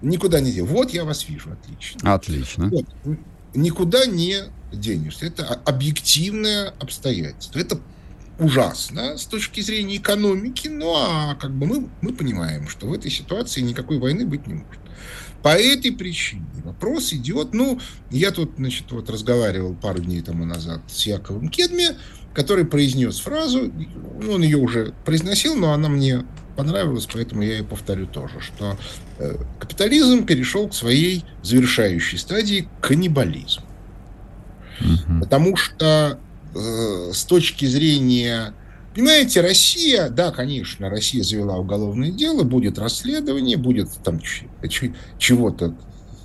Никуда 0.00 0.40
не 0.40 0.50
денешь. 0.52 0.68
Вот 0.68 0.90
я 0.90 1.04
вас 1.04 1.28
вижу, 1.28 1.52
отлично. 1.52 2.14
Отлично. 2.14 2.70
Вот. 2.70 3.18
Никуда 3.54 4.06
не 4.06 4.44
денешься. 4.72 5.26
Это 5.26 5.44
объективное 5.46 6.72
обстоятельство. 6.78 7.58
Это 7.58 7.78
ужасно 8.38 9.18
с 9.18 9.26
точки 9.26 9.60
зрения 9.60 9.98
экономики, 9.98 10.68
ну 10.68 10.94
а 10.96 11.34
как 11.34 11.52
бы 11.52 11.66
мы, 11.66 11.88
мы 12.00 12.14
понимаем, 12.14 12.68
что 12.68 12.86
в 12.86 12.92
этой 12.92 13.10
ситуации 13.10 13.60
никакой 13.60 13.98
войны 13.98 14.24
быть 14.24 14.46
не 14.46 14.54
может. 14.54 14.79
По 15.42 15.50
этой 15.50 15.92
причине 15.92 16.44
вопрос 16.64 17.12
идет, 17.12 17.54
ну, 17.54 17.80
я 18.10 18.30
тут, 18.30 18.52
значит, 18.56 18.90
вот 18.90 19.08
разговаривал 19.08 19.74
пару 19.74 20.00
дней 20.00 20.20
тому 20.20 20.44
назад 20.44 20.82
с 20.88 21.06
Яковом 21.06 21.48
Кедми, 21.48 21.96
который 22.34 22.64
произнес 22.64 23.18
фразу, 23.20 23.72
ну, 24.20 24.32
он 24.32 24.42
ее 24.42 24.58
уже 24.58 24.92
произносил, 25.04 25.56
но 25.56 25.72
она 25.72 25.88
мне 25.88 26.24
понравилась, 26.56 27.08
поэтому 27.10 27.42
я 27.42 27.58
ее 27.58 27.64
повторю 27.64 28.06
тоже, 28.06 28.40
что 28.40 28.76
э, 29.18 29.36
капитализм 29.58 30.26
перешел 30.26 30.68
к 30.68 30.74
своей 30.74 31.24
завершающей 31.42 32.18
стадии 32.18 32.68
каннибализм. 32.80 33.62
Угу. 34.80 35.20
Потому 35.20 35.56
что 35.56 36.18
э, 36.54 37.10
с 37.12 37.24
точки 37.24 37.64
зрения... 37.64 38.54
Понимаете, 38.94 39.40
Россия, 39.40 40.08
да, 40.08 40.32
конечно, 40.32 40.90
Россия 40.90 41.22
завела 41.22 41.56
уголовное 41.56 42.10
дело, 42.10 42.42
будет 42.42 42.78
расследование, 42.78 43.56
будет 43.56 43.88
там 44.02 44.20
чего-то 45.18 45.76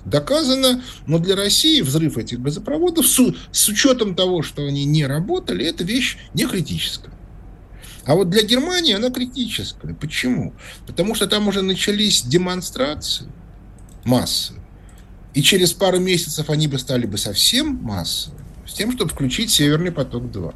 доказано, 0.04 0.82
но 1.06 1.18
для 1.18 1.36
России 1.36 1.80
взрыв 1.80 2.18
этих 2.18 2.40
газопроводов 2.40 3.06
с, 3.06 3.20
с 3.52 3.68
учетом 3.68 4.14
того, 4.14 4.42
что 4.42 4.64
они 4.64 4.84
не 4.84 5.06
работали, 5.06 5.64
это 5.64 5.84
вещь 5.84 6.16
не 6.34 6.46
критическая. 6.46 7.12
А 8.04 8.14
вот 8.14 8.30
для 8.30 8.42
Германии 8.42 8.94
она 8.94 9.10
критическая. 9.10 9.94
Почему? 9.94 10.54
Потому 10.86 11.14
что 11.14 11.26
там 11.26 11.48
уже 11.48 11.62
начались 11.62 12.22
демонстрации 12.22 13.26
массовые. 14.04 14.64
И 15.34 15.42
через 15.42 15.72
пару 15.72 15.98
месяцев 15.98 16.48
они 16.48 16.68
бы 16.68 16.78
стали 16.78 17.06
бы 17.06 17.18
совсем 17.18 17.74
массовыми 17.82 18.44
с 18.66 18.74
тем, 18.74 18.92
чтобы 18.92 19.10
включить 19.10 19.50
Северный 19.50 19.90
поток-2. 19.90 20.54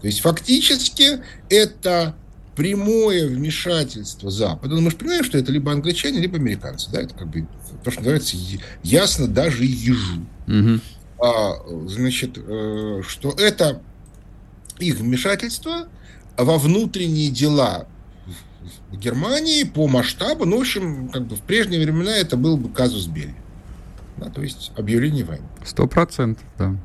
То 0.00 0.06
есть 0.06 0.20
фактически 0.20 1.20
это 1.48 2.14
прямое 2.54 3.28
вмешательство 3.28 4.30
Запада. 4.30 4.74
Ну, 4.74 4.80
мы 4.80 4.90
же 4.90 4.96
понимаем, 4.96 5.24
что 5.24 5.38
это 5.38 5.52
либо 5.52 5.70
англичане, 5.72 6.18
либо 6.18 6.36
американцы. 6.38 6.90
Да? 6.90 7.00
Это 7.00 7.14
как 7.14 7.28
бы 7.28 7.46
то, 7.84 7.90
что 7.90 8.00
называется 8.00 8.36
ясно 8.82 9.28
даже 9.28 9.64
ежу. 9.64 10.26
Угу. 10.46 10.80
А, 11.24 11.52
значит, 11.86 12.36
э, 12.36 13.02
что 13.06 13.30
это 13.38 13.80
их 14.78 14.96
вмешательство 14.96 15.88
во 16.36 16.58
внутренние 16.58 17.30
дела 17.30 17.86
в 18.90 18.96
Германии 18.96 19.64
по 19.64 19.88
масштабу, 19.88 20.44
ну, 20.44 20.58
в 20.58 20.60
общем, 20.60 21.08
как 21.08 21.26
бы 21.26 21.36
в 21.36 21.42
прежние 21.42 21.80
времена 21.80 22.16
это 22.16 22.36
был 22.36 22.56
бы 22.56 22.68
казус 22.68 23.06
Белли. 23.06 23.34
Да, 24.16 24.30
то 24.30 24.42
есть 24.42 24.72
объявление 24.76 25.24
войны. 25.24 25.46
Сто 25.64 25.86
процентов, 25.86 26.44
да. 26.58 26.76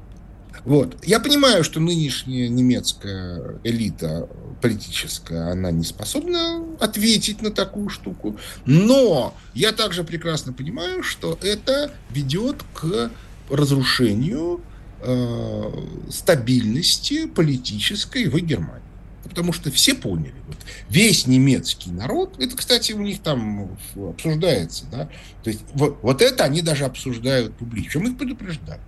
Вот. 0.65 0.97
Я 1.03 1.19
понимаю, 1.19 1.63
что 1.63 1.79
нынешняя 1.79 2.47
немецкая 2.47 3.59
элита 3.63 4.29
политическая, 4.61 5.51
она 5.51 5.71
не 5.71 5.83
способна 5.83 6.63
ответить 6.79 7.41
на 7.41 7.51
такую 7.51 7.89
штуку, 7.89 8.37
но 8.65 9.35
я 9.53 9.73
также 9.73 10.03
прекрасно 10.05 10.53
понимаю, 10.53 11.03
что 11.03 11.37
это 11.41 11.91
ведет 12.09 12.63
к 12.73 13.11
разрушению 13.49 14.61
э, 15.01 15.85
стабильности 16.09 17.27
политической 17.27 18.29
в 18.29 18.39
Германии. 18.39 18.81
Потому 19.23 19.51
что 19.51 19.71
все 19.71 19.95
поняли, 19.95 20.35
вот, 20.47 20.57
весь 20.89 21.27
немецкий 21.27 21.91
народ, 21.91 22.35
это, 22.39 22.55
кстати, 22.55 22.91
у 22.91 23.01
них 23.01 23.21
там 23.21 23.77
обсуждается, 23.95 24.85
да, 24.91 25.09
то 25.43 25.49
есть 25.49 25.61
вот, 25.73 25.97
вот 26.01 26.21
это 26.21 26.43
они 26.43 26.61
даже 26.61 26.85
обсуждают 26.85 27.55
публично, 27.55 28.01
мы 28.01 28.09
их 28.11 28.17
предупреждали. 28.17 28.81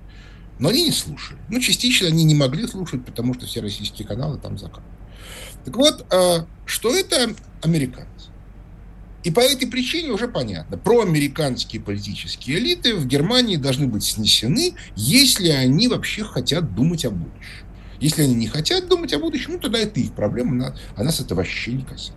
Но 0.60 0.70
они 0.70 0.86
не 0.86 0.92
слушали. 0.92 1.40
Ну, 1.50 1.60
частично 1.60 2.08
они 2.08 2.24
не 2.24 2.36
могли 2.36 2.66
слушать, 2.68 3.06
потому 3.06 3.34
что 3.34 3.46
все 3.46 3.62
российские 3.62 4.08
каналы 4.08 4.38
там 4.38 4.58
закрыты. 4.58 4.88
Так 5.66 5.76
вот, 5.76 6.06
а, 6.14 6.48
что 6.66 6.96
это 6.96 7.36
американцы? 7.62 8.30
И 9.24 9.32
по 9.32 9.40
этой 9.40 9.68
причине 9.68 10.12
уже 10.12 10.28
понятно. 10.28 10.78
Проамериканские 10.78 11.82
политические 11.82 12.60
элиты 12.60 12.96
в 12.96 13.08
Германии 13.08 13.56
должны 13.56 13.88
быть 13.88 14.04
снесены, 14.04 14.76
если 14.96 15.50
они 15.50 15.88
вообще 15.88 16.24
хотят 16.24 16.76
думать 16.76 17.06
о 17.06 17.10
будущем. 17.10 17.66
Если 18.00 18.22
они 18.22 18.36
не 18.36 18.48
хотят 18.48 18.88
думать 18.88 19.14
о 19.14 19.20
будущем, 19.20 19.54
ну, 19.54 19.60
тогда 19.60 19.80
это 19.80 20.00
их 20.00 20.14
проблема, 20.14 20.76
а 20.96 21.04
нас 21.04 21.20
это 21.20 21.34
вообще 21.34 21.74
не 21.74 21.82
касается. 21.82 22.14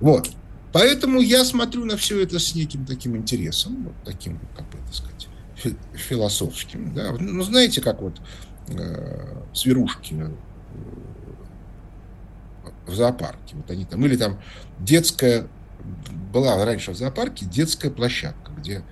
Вот. 0.00 0.28
Поэтому 0.72 1.20
я 1.20 1.44
смотрю 1.44 1.84
на 1.84 1.96
все 1.96 2.20
это 2.20 2.40
с 2.40 2.54
неким 2.54 2.84
таким 2.84 3.16
интересом, 3.16 3.84
вот 3.84 3.94
таким, 4.04 4.40
как 4.56 4.68
бы 4.70 4.78
это 4.84 4.92
сказать, 4.92 5.15
философским. 5.94 6.94
Да? 6.94 7.12
Ну, 7.18 7.42
знаете, 7.42 7.80
как 7.80 8.00
вот 8.00 8.20
э, 8.68 9.42
Сверушки 9.52 10.14
в 12.86 12.94
зоопарке. 12.94 13.56
Вот 13.56 13.70
они 13.70 13.84
там, 13.84 14.04
или 14.04 14.16
там 14.16 14.38
детская, 14.78 15.48
была 16.32 16.64
раньше 16.64 16.92
в 16.92 16.96
зоопарке 16.96 17.46
детская 17.46 17.90
площадка, 17.90 18.52
где 18.56 18.82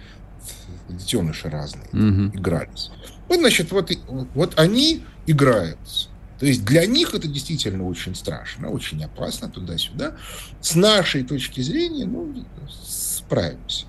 детеныши 0.89 1.49
разные 1.49 1.89
угу. 1.89 2.37
игрались. 2.37 2.91
Вот, 3.29 3.39
значит, 3.39 3.71
вот, 3.73 3.91
вот 4.35 4.59
они 4.59 5.05
играются. 5.27 6.09
То 6.39 6.47
есть 6.47 6.65
для 6.65 6.85
них 6.85 7.15
это 7.15 7.29
действительно 7.29 7.87
очень 7.87 8.15
страшно, 8.15 8.69
очень 8.69 9.03
опасно 9.03 9.49
туда-сюда. 9.49 10.17
С 10.61 10.75
нашей 10.75 11.23
точки 11.23 11.61
зрения, 11.61 12.05
ну, 12.05 12.45
справимся. 12.69 13.87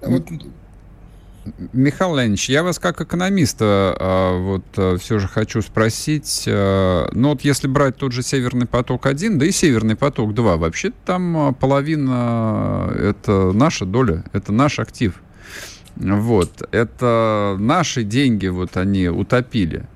Вот 0.00 0.28
Михаил 1.72 2.16
Леонидович, 2.16 2.48
я 2.50 2.62
вас 2.62 2.78
как 2.78 3.00
экономиста 3.00 3.96
а, 3.98 4.38
вот 4.38 4.64
а, 4.76 4.96
все 4.98 5.18
же 5.18 5.28
хочу 5.28 5.62
спросить, 5.62 6.44
а, 6.46 7.08
ну 7.12 7.30
вот 7.30 7.42
если 7.42 7.68
брать 7.68 7.96
тот 7.96 8.12
же 8.12 8.22
Северный 8.22 8.66
поток-1, 8.66 9.36
да 9.36 9.46
и 9.46 9.50
Северный 9.50 9.96
поток-2, 9.96 10.56
вообще 10.56 10.92
там 11.04 11.54
половина 11.54 12.92
это 12.98 13.52
наша 13.52 13.84
доля, 13.84 14.24
это 14.32 14.52
наш 14.52 14.78
актив. 14.78 15.14
Вот, 15.96 16.66
это 16.70 17.56
наши 17.58 18.04
деньги 18.04 18.46
вот 18.46 18.76
они 18.76 19.08
утопили. 19.08 19.86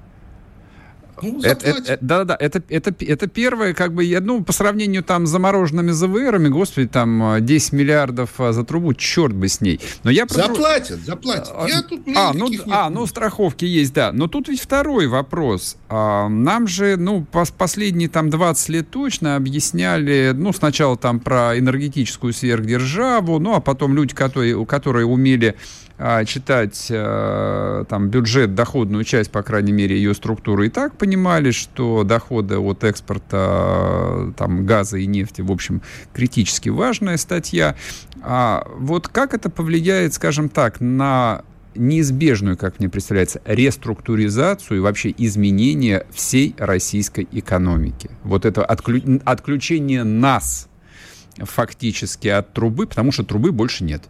Ну, 1.22 1.40
это, 1.42 1.66
это, 1.66 1.98
да, 2.00 2.24
да, 2.24 2.36
это, 2.38 2.62
это, 2.68 2.94
это 2.98 3.26
первое, 3.26 3.74
как 3.74 3.92
бы, 3.94 4.04
ну, 4.20 4.42
по 4.42 4.52
сравнению 4.52 5.02
там 5.02 5.26
с 5.26 5.30
замороженными 5.30 5.90
ЗВРами, 5.90 6.48
господи, 6.48 6.88
там 6.88 7.38
10 7.40 7.72
миллиардов 7.72 8.30
за 8.38 8.64
трубу, 8.64 8.94
черт 8.94 9.34
бы 9.34 9.48
с 9.48 9.60
ней. 9.60 9.80
Но 10.02 10.10
я 10.10 10.26
заплатят, 10.28 11.00
заплатят. 11.00 11.52
А, 11.54 11.66
я 11.68 11.82
тут 11.82 12.02
а, 12.14 12.32
ну, 12.34 12.48
а, 12.70 12.90
ну, 12.90 13.06
страховки 13.06 13.64
есть, 13.64 13.92
да. 13.92 14.12
Но 14.12 14.28
тут 14.28 14.48
ведь 14.48 14.60
второй 14.60 15.06
вопрос. 15.06 15.76
А, 15.88 16.28
нам 16.28 16.66
же, 16.66 16.96
ну, 16.96 17.24
пос 17.24 17.50
последние 17.50 18.08
там 18.08 18.30
20 18.30 18.68
лет 18.68 18.90
точно 18.90 19.36
объясняли, 19.36 20.32
ну, 20.34 20.52
сначала 20.52 20.96
там 20.96 21.20
про 21.20 21.58
энергетическую 21.58 22.32
сверхдержаву, 22.32 23.38
ну, 23.38 23.54
а 23.54 23.60
потом 23.60 23.94
люди, 23.94 24.14
которые, 24.14 24.64
которые 24.66 25.06
умели 25.06 25.54
а, 25.56 25.83
читать 26.26 26.88
а, 26.90 27.84
там 27.84 28.08
бюджет, 28.08 28.54
доходную 28.54 29.04
часть, 29.04 29.30
по 29.30 29.42
крайней 29.42 29.72
мере, 29.72 29.96
ее 29.96 30.14
структуры, 30.14 30.66
и 30.66 30.70
так 30.70 30.96
понимали, 30.96 31.50
что 31.52 32.02
доходы 32.02 32.58
от 32.58 32.82
экспорта 32.84 34.32
там, 34.36 34.66
газа 34.66 34.98
и 34.98 35.06
нефти, 35.06 35.40
в 35.40 35.52
общем, 35.52 35.82
критически 36.12 36.68
важная 36.68 37.16
статья. 37.16 37.76
А 38.22 38.66
вот 38.76 39.08
как 39.08 39.34
это 39.34 39.50
повлияет, 39.50 40.14
скажем 40.14 40.48
так, 40.48 40.80
на 40.80 41.42
неизбежную, 41.76 42.56
как 42.56 42.78
мне 42.78 42.88
представляется, 42.88 43.40
реструктуризацию 43.44 44.78
и 44.78 44.80
вообще 44.80 45.14
изменение 45.16 46.06
всей 46.12 46.54
российской 46.58 47.28
экономики. 47.32 48.10
Вот 48.22 48.44
это 48.44 48.64
отклю... 48.64 49.20
отключение 49.24 50.04
нас 50.04 50.68
фактически 51.36 52.28
от 52.28 52.52
трубы, 52.52 52.86
потому 52.86 53.12
что 53.12 53.24
трубы 53.24 53.52
больше 53.52 53.84
нет. 53.84 54.04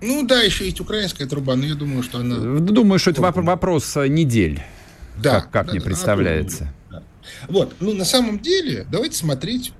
Ну 0.00 0.26
да, 0.26 0.42
еще 0.42 0.64
есть 0.64 0.80
украинская 0.80 1.26
труба, 1.26 1.56
но 1.56 1.64
я 1.64 1.74
думаю, 1.74 2.02
что 2.02 2.18
она... 2.18 2.36
Думаю, 2.60 2.98
что 2.98 3.10
это 3.10 3.22
вопрос 3.22 3.96
э, 3.96 4.08
недель. 4.08 4.62
Да. 5.22 5.40
Как, 5.40 5.50
как 5.50 5.66
да, 5.66 5.72
мне 5.72 5.80
да, 5.80 5.86
представляется. 5.86 6.72
Да. 6.90 7.02
Вот, 7.48 7.74
ну 7.80 7.94
на 7.94 8.04
самом 8.04 8.38
деле, 8.38 8.86
давайте 8.90 9.16
смотреть 9.16 9.72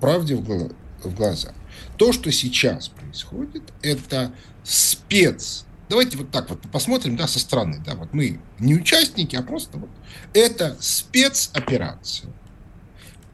правде 0.00 0.36
в, 0.36 0.72
в 1.02 1.14
глаза. 1.14 1.52
То, 1.96 2.12
что 2.12 2.30
сейчас 2.30 2.88
происходит, 2.88 3.62
это 3.82 4.32
спец. 4.62 5.64
Давайте 5.88 6.18
вот 6.18 6.30
так 6.30 6.50
вот 6.50 6.60
посмотрим, 6.72 7.16
да, 7.16 7.28
со 7.28 7.38
стороны, 7.38 7.80
да, 7.84 7.94
вот 7.94 8.12
мы 8.12 8.40
не 8.58 8.74
участники, 8.74 9.36
а 9.36 9.42
просто 9.42 9.78
вот. 9.78 9.90
Это 10.32 10.76
спецоперация 10.80 12.30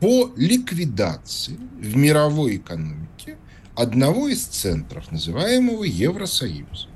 по 0.01 0.33
ликвидации 0.37 1.59
в 1.79 1.97
мировой 1.97 2.57
экономике 2.57 3.39
одного 3.83 4.29
из 4.29 4.45
центров, 4.45 5.11
называемого 5.11 5.85
Евросоюза. 5.85 6.89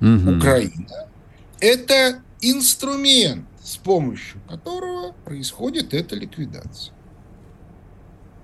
Угу. 0.00 0.36
Украина– 0.36 1.08
это 1.60 2.22
инструмент, 2.40 3.46
с 3.62 3.76
помощью 3.76 4.40
которого 4.48 5.12
происходит 5.24 5.94
эта 5.94 6.14
ликвидация. 6.14 6.94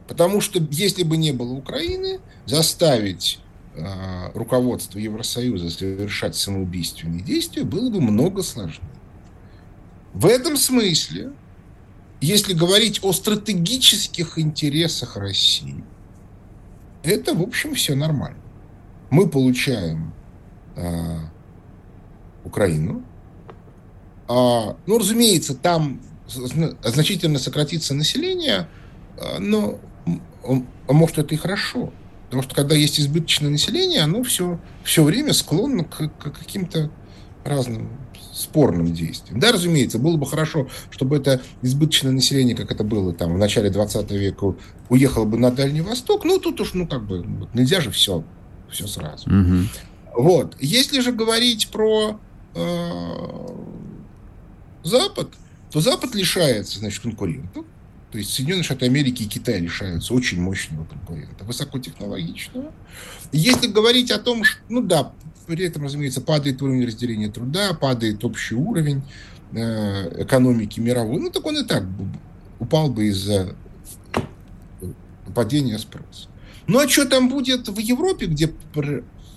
Потому 0.08 0.40
что 0.40 0.60
если 0.70 1.02
бы 1.02 1.16
не 1.16 1.32
было 1.32 1.52
Украины, 1.52 2.20
заставить 2.46 3.38
э, 3.74 4.32
руководство 4.34 4.98
Евросоюза 4.98 5.70
совершать 5.70 6.34
самоубийственные 6.34 7.22
действия 7.22 7.64
было 7.64 7.88
бы 7.88 8.00
много 8.00 8.42
сложнее. 8.42 8.90
В 10.12 10.26
этом 10.26 10.56
смысле, 10.56 11.32
если 12.20 12.52
говорить 12.52 13.00
о 13.02 13.12
стратегических 13.12 14.38
интересах 14.38 15.16
России, 15.16 15.84
это, 17.04 17.34
в 17.34 17.42
общем, 17.42 17.74
все 17.74 17.94
нормально. 17.94 18.38
Мы 19.10 19.28
получаем 19.28 20.12
э, 20.76 21.18
Украину. 22.44 23.02
А, 24.26 24.76
ну, 24.86 24.98
разумеется, 24.98 25.54
там 25.54 26.00
значительно 26.26 27.38
сократится 27.38 27.94
население, 27.94 28.68
а, 29.18 29.38
но 29.38 29.78
а 30.46 30.92
может 30.92 31.18
это 31.18 31.34
и 31.34 31.38
хорошо. 31.38 31.92
Потому 32.24 32.42
что 32.42 32.54
когда 32.54 32.74
есть 32.74 32.98
избыточное 32.98 33.50
население, 33.50 34.02
оно 34.02 34.22
все, 34.22 34.58
все 34.82 35.04
время 35.04 35.32
склонно 35.32 35.84
к, 35.84 36.08
к 36.08 36.32
каким-то 36.32 36.90
разным 37.44 37.90
спорным 38.34 38.92
действиям. 38.92 39.38
Да, 39.38 39.52
разумеется, 39.52 39.98
было 39.98 40.16
бы 40.16 40.26
хорошо, 40.26 40.68
чтобы 40.90 41.16
это 41.16 41.40
избыточное 41.62 42.12
население, 42.12 42.56
как 42.56 42.70
это 42.70 42.84
было 42.84 43.12
там 43.12 43.34
в 43.34 43.38
начале 43.38 43.70
20 43.70 44.10
века, 44.10 44.54
уехало 44.88 45.24
бы 45.24 45.38
на 45.38 45.50
Дальний 45.50 45.80
Восток. 45.80 46.24
Ну, 46.24 46.38
тут 46.38 46.60
уж, 46.60 46.74
ну, 46.74 46.86
как 46.86 47.06
бы, 47.06 47.24
нельзя 47.54 47.80
же 47.80 47.90
все, 47.90 48.24
все 48.70 48.86
сразу. 48.86 49.30
Угу. 49.30 50.22
Вот. 50.22 50.56
Если 50.60 51.00
же 51.00 51.12
говорить 51.12 51.68
про 51.68 52.18
э, 52.54 53.48
Запад, 54.82 55.28
то 55.70 55.80
Запад 55.80 56.14
лишается, 56.14 56.78
значит, 56.78 57.02
конкурентов. 57.02 57.64
То 58.12 58.18
есть 58.18 58.32
Соединенные 58.32 58.62
Штаты 58.62 58.86
Америки 58.86 59.24
и 59.24 59.26
Китай 59.26 59.58
лишаются 59.58 60.14
очень 60.14 60.40
мощного 60.40 60.84
конкурента, 60.84 61.44
высокотехнологичного. 61.44 62.72
Если 63.32 63.66
говорить 63.66 64.12
о 64.12 64.18
том, 64.20 64.44
что, 64.44 64.60
ну 64.68 64.82
да, 64.82 65.12
при 65.46 65.66
этом, 65.66 65.84
разумеется, 65.84 66.20
падает 66.20 66.62
уровень 66.62 66.86
разделения 66.86 67.28
труда, 67.28 67.74
падает 67.74 68.24
общий 68.24 68.54
уровень 68.54 69.02
э, 69.52 70.22
экономики 70.22 70.80
мировой. 70.80 71.20
Ну, 71.20 71.30
так 71.30 71.44
он 71.46 71.58
и 71.58 71.64
так 71.64 71.84
упал 72.58 72.88
бы 72.88 73.06
из-за 73.06 73.54
падения 75.34 75.78
спроса. 75.78 76.28
Ну, 76.66 76.78
а 76.78 76.88
что 76.88 77.04
там 77.04 77.28
будет 77.28 77.68
в 77.68 77.78
Европе, 77.78 78.26
где 78.26 78.50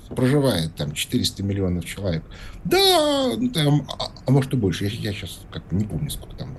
проживает 0.09 0.75
там 0.75 0.93
400 0.93 1.43
миллионов 1.43 1.85
человек? 1.85 2.23
Да, 2.63 3.33
ну, 3.37 3.49
там, 3.49 3.87
а, 3.99 4.11
а 4.25 4.31
может 4.31 4.53
и 4.53 4.57
больше. 4.57 4.85
Я, 4.85 4.91
я 4.91 5.13
сейчас 5.13 5.39
как 5.51 5.69
не 5.71 5.85
помню, 5.85 6.09
сколько 6.09 6.35
там 6.35 6.57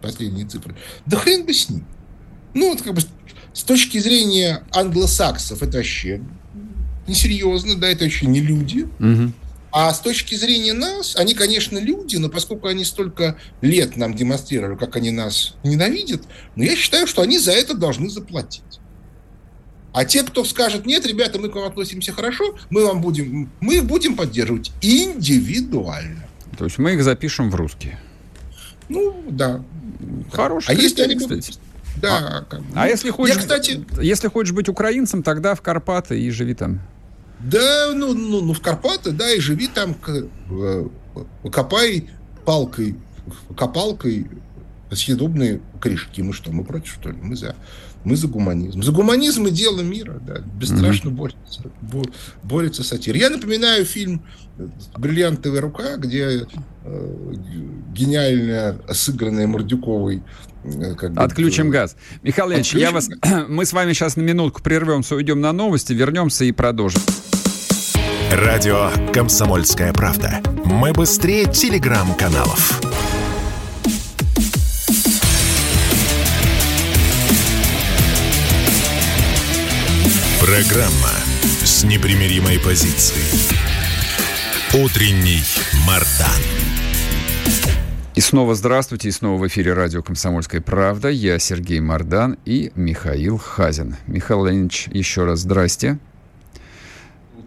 последние 0.00 0.46
цифры. 0.46 0.74
Да 1.06 1.18
хрен 1.18 1.44
бы 1.44 1.52
с 1.52 1.68
ним. 1.68 1.84
Ну, 2.54 2.70
вот 2.70 2.82
как 2.82 2.94
бы 2.94 3.00
с 3.52 3.62
точки 3.62 3.98
зрения 3.98 4.62
англосаксов 4.72 5.62
это 5.62 5.78
вообще 5.78 6.22
несерьезно, 7.10 7.76
да, 7.76 7.88
это 7.88 8.04
вообще 8.04 8.26
не 8.26 8.40
люди. 8.40 8.88
Угу. 8.98 9.32
А 9.72 9.92
с 9.92 10.00
точки 10.00 10.34
зрения 10.34 10.72
нас, 10.72 11.14
они, 11.16 11.34
конечно, 11.34 11.78
люди, 11.78 12.16
но 12.16 12.28
поскольку 12.28 12.66
они 12.66 12.84
столько 12.84 13.36
лет 13.60 13.96
нам 13.96 14.14
демонстрировали, 14.14 14.76
как 14.76 14.96
они 14.96 15.10
нас 15.10 15.54
ненавидят, 15.62 16.22
но 16.56 16.64
я 16.64 16.74
считаю, 16.74 17.06
что 17.06 17.22
они 17.22 17.38
за 17.38 17.52
это 17.52 17.74
должны 17.74 18.10
заплатить. 18.10 18.62
А 19.92 20.04
те, 20.04 20.22
кто 20.22 20.44
скажет, 20.44 20.86
нет, 20.86 21.06
ребята, 21.06 21.38
мы 21.38 21.48
к 21.48 21.54
вам 21.54 21.66
относимся 21.66 22.12
хорошо, 22.12 22.56
мы 22.70 22.84
вам 22.84 23.00
будем, 23.00 23.50
мы 23.60 23.76
их 23.76 23.84
будем 23.84 24.16
поддерживать 24.16 24.72
индивидуально. 24.80 26.26
То 26.56 26.64
есть 26.64 26.78
мы 26.78 26.94
их 26.94 27.02
запишем 27.02 27.50
в 27.50 27.54
русские. 27.54 27.98
Ну, 28.88 29.24
да. 29.28 29.62
Хороший. 30.32 30.70
А 30.70 30.74
если 30.74 31.02
они 31.02 31.16
кстати. 31.16 31.54
Да. 31.96 32.46
А, 32.50 32.62
а 32.74 32.88
если 32.88 33.10
хочешь, 33.10 33.36
я, 33.36 33.40
кстати, 33.40 33.84
если 34.00 34.28
хочешь 34.28 34.52
быть 34.52 34.68
украинцем, 34.68 35.22
тогда 35.22 35.54
в 35.54 35.60
Карпаты 35.60 36.20
и 36.20 36.30
живи 36.30 36.54
там. 36.54 36.80
Да, 37.44 37.92
ну, 37.94 38.14
ну, 38.14 38.42
ну 38.42 38.52
в 38.52 38.60
Карпаты, 38.60 39.12
да, 39.12 39.32
и 39.32 39.40
живи 39.40 39.66
там, 39.66 39.96
э, 40.08 40.86
копай 41.50 42.10
палкой, 42.44 42.96
копалкой 43.56 44.26
съедобные 44.92 45.60
корешки. 45.80 46.22
Мы 46.22 46.32
что, 46.32 46.52
мы 46.52 46.64
против, 46.64 46.92
что 46.92 47.10
ли? 47.10 47.18
Мы 47.20 47.36
за. 47.36 47.54
Мы 48.02 48.16
за 48.16 48.28
гуманизм. 48.28 48.82
За 48.82 48.92
гуманизм 48.92 49.46
и 49.46 49.50
дело 49.50 49.82
мира, 49.82 50.18
да, 50.26 50.38
бесстрашно 50.38 51.10
mm-hmm. 51.10 51.12
борется, 51.12 51.62
борется 52.42 52.82
сатир. 52.82 53.14
Я 53.14 53.28
напоминаю 53.28 53.84
фильм 53.84 54.22
«Бриллиантовая 54.96 55.60
рука», 55.60 55.96
где 55.98 56.46
э, 56.84 57.34
гениально 57.92 58.78
сыгранная 58.90 59.46
Мордюковой 59.46 60.22
э, 60.64 60.94
как 60.94 61.12
бы, 61.12 61.22
Отключим 61.22 61.68
э, 61.68 61.72
газ. 61.72 61.96
Михаил 62.22 62.50
Ильич, 62.52 62.74
я 62.74 62.90
вас... 62.90 63.10
мы 63.48 63.66
с 63.66 63.74
вами 63.74 63.92
сейчас 63.92 64.16
на 64.16 64.22
минутку 64.22 64.62
прервемся, 64.62 65.14
уйдем 65.14 65.42
на 65.42 65.52
новости, 65.52 65.92
вернемся 65.92 66.46
и 66.46 66.52
продолжим. 66.52 67.02
Радио 68.32 68.90
«Комсомольская 69.12 69.92
правда». 69.92 70.40
Мы 70.64 70.92
быстрее 70.92 71.46
телеграм-каналов. 71.46 72.80
Программа 80.38 81.10
с 81.64 81.82
непримиримой 81.82 82.60
позицией. 82.60 83.26
Утренний 84.74 85.42
Мардан. 85.84 86.28
И 88.14 88.20
снова 88.20 88.54
здравствуйте, 88.54 89.08
и 89.08 89.12
снова 89.12 89.42
в 89.42 89.48
эфире 89.48 89.72
радио 89.72 90.04
«Комсомольская 90.04 90.60
правда». 90.60 91.08
Я 91.08 91.40
Сергей 91.40 91.80
Мардан 91.80 92.38
и 92.44 92.70
Михаил 92.76 93.38
Хазин. 93.38 93.96
Михаил 94.06 94.44
Леонидович, 94.44 94.86
еще 94.92 95.24
раз 95.24 95.40
здрасте. 95.40 95.98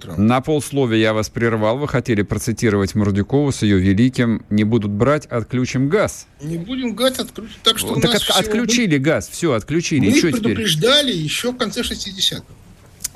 Утром. 0.04 0.26
На 0.26 0.42
полсловия 0.42 1.00
я 1.00 1.14
вас 1.14 1.30
прервал. 1.30 1.78
Вы 1.78 1.88
хотели 1.88 2.22
процитировать 2.22 2.96
Мордюкову 2.96 3.52
с 3.52 3.62
ее 3.62 3.80
великим 3.80 4.46
«Не 4.50 4.64
будут 4.64 4.92
брать, 4.92 5.26
отключим 5.26 5.90
газ». 5.90 6.28
Не 6.42 6.58
будем 6.58 6.96
газ 6.96 7.20
отключить. 7.20 7.58
Так 7.64 7.78
что 7.78 8.00
так 8.00 8.16
от, 8.16 8.30
отключили 8.30 8.98
был... 8.98 9.06
газ, 9.06 9.30
все, 9.30 9.54
отключили. 9.54 10.10
Мы 10.10 10.32
предупреждали 10.32 11.12
теперь? 11.12 11.24
еще 11.24 11.52
в 11.52 11.58
конце 11.58 11.82
60-х. 11.82 12.44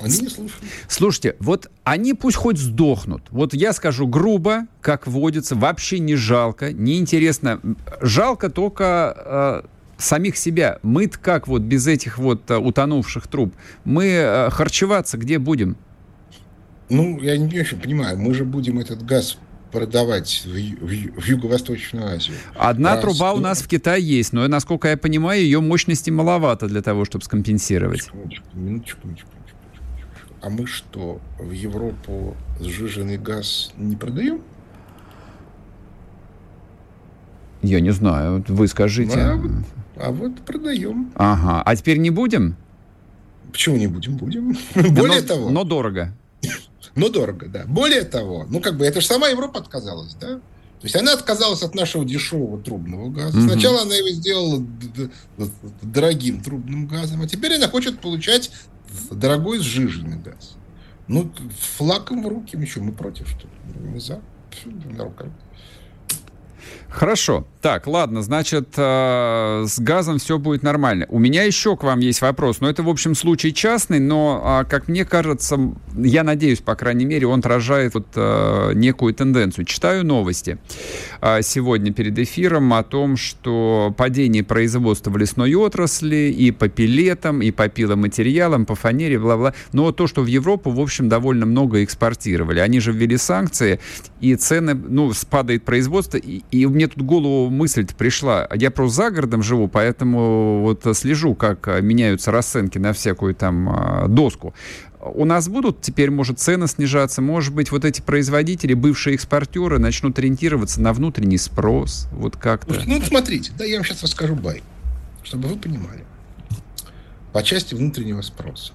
Они 0.00 0.20
не 0.20 0.28
слушают. 0.28 0.64
Слушайте, 0.88 1.36
вот 1.40 1.70
они 1.82 2.14
пусть 2.14 2.36
хоть 2.36 2.56
сдохнут. 2.56 3.22
Вот 3.30 3.52
я 3.52 3.72
скажу 3.72 4.06
грубо, 4.06 4.66
как 4.80 5.06
водится, 5.08 5.56
вообще 5.56 5.98
не 5.98 6.14
жалко, 6.14 6.72
не 6.72 6.98
интересно. 6.98 7.60
Жалко 8.00 8.48
только 8.48 9.62
э, 9.64 9.68
самих 9.98 10.36
себя. 10.36 10.78
мы 10.82 11.08
как 11.08 11.48
вот 11.48 11.62
без 11.62 11.86
этих 11.88 12.18
вот 12.18 12.48
э, 12.50 12.56
утонувших 12.56 13.26
труб? 13.26 13.52
Мы 13.84 14.06
э, 14.06 14.50
харчеваться 14.50 15.18
где 15.18 15.38
будем? 15.38 15.76
Ну, 16.88 17.20
я 17.20 17.36
не 17.36 17.60
очень 17.60 17.78
понимаю. 17.78 18.18
Мы 18.18 18.34
же 18.34 18.44
будем 18.44 18.78
этот 18.78 19.04
газ 19.04 19.38
продавать 19.72 20.44
в, 20.46 20.48
в, 20.48 21.20
в 21.20 21.28
Юго-Восточную 21.28 22.06
Азию. 22.06 22.36
Одна 22.54 22.94
Раз, 22.94 23.02
труба 23.02 23.32
у 23.34 23.38
нас 23.38 23.60
в 23.60 23.68
Китае 23.68 24.02
есть, 24.02 24.32
но, 24.32 24.48
насколько 24.48 24.88
я 24.88 24.96
понимаю, 24.96 25.42
ее 25.42 25.60
мощности 25.60 26.10
маловато 26.10 26.66
для 26.68 26.80
того, 26.80 27.04
чтобы 27.04 27.24
скомпенсировать. 27.24 28.10
Минуточку, 28.14 28.48
минуточку, 28.54 29.00
минуточку 29.04 29.28
а 30.40 30.50
мы 30.50 30.66
что, 30.66 31.20
в 31.38 31.50
Европу 31.50 32.36
сжиженный 32.60 33.18
газ 33.18 33.72
не 33.76 33.96
продаем? 33.96 34.40
Я 37.62 37.80
не 37.80 37.90
знаю, 37.90 38.44
вы 38.46 38.68
скажите. 38.68 39.18
А 39.18 39.36
вот, 39.36 39.50
а 39.96 40.12
вот 40.12 40.40
продаем. 40.42 41.10
Ага, 41.16 41.62
а 41.64 41.76
теперь 41.76 41.98
не 41.98 42.10
будем? 42.10 42.56
Почему 43.50 43.76
не 43.76 43.88
будем? 43.88 44.16
Будем. 44.16 44.56
Более 44.94 45.22
но, 45.22 45.26
того. 45.26 45.50
Но 45.50 45.64
дорого. 45.64 46.14
Но 46.94 47.08
дорого, 47.08 47.46
да. 47.46 47.64
Более 47.66 48.02
того, 48.02 48.46
ну 48.48 48.60
как 48.60 48.76
бы 48.76 48.86
это 48.86 49.00
же 49.00 49.06
сама 49.06 49.28
Европа 49.28 49.60
отказалась, 49.60 50.14
да? 50.14 50.40
То 50.80 50.84
есть 50.84 50.94
она 50.94 51.12
отказалась 51.12 51.62
от 51.62 51.74
нашего 51.74 52.04
дешевого 52.04 52.62
трубного 52.62 53.10
газа. 53.10 53.36
Угу. 53.36 53.48
Сначала 53.48 53.82
она 53.82 53.96
его 53.96 54.08
сделала 54.10 54.64
дорогим 55.82 56.40
трубным 56.40 56.86
газом, 56.86 57.22
а 57.22 57.26
теперь 57.26 57.54
она 57.54 57.68
хочет 57.68 58.00
получать 58.00 58.52
дорогой 59.10 59.58
сжиженный 59.58 60.18
газ. 60.18 60.56
Ну, 61.08 61.32
флаком 61.58 62.22
в 62.22 62.28
руки, 62.28 62.64
что, 62.66 62.80
мы 62.80 62.92
против, 62.92 63.28
что 63.28 63.48
ли? 63.48 63.88
Мы 63.88 63.98
за. 63.98 64.20
Все, 64.50 64.70
на 64.70 65.04
руках. 65.04 65.28
Хорошо. 66.88 67.46
Так, 67.60 67.88
ладно, 67.88 68.22
значит, 68.22 68.68
э, 68.76 69.64
с 69.66 69.80
газом 69.80 70.18
все 70.18 70.38
будет 70.38 70.62
нормально. 70.62 71.06
У 71.08 71.18
меня 71.18 71.42
еще 71.42 71.76
к 71.76 71.82
вам 71.82 71.98
есть 71.98 72.20
вопрос, 72.22 72.60
но 72.60 72.70
это, 72.70 72.84
в 72.84 72.88
общем, 72.88 73.16
случай 73.16 73.52
частный, 73.52 73.98
но, 73.98 74.62
э, 74.62 74.70
как 74.70 74.86
мне 74.86 75.04
кажется, 75.04 75.58
я 75.96 76.22
надеюсь, 76.22 76.60
по 76.60 76.76
крайней 76.76 77.04
мере, 77.04 77.26
он 77.26 77.40
отражает 77.40 77.94
вот 77.94 78.06
э, 78.14 78.72
некую 78.74 79.12
тенденцию. 79.12 79.64
Читаю 79.64 80.06
новости 80.06 80.58
э, 81.20 81.42
сегодня 81.42 81.92
перед 81.92 82.16
эфиром 82.16 82.72
о 82.72 82.84
том, 82.84 83.16
что 83.16 83.92
падение 83.96 84.44
производства 84.44 85.10
в 85.10 85.16
лесной 85.16 85.52
отрасли 85.56 86.32
и 86.36 86.52
по 86.52 86.68
пилетам, 86.68 87.42
и 87.42 87.50
по 87.50 87.68
пиломатериалам, 87.68 88.66
по 88.66 88.76
фанере, 88.76 89.18
бла-бла. 89.18 89.52
Но 89.72 89.90
то, 89.90 90.06
что 90.06 90.22
в 90.22 90.26
Европу, 90.26 90.70
в 90.70 90.80
общем, 90.80 91.08
довольно 91.08 91.44
много 91.44 91.82
экспортировали. 91.82 92.60
Они 92.60 92.78
же 92.78 92.92
ввели 92.92 93.16
санкции, 93.16 93.80
и 94.20 94.36
цены, 94.36 94.74
ну, 94.74 95.12
спадает 95.12 95.64
производство, 95.64 96.18
и, 96.18 96.42
и 96.52 96.57
мне 96.66 96.88
тут 96.88 97.02
голову 97.02 97.50
мысль 97.50 97.86
пришла. 97.96 98.48
Я 98.54 98.70
просто 98.70 98.96
за 98.96 99.10
городом 99.10 99.42
живу, 99.42 99.68
поэтому 99.68 100.60
вот 100.62 100.84
слежу, 100.96 101.34
как 101.34 101.66
меняются 101.82 102.30
расценки 102.30 102.78
на 102.78 102.92
всякую 102.92 103.34
там 103.34 103.68
а, 103.68 104.08
доску. 104.08 104.54
У 105.00 105.24
нас 105.24 105.48
будут 105.48 105.80
теперь, 105.80 106.10
может, 106.10 106.40
цены 106.40 106.66
снижаться, 106.66 107.22
может 107.22 107.54
быть, 107.54 107.70
вот 107.70 107.84
эти 107.84 108.00
производители, 108.00 108.74
бывшие 108.74 109.14
экспортеры, 109.14 109.78
начнут 109.78 110.18
ориентироваться 110.18 110.80
на 110.80 110.92
внутренний 110.92 111.38
спрос, 111.38 112.08
вот 112.12 112.36
как-то. 112.36 112.74
Ну, 112.86 113.00
смотрите, 113.02 113.52
да, 113.56 113.64
я 113.64 113.76
вам 113.76 113.84
сейчас 113.84 114.02
расскажу 114.02 114.34
бай, 114.34 114.62
чтобы 115.22 115.48
вы 115.48 115.56
понимали. 115.56 116.04
По 117.32 117.42
части 117.42 117.74
внутреннего 117.74 118.22
спроса. 118.22 118.72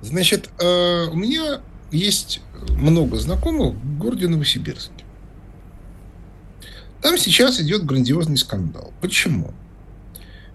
Значит, 0.00 0.50
э, 0.60 1.06
у 1.10 1.16
меня 1.16 1.60
есть 1.90 2.40
много 2.70 3.16
знакомых 3.16 3.74
в 3.74 3.98
городе 3.98 4.28
Новосибирске. 4.28 5.03
Там 7.04 7.18
сейчас 7.18 7.60
идет 7.60 7.84
грандиозный 7.84 8.38
скандал. 8.38 8.90
Почему? 9.02 9.52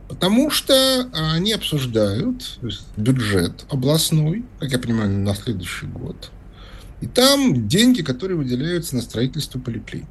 Потому 0.08 0.50
что 0.50 1.08
они 1.14 1.54
обсуждают 1.54 2.58
бюджет 2.97 3.68
областной, 3.70 4.43
как 4.60 4.72
я 4.72 4.80
понимаю, 4.80 5.12
на 5.12 5.36
следующий 5.36 5.86
год. 5.86 6.32
И 7.02 7.06
там 7.06 7.68
деньги, 7.68 8.02
которые 8.02 8.36
выделяются 8.36 8.95
на 8.95 9.04
строительство 9.04 9.60
поликлиник. 9.60 10.08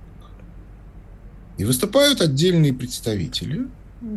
И 1.56 1.64
выступают 1.64 2.20
отдельные 2.20 2.72
представители, 2.72 3.66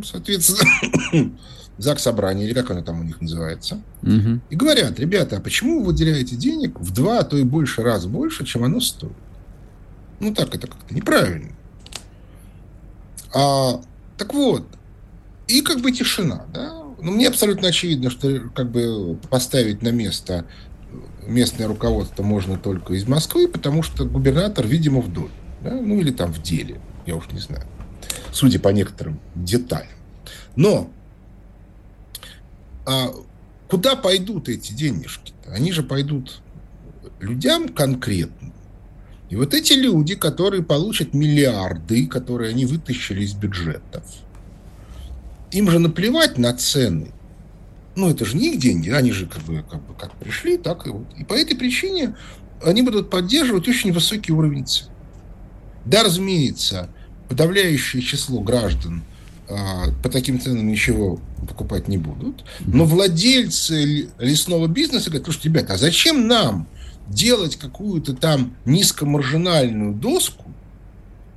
соответственно, 0.04 1.32
ЗАГС 1.78 2.02
собрания, 2.02 2.44
или 2.44 2.54
как 2.54 2.70
оно 2.70 2.82
там 2.82 3.00
у 3.00 3.02
них 3.02 3.20
называется, 3.20 3.82
угу. 4.00 4.38
и 4.48 4.54
говорят, 4.54 5.00
ребята, 5.00 5.38
а 5.38 5.40
почему 5.40 5.80
вы 5.80 5.86
выделяете 5.86 6.36
денег 6.36 6.78
в 6.78 6.92
два, 6.92 7.18
а 7.18 7.24
то 7.24 7.36
и 7.36 7.42
больше 7.42 7.82
раз 7.82 8.06
больше, 8.06 8.46
чем 8.46 8.62
оно 8.62 8.78
стоит? 8.78 9.10
Ну 10.20 10.32
так 10.32 10.54
это 10.54 10.68
как-то 10.68 10.94
неправильно. 10.94 11.56
А, 13.34 13.80
так 14.18 14.34
вот, 14.34 14.66
и 15.48 15.62
как 15.62 15.80
бы 15.80 15.92
тишина, 15.92 16.46
да? 16.52 16.72
Ну, 17.00 17.12
мне 17.12 17.28
абсолютно 17.28 17.68
очевидно, 17.68 18.10
что 18.10 18.50
как 18.54 18.70
бы 18.70 19.18
поставить 19.28 19.82
на 19.82 19.88
место 19.88 20.44
местное 21.26 21.66
руководство 21.66 22.22
можно 22.22 22.58
только 22.58 22.94
из 22.94 23.06
Москвы, 23.06 23.48
потому 23.48 23.82
что 23.82 24.04
губернатор, 24.04 24.66
видимо, 24.66 25.00
в 25.00 25.12
доле. 25.12 25.30
Да? 25.62 25.72
Ну, 25.72 26.00
или 26.00 26.10
там 26.10 26.32
в 26.32 26.42
деле, 26.42 26.80
я 27.06 27.16
уж 27.16 27.28
не 27.32 27.40
знаю. 27.40 27.64
Судя 28.32 28.60
по 28.60 28.68
некоторым 28.68 29.20
деталям. 29.34 29.88
Но 30.56 30.90
а 32.84 33.10
куда 33.68 33.96
пойдут 33.96 34.48
эти 34.48 34.72
денежки? 34.72 35.32
-то? 35.44 35.52
Они 35.52 35.72
же 35.72 35.82
пойдут 35.82 36.40
людям 37.20 37.68
конкретно. 37.68 38.52
И 39.32 39.34
вот 39.34 39.54
эти 39.54 39.72
люди, 39.72 40.14
которые 40.14 40.62
получат 40.62 41.14
миллиарды, 41.14 42.06
которые 42.06 42.50
они 42.50 42.66
вытащили 42.66 43.24
из 43.24 43.32
бюджетов, 43.32 44.04
им 45.50 45.70
же 45.70 45.78
наплевать 45.78 46.36
на 46.36 46.52
цены. 46.52 47.12
Ну, 47.96 48.10
это 48.10 48.26
же 48.26 48.36
не 48.36 48.52
их 48.52 48.60
деньги, 48.60 48.90
они 48.90 49.10
же 49.10 49.24
как 49.24 49.42
бы, 49.44 49.64
как 49.70 49.80
бы 49.86 49.94
как 49.94 50.14
пришли, 50.16 50.58
так 50.58 50.86
и 50.86 50.90
вот. 50.90 51.06
И 51.16 51.24
по 51.24 51.32
этой 51.32 51.56
причине 51.56 52.14
они 52.62 52.82
будут 52.82 53.08
поддерживать 53.08 53.66
очень 53.66 53.90
высокий 53.90 54.32
уровень 54.32 54.66
цен. 54.66 54.88
Да, 55.86 56.02
разумеется, 56.02 56.90
подавляющее 57.30 58.02
число 58.02 58.40
граждан 58.40 59.02
а, 59.48 59.92
по 60.02 60.10
таким 60.10 60.42
ценам 60.42 60.68
ничего 60.68 61.18
покупать 61.48 61.88
не 61.88 61.96
будут. 61.96 62.44
Но 62.60 62.84
владельцы 62.84 64.10
лесного 64.18 64.66
бизнеса 64.66 65.08
говорят, 65.08 65.24
слушайте, 65.24 65.48
ребята, 65.48 65.72
а 65.72 65.78
зачем 65.78 66.28
нам 66.28 66.68
делать 67.08 67.56
какую-то 67.56 68.14
там 68.14 68.56
низкомаржинальную 68.64 69.94
доску, 69.94 70.44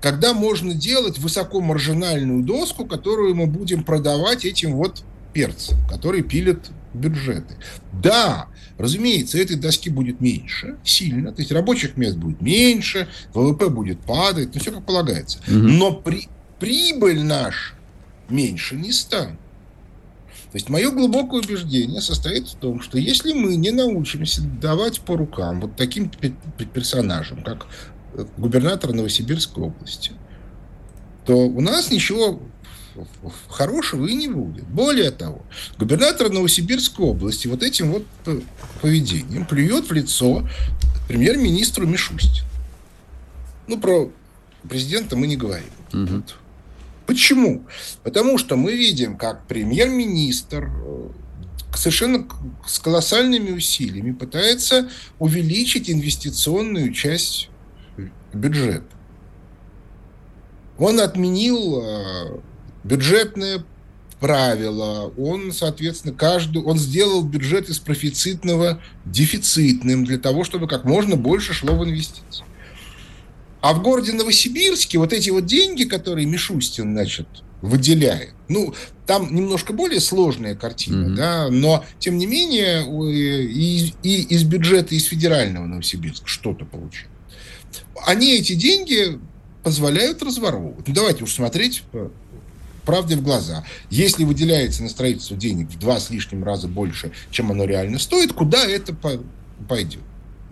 когда 0.01 0.33
можно 0.33 0.73
делать 0.73 1.17
высокомаржинальную 1.17 2.43
доску, 2.43 2.85
которую 2.85 3.35
мы 3.35 3.47
будем 3.47 3.83
продавать 3.83 4.45
этим 4.45 4.75
вот 4.75 5.03
перцам, 5.33 5.77
которые 5.89 6.23
пилят 6.23 6.71
бюджеты. 6.93 7.55
Да, 7.91 8.47
разумеется, 8.77 9.37
этой 9.37 9.57
доски 9.57 9.89
будет 9.89 10.21
меньше, 10.21 10.77
сильно, 10.83 11.31
то 11.31 11.41
есть 11.41 11.51
рабочих 11.51 11.97
мест 11.97 12.17
будет 12.17 12.41
меньше, 12.41 13.07
ВВП 13.33 13.69
будет 13.69 13.99
падать, 13.99 14.53
ну 14.53 14.61
все 14.61 14.71
как 14.71 14.85
полагается. 14.85 15.39
Угу. 15.47 15.57
Но 15.57 15.91
при, 15.93 16.29
прибыль 16.59 17.23
наша 17.23 17.75
меньше 18.29 18.75
не 18.75 18.91
станет. 18.91 19.39
То 20.55 20.57
есть 20.57 20.69
мое 20.69 20.89
глубокое 20.89 21.41
убеждение 21.41 21.99
состоит 21.99 22.47
в 22.47 22.55
том, 22.55 22.81
что 22.81 22.97
если 22.97 23.33
мы 23.33 23.57
не 23.57 23.71
научимся 23.71 24.41
давать 24.41 25.01
по 25.01 25.17
рукам 25.17 25.59
вот 25.59 25.75
таким 25.75 26.09
персонажам, 26.73 27.43
как 27.43 27.67
э, 28.13 28.25
губернатор 28.37 28.93
Новосибирской 28.93 29.65
области, 29.65 30.13
то 31.25 31.35
у 31.35 31.59
нас 31.59 31.91
ничего 31.91 32.41
хорошего 33.49 34.05
и 34.07 34.15
не 34.15 34.29
будет. 34.29 34.65
Более 34.65 35.11
того, 35.11 35.45
губернатор 35.77 36.29
Новосибирской 36.29 37.05
области 37.05 37.49
вот 37.49 37.61
этим 37.61 37.91
вот 37.91 38.05
поведением 38.81 39.45
плюет 39.45 39.89
в 39.89 39.91
лицо 39.91 40.47
премьер-министру 41.09 41.85
Мишустину. 41.85 42.47
Ну, 43.67 43.77
про 43.77 44.09
президента 44.69 45.17
мы 45.17 45.27
не 45.27 45.35
говорим. 45.35 45.73
Угу. 45.91 46.23
Почему? 47.05 47.65
Потому 48.03 48.37
что 48.37 48.55
мы 48.55 48.73
видим, 48.73 49.17
как 49.17 49.47
премьер-министр 49.47 50.69
э, 50.69 51.09
совершенно 51.75 52.27
с 52.65 52.79
колоссальными 52.79 53.51
усилиями 53.51 54.11
пытается 54.11 54.89
увеличить 55.19 55.89
инвестиционную 55.89 56.93
часть 56.93 57.49
бюджета. 58.33 58.85
Он 60.77 60.99
отменил 60.99 61.81
э, 61.83 62.39
бюджетное 62.83 63.63
правило, 64.19 65.13
он, 65.17 65.51
соответственно, 65.51 66.13
каждый, 66.13 66.63
он 66.63 66.79
сделал 66.79 67.23
бюджет 67.23 67.69
из 67.69 67.79
профицитного 67.79 68.81
дефицитным 69.05 70.05
для 70.05 70.17
того, 70.17 70.43
чтобы 70.43 70.67
как 70.67 70.85
можно 70.85 71.15
больше 71.15 71.53
шло 71.53 71.75
в 71.75 71.83
инвестиции. 71.83 72.45
А 73.65 73.73
в 73.73 73.81
городе 73.81 74.13
Новосибирске 74.13 74.99
вот 74.99 75.11
эти 75.11 75.31
вот 75.31 75.47
деньги, 75.47 75.85
которые 75.85 76.27
Мишустин, 76.27 76.93
значит, 76.93 77.27
выделяет, 77.63 78.35
ну, 78.47 78.75
там 79.07 79.33
немножко 79.33 79.73
более 79.73 79.99
сложная 80.01 80.53
картина, 80.53 81.07
mm-hmm. 81.07 81.15
да, 81.15 81.49
но, 81.49 81.83
тем 81.97 82.19
не 82.19 82.27
менее, 82.27 82.83
и, 83.11 83.91
и 84.03 84.21
из 84.21 84.43
бюджета, 84.43 84.93
из 84.93 85.05
федерального 85.05 85.65
Новосибирска 85.65 86.27
что-то 86.27 86.63
получают. 86.65 87.09
Они 88.05 88.35
эти 88.35 88.53
деньги 88.53 89.19
позволяют 89.63 90.21
разворовывать. 90.21 90.87
Ну, 90.87 90.93
давайте 90.93 91.23
уж 91.23 91.33
смотреть 91.33 91.81
правде 92.85 93.15
в 93.15 93.23
глаза. 93.23 93.65
Если 93.89 94.25
выделяется 94.25 94.83
на 94.83 94.89
строительство 94.89 95.35
денег 95.35 95.69
в 95.69 95.79
два 95.79 95.99
с 95.99 96.11
лишним 96.11 96.43
раза 96.43 96.67
больше, 96.67 97.13
чем 97.31 97.49
оно 97.49 97.65
реально 97.65 97.97
стоит, 97.97 98.31
куда 98.31 98.63
это 98.63 98.95
пойдет? 99.67 100.03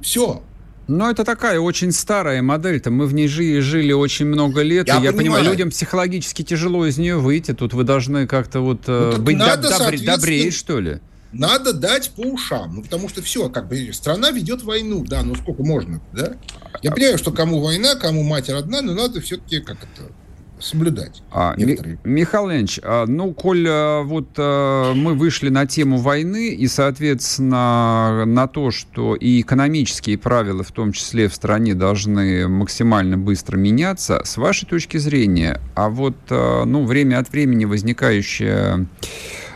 Все. 0.01 0.41
Но 0.87 1.09
это 1.09 1.23
такая 1.23 1.59
очень 1.59 1.91
старая 1.91 2.41
модель-то. 2.41 2.91
Мы 2.91 3.05
в 3.05 3.13
ней 3.13 3.27
жили, 3.27 3.59
жили 3.59 3.93
очень 3.93 4.25
много 4.25 4.61
лет. 4.61 4.87
Я, 4.87 4.99
и 4.99 5.03
я 5.03 5.13
понимаю. 5.13 5.45
людям 5.45 5.69
психологически 5.69 6.41
тяжело 6.41 6.85
из 6.85 6.97
нее 6.97 7.17
выйти. 7.17 7.53
Тут 7.53 7.73
вы 7.73 7.83
должны 7.83 8.27
как-то 8.27 8.59
вот 8.59 8.81
э, 8.87 9.13
ну, 9.17 9.23
быть 9.23 9.37
надо, 9.37 9.69
добре, 9.69 9.97
добрее, 9.99 10.51
что 10.51 10.79
ли? 10.79 10.99
Надо 11.31 11.73
дать 11.73 12.11
по 12.11 12.21
ушам. 12.21 12.75
Ну, 12.75 12.83
потому 12.83 13.07
что 13.07 13.21
все, 13.21 13.49
как 13.49 13.69
бы 13.69 13.91
страна 13.93 14.31
ведет 14.31 14.63
войну. 14.63 15.05
Да, 15.07 15.23
ну 15.23 15.35
сколько 15.35 15.63
можно, 15.63 16.01
да? 16.11 16.35
Я 16.81 16.91
понимаю, 16.91 17.17
что 17.17 17.31
кому 17.31 17.61
война, 17.61 17.95
кому 17.95 18.23
мать 18.23 18.49
родна, 18.49 18.81
но 18.81 18.93
надо 18.93 19.21
все-таки 19.21 19.61
как 19.61 19.77
это 19.77 20.11
соблюдать. 20.59 21.23
А, 21.31 21.53
некоторые. 21.57 21.99
Михаил 22.03 22.49
Ильич, 22.49 22.79
а, 22.83 23.05
ну, 23.05 23.33
коль 23.33 23.65
а, 23.67 24.03
вот 24.03 24.29
а, 24.37 24.93
мы 24.93 25.13
вышли 25.13 25.49
на 25.49 25.65
тему 25.65 25.97
войны 25.97 26.49
и, 26.49 26.67
соответственно, 26.67 28.23
на 28.25 28.47
то, 28.47 28.71
что 28.71 29.15
и 29.15 29.41
экономические 29.41 30.17
правила, 30.17 30.63
в 30.63 30.71
том 30.71 30.91
числе 30.91 31.27
в 31.27 31.35
стране, 31.35 31.73
должны 31.73 32.47
максимально 32.47 33.17
быстро 33.17 33.57
меняться, 33.57 34.21
с 34.23 34.37
вашей 34.37 34.67
точки 34.67 34.97
зрения, 34.97 35.59
а 35.75 35.89
вот, 35.89 36.15
ну, 36.29 36.85
время 36.85 37.19
от 37.19 37.31
времени 37.31 37.65
возникающая 37.65 38.87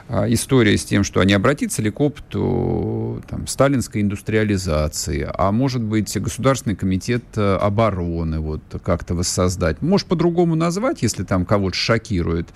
история 0.10 0.78
с 0.78 0.86
тем, 0.86 1.04
что 1.04 1.20
они 1.20 1.34
обратятся 1.34 1.82
ли 1.82 1.92
к 1.92 2.00
опыту 2.00 3.24
там, 3.30 3.46
сталинской 3.48 4.02
индустриализации, 4.02 5.30
а 5.34 5.52
может 5.52 5.82
быть 5.82 6.18
Государственный 6.18 6.76
комитет 6.76 7.24
э, 7.36 7.58
обороны 7.58 8.40
вот 8.40 8.62
как-то 8.84 9.16
воссоздать. 9.16 9.82
Может 9.82 10.08
по-другому 10.08 10.56
назвать, 10.56 11.02
если 11.02 11.24
там 11.24 11.46
кого-то 11.46 11.76
шокирует. 11.76 12.48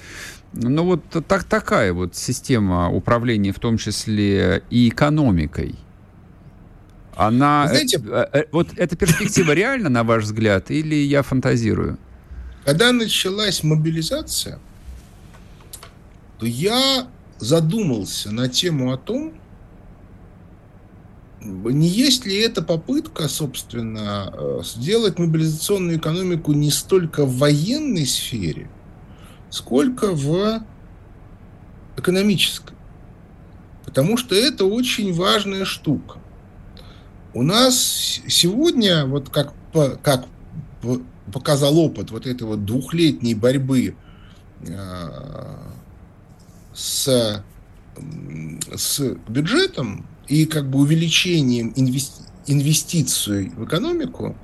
Но 0.53 0.85
вот 0.85 1.03
так, 1.27 1.43
такая 1.43 1.93
вот 1.93 2.15
система 2.15 2.89
управления, 2.89 3.51
в 3.51 3.59
том 3.59 3.77
числе 3.77 4.63
и 4.69 4.87
экономикой, 4.87 5.75
она... 7.15 7.67
Знаете, 7.67 8.01
э, 8.03 8.25
э, 8.31 8.43
вот 8.51 8.69
эта 8.77 8.95
перспектива 8.95 9.51
реальна, 9.51 9.89
на 9.89 10.03
ваш 10.03 10.23
взгляд, 10.23 10.71
или 10.71 10.95
я 10.95 11.21
фантазирую? 11.21 11.97
Когда 12.63 12.91
началась 12.91 13.63
мобилизация, 13.63 14.59
то 16.39 16.45
я 16.45 17.07
задумался 17.41 18.31
на 18.31 18.47
тему 18.47 18.93
о 18.93 18.97
том, 18.97 19.33
не 21.41 21.87
есть 21.87 22.25
ли 22.25 22.37
это 22.37 22.61
попытка, 22.61 23.27
собственно, 23.27 24.31
э, 24.31 24.61
сделать 24.63 25.17
мобилизационную 25.17 25.97
экономику 25.97 26.53
не 26.53 26.69
столько 26.69 27.25
в 27.25 27.37
военной 27.37 28.05
сфере, 28.05 28.69
сколько 29.49 30.11
в 30.11 30.63
экономической. 31.97 32.75
Потому 33.85 34.17
что 34.17 34.35
это 34.35 34.65
очень 34.65 35.11
важная 35.13 35.65
штука. 35.65 36.19
У 37.33 37.41
нас 37.41 38.21
сегодня, 38.27 39.07
вот 39.07 39.29
как, 39.29 39.53
как 40.03 40.25
показал 41.33 41.77
опыт 41.79 42.11
вот 42.11 42.27
этой 42.27 42.43
вот 42.43 42.65
двухлетней 42.65 43.33
борьбы 43.33 43.95
э, 44.59 45.71
с, 46.81 47.43
с 48.75 48.99
бюджетом 49.27 50.07
и 50.27 50.45
как 50.45 50.69
бы 50.69 50.79
увеличением 50.79 51.73
инвести, 51.75 52.23
инвестиций 52.47 53.49
в 53.49 53.65
экономику, 53.65 54.35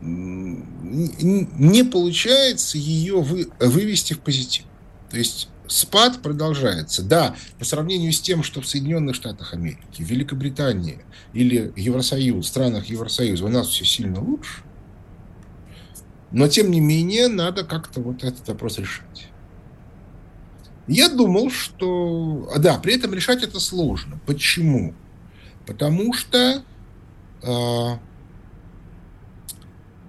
не 0.00 1.84
получается 1.84 2.78
ее 2.78 3.20
вы, 3.20 3.48
вывести 3.60 4.14
в 4.14 4.20
позитив. 4.20 4.64
То 5.10 5.18
есть 5.18 5.48
спад 5.66 6.22
продолжается. 6.22 7.02
Да, 7.02 7.36
по 7.58 7.66
сравнению 7.66 8.12
с 8.12 8.20
тем, 8.20 8.42
что 8.42 8.62
в 8.62 8.66
Соединенных 8.66 9.14
Штатах 9.14 9.52
Америки, 9.52 9.98
Великобритании 9.98 11.00
или 11.34 11.72
Евросоюз, 11.76 12.46
в 12.46 12.48
странах 12.48 12.86
Евросоюза 12.86 13.44
у 13.44 13.48
нас 13.48 13.68
все 13.68 13.84
сильно 13.84 14.22
лучше, 14.22 14.62
но 16.30 16.48
тем 16.48 16.70
не 16.70 16.80
менее 16.80 17.28
надо 17.28 17.64
как-то 17.64 18.00
вот 18.00 18.24
этот 18.24 18.48
вопрос 18.48 18.78
решать. 18.78 19.27
Я 20.88 21.10
думал, 21.10 21.50
что... 21.50 22.50
Да, 22.58 22.78
при 22.78 22.94
этом 22.94 23.12
решать 23.12 23.42
это 23.42 23.60
сложно. 23.60 24.18
Почему? 24.26 24.94
Потому 25.66 26.14
что 26.14 26.64
э, 27.42 27.88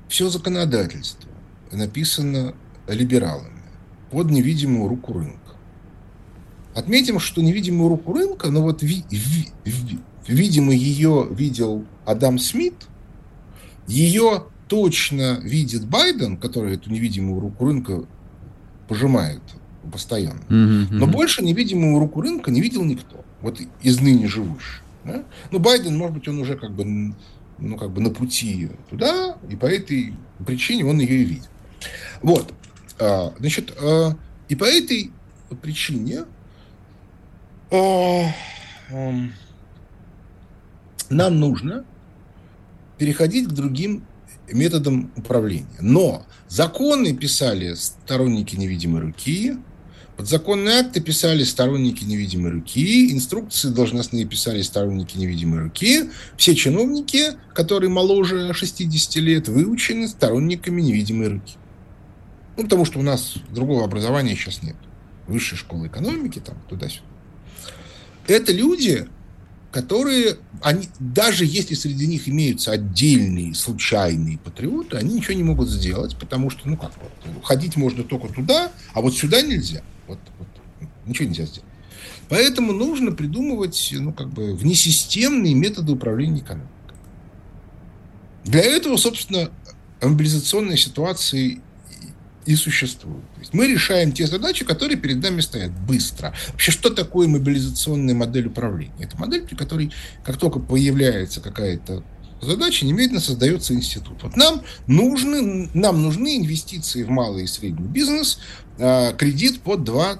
все 0.07 0.29
законодательство 0.29 1.29
написано 1.71 2.55
либералами 2.87 3.61
под 4.09 4.31
невидимую 4.31 4.87
руку 4.87 5.13
рынка. 5.13 5.37
Отметим, 6.73 7.19
что 7.19 7.41
невидимую 7.41 7.89
руку 7.89 8.13
рынка, 8.13 8.49
но 8.49 8.61
вот 8.61 8.81
ви, 8.81 9.03
ви, 9.11 9.47
ви, 9.65 9.99
видимо 10.29 10.73
ее 10.73 11.27
видел 11.29 11.85
Адам 12.05 12.39
Смит, 12.39 12.87
ее 13.85 14.45
точно 14.69 15.39
видит 15.43 15.85
Байден, 15.85 16.37
который 16.37 16.75
эту 16.75 16.89
невидимую 16.89 17.41
руку 17.41 17.65
рынка 17.65 18.05
пожимает 18.87 19.41
постоянно. 19.89 20.41
Mm-hmm. 20.49 20.87
Но 20.91 21.07
больше 21.07 21.43
невидимую 21.43 21.99
руку 21.99 22.21
рынка 22.21 22.51
не 22.51 22.61
видел 22.61 22.83
никто. 22.83 23.23
Вот 23.41 23.59
из 23.81 23.99
ныне 23.99 24.27
живущих. 24.27 24.81
Да? 25.05 25.23
Ну, 25.51 25.59
Байден, 25.59 25.97
может 25.97 26.15
быть, 26.15 26.27
он 26.27 26.39
уже 26.39 26.55
как 26.55 26.71
бы, 26.71 27.13
ну, 27.57 27.77
как 27.77 27.91
бы 27.91 28.01
на 28.01 28.09
пути 28.09 28.69
туда, 28.89 29.37
и 29.49 29.55
по 29.55 29.65
этой 29.65 30.13
причине 30.45 30.85
он 30.85 30.99
ее 30.99 31.21
и 31.21 31.25
видит. 31.25 31.49
Вот. 32.21 32.53
А, 32.99 33.33
значит, 33.39 33.73
а, 33.81 34.15
и 34.49 34.55
по 34.55 34.65
этой 34.65 35.11
причине 35.61 36.25
а, 37.71 38.25
нам 41.09 41.39
нужно 41.39 41.85
переходить 42.97 43.47
к 43.47 43.51
другим 43.51 44.03
методам 44.51 45.11
управления. 45.15 45.67
Но 45.79 46.25
законы 46.47 47.15
писали 47.15 47.73
сторонники 47.75 48.55
невидимой 48.55 49.01
руки, 49.01 49.57
Подзаконные 50.19 50.81
акты 50.81 50.99
писали 50.99 51.45
сторонники 51.45 52.03
невидимой 52.03 52.51
руки, 52.51 53.13
инструкции 53.13 53.69
должностные 53.69 54.25
писали 54.25 54.61
сторонники 54.61 55.15
невидимой 55.15 55.61
руки. 55.61 56.09
Все 56.35 56.55
чиновники, 56.55 57.37
которые 57.53 57.89
моложе 57.89 58.53
60 58.53 59.15
лет, 59.23 59.47
выучены 59.47 60.09
сторонниками 60.09 60.81
невидимой 60.81 61.29
руки. 61.29 61.55
Ну, 62.57 62.63
потому 62.63 62.83
что 62.83 62.99
у 62.99 63.01
нас 63.01 63.35
другого 63.49 63.85
образования 63.85 64.35
сейчас 64.35 64.61
нет. 64.61 64.75
Высшей 65.25 65.57
школы 65.57 65.87
экономики, 65.87 66.39
там, 66.45 66.57
туда-сюда. 66.67 67.05
Это 68.27 68.51
люди, 68.51 69.07
которые, 69.71 70.35
они, 70.61 70.89
даже 70.99 71.45
если 71.45 71.75
среди 71.75 72.07
них 72.07 72.27
имеются 72.27 72.73
отдельные 72.73 73.55
случайные 73.55 74.37
патриоты, 74.37 74.97
они 74.97 75.13
ничего 75.13 75.35
не 75.35 75.43
могут 75.43 75.69
сделать, 75.69 76.17
потому 76.17 76.49
что, 76.49 76.67
ну 76.67 76.75
как, 76.75 76.91
ходить 77.41 77.77
можно 77.77 78.03
только 78.03 78.27
туда, 78.27 78.69
а 78.91 78.99
вот 78.99 79.15
сюда 79.15 79.41
нельзя. 79.41 79.81
Вот, 80.09 80.19
вот 80.39 80.47
ничего 81.05 81.29
нельзя 81.29 81.45
сделать. 81.45 81.69
Поэтому 82.27 82.73
нужно 82.73 83.11
придумывать 83.11 83.89
ну, 83.93 84.13
как 84.13 84.29
бы 84.29 84.55
внесистемные 84.55 85.53
методы 85.53 85.91
управления 85.93 86.39
экономикой. 86.39 86.69
Для 88.45 88.61
этого, 88.61 88.97
собственно, 88.97 89.51
мобилизационная 90.01 90.77
ситуация 90.77 91.59
и 92.45 92.55
существует. 92.55 93.23
То 93.35 93.39
есть 93.41 93.53
мы 93.53 93.67
решаем 93.67 94.11
те 94.11 94.25
задачи, 94.25 94.65
которые 94.65 94.97
перед 94.97 95.21
нами 95.21 95.41
стоят 95.41 95.71
быстро. 95.71 96.33
Вообще, 96.47 96.71
что 96.71 96.89
такое 96.89 97.27
мобилизационная 97.27 98.15
модель 98.15 98.47
управления? 98.47 98.93
Это 98.99 99.17
модель, 99.17 99.43
при 99.43 99.55
которой, 99.55 99.91
как 100.23 100.37
только 100.37 100.59
появляется 100.59 101.41
какая-то 101.41 102.03
задача, 102.41 102.85
немедленно 102.85 103.19
создается 103.19 103.73
институт. 103.73 104.23
Вот 104.23 104.35
нам 104.35 104.61
нужны, 104.87 105.69
нам 105.73 106.01
нужны 106.01 106.37
инвестиции 106.37 107.03
в 107.03 107.09
малый 107.09 107.43
и 107.43 107.47
средний 107.47 107.87
бизнес, 107.87 108.39
а, 108.77 109.13
кредит 109.13 109.61
под 109.61 109.83
2 109.83 110.19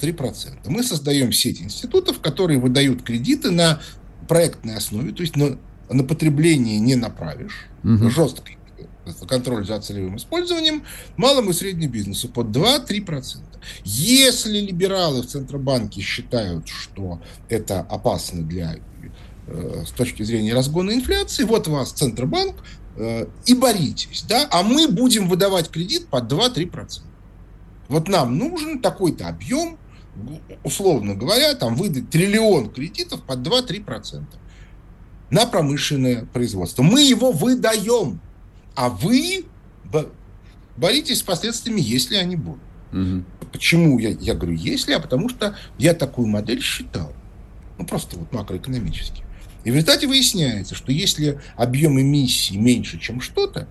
3%. 0.00 0.58
Мы 0.66 0.82
создаем 0.82 1.32
сеть 1.32 1.60
институтов, 1.60 2.20
которые 2.20 2.58
выдают 2.58 3.02
кредиты 3.02 3.50
на 3.50 3.80
проектной 4.28 4.76
основе, 4.76 5.12
то 5.12 5.22
есть 5.22 5.36
на, 5.36 5.58
на 5.90 6.04
потребление 6.04 6.78
не 6.78 6.94
направишь, 6.94 7.66
угу. 7.84 8.08
жесткий 8.08 8.56
контроль 9.28 9.66
за 9.66 9.80
целевым 9.80 10.16
использованием 10.16 10.84
малому 11.16 11.50
и 11.50 11.52
среднему 11.52 11.92
бизнесу 11.92 12.28
под 12.28 12.48
2-3%. 12.48 13.40
Если 13.84 14.60
либералы 14.60 15.22
в 15.22 15.26
Центробанке 15.26 16.00
считают, 16.00 16.68
что 16.68 17.20
это 17.48 17.80
опасно 17.80 18.42
для 18.42 18.76
с 19.46 19.90
точки 19.90 20.22
зрения 20.22 20.54
разгона 20.54 20.92
инфляции, 20.92 21.44
вот 21.44 21.66
вас 21.68 21.92
Центробанк, 21.92 22.56
э, 22.96 23.26
и 23.46 23.54
боритесь, 23.54 24.24
да, 24.28 24.48
а 24.50 24.62
мы 24.62 24.88
будем 24.88 25.28
выдавать 25.28 25.70
кредит 25.70 26.06
под 26.08 26.32
2-3%. 26.32 27.02
Вот 27.88 28.08
нам 28.08 28.38
нужен 28.38 28.80
такой-то 28.80 29.28
объем, 29.28 29.78
условно 30.62 31.14
говоря, 31.14 31.54
там 31.54 31.74
выдать 31.74 32.10
триллион 32.10 32.70
кредитов 32.70 33.22
под 33.22 33.40
2-3% 33.40 34.24
на 35.30 35.46
промышленное 35.46 36.26
производство. 36.26 36.82
Мы 36.82 37.02
его 37.02 37.32
выдаем, 37.32 38.20
а 38.74 38.88
вы 38.88 39.44
боритесь 40.76 41.18
с 41.18 41.22
последствиями, 41.22 41.80
если 41.80 42.16
они 42.16 42.36
будут. 42.36 42.62
Угу. 42.92 43.24
Почему 43.52 43.98
я, 43.98 44.10
я 44.10 44.34
говорю 44.34 44.54
если, 44.54 44.92
а 44.92 45.00
потому 45.00 45.28
что 45.28 45.56
я 45.78 45.94
такую 45.94 46.26
модель 46.28 46.60
считал. 46.60 47.12
Ну, 47.78 47.86
просто 47.86 48.18
вот 48.18 48.32
макроэкономически. 48.32 49.22
И 49.64 49.70
в 49.70 49.74
результате 49.74 50.06
выясняется, 50.06 50.74
что 50.74 50.92
если 50.92 51.38
объем 51.56 52.00
эмиссии 52.00 52.56
меньше, 52.56 52.98
чем 52.98 53.20
что-то, 53.20 53.68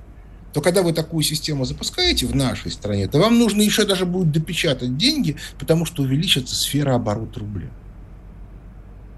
то 0.54 0.62
когда 0.62 0.82
вы 0.82 0.94
такую 0.94 1.24
систему 1.24 1.66
запускаете 1.66 2.26
в 2.26 2.36
нашей 2.36 2.72
стране, 2.72 3.08
то 3.08 3.20
вам 3.20 3.38
нужно 3.38 3.62
еще 3.62 3.86
даже 3.86 4.06
будет 4.06 4.32
допечатать 4.32 4.98
деньги, 4.98 5.36
потому 5.60 5.86
что 5.86 6.04
увеличится 6.04 6.56
сфера 6.56 6.96
оборота 6.96 7.40
рубля. 7.40 7.70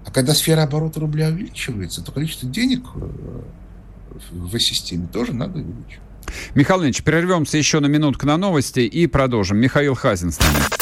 А 0.04 0.10
когда 0.10 0.34
сфера 0.34 0.64
оборота 0.64 1.00
рубля 1.00 1.28
увеличивается, 1.28 2.02
то 2.02 2.12
количество 2.12 2.48
денег 2.48 2.84
э, 2.94 3.42
в 4.30 4.58
системе 4.58 5.08
тоже 5.10 5.32
надо 5.32 5.58
увеличивать. 5.58 6.00
Михаил 6.54 6.82
Ильич, 6.82 7.02
прервемся 7.02 7.58
еще 7.58 7.80
на 7.80 7.86
минутку 7.86 8.26
на 8.26 8.36
новости 8.36 8.80
и 8.80 9.06
продолжим. 9.06 9.58
Михаил 9.58 9.94
Хазин 9.94 10.32
с 10.32 10.38
нами. 10.38 10.81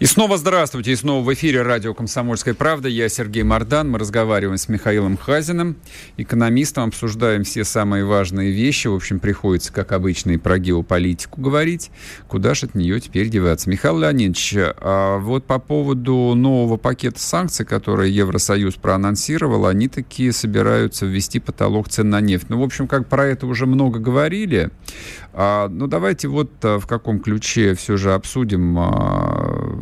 И 0.00 0.06
снова 0.06 0.38
здравствуйте, 0.38 0.92
и 0.92 0.96
снова 0.96 1.24
в 1.24 1.34
эфире 1.34 1.62
радио 1.62 1.92
«Комсомольская 1.92 2.54
правда». 2.54 2.88
Я 2.88 3.08
Сергей 3.08 3.42
Мордан. 3.42 3.90
Мы 3.90 3.98
разговариваем 3.98 4.56
с 4.56 4.68
Михаилом 4.68 5.16
Хазиным, 5.16 5.76
экономистом, 6.16 6.90
обсуждаем 6.90 7.42
все 7.42 7.64
самые 7.64 8.04
важные 8.04 8.52
вещи. 8.52 8.86
В 8.86 8.94
общем, 8.94 9.18
приходится, 9.18 9.72
как 9.72 9.90
обычно, 9.90 10.30
и 10.30 10.36
про 10.36 10.60
геополитику 10.60 11.40
говорить. 11.40 11.90
Куда 12.28 12.54
же 12.54 12.66
от 12.66 12.76
нее 12.76 13.00
теперь 13.00 13.28
деваться? 13.28 13.68
Михаил 13.68 13.98
Леонидович, 13.98 14.54
а 14.56 15.18
вот 15.18 15.46
по 15.46 15.58
поводу 15.58 16.32
нового 16.36 16.76
пакета 16.76 17.18
санкций, 17.18 17.66
который 17.66 18.08
Евросоюз 18.12 18.76
проанонсировал, 18.76 19.66
они 19.66 19.88
такие 19.88 20.32
собираются 20.32 21.06
ввести 21.06 21.40
потолок 21.40 21.88
цен 21.88 22.08
на 22.08 22.20
нефть. 22.20 22.50
Ну, 22.50 22.60
в 22.60 22.62
общем, 22.62 22.86
как 22.86 23.08
про 23.08 23.26
это 23.26 23.48
уже 23.48 23.66
много 23.66 23.98
говорили, 23.98 24.70
ну, 25.38 25.86
давайте 25.86 26.26
вот 26.26 26.50
а, 26.62 26.80
в 26.80 26.88
каком 26.88 27.20
ключе 27.20 27.74
все 27.74 27.96
же 27.96 28.12
обсудим 28.12 28.76
а, 28.76 29.78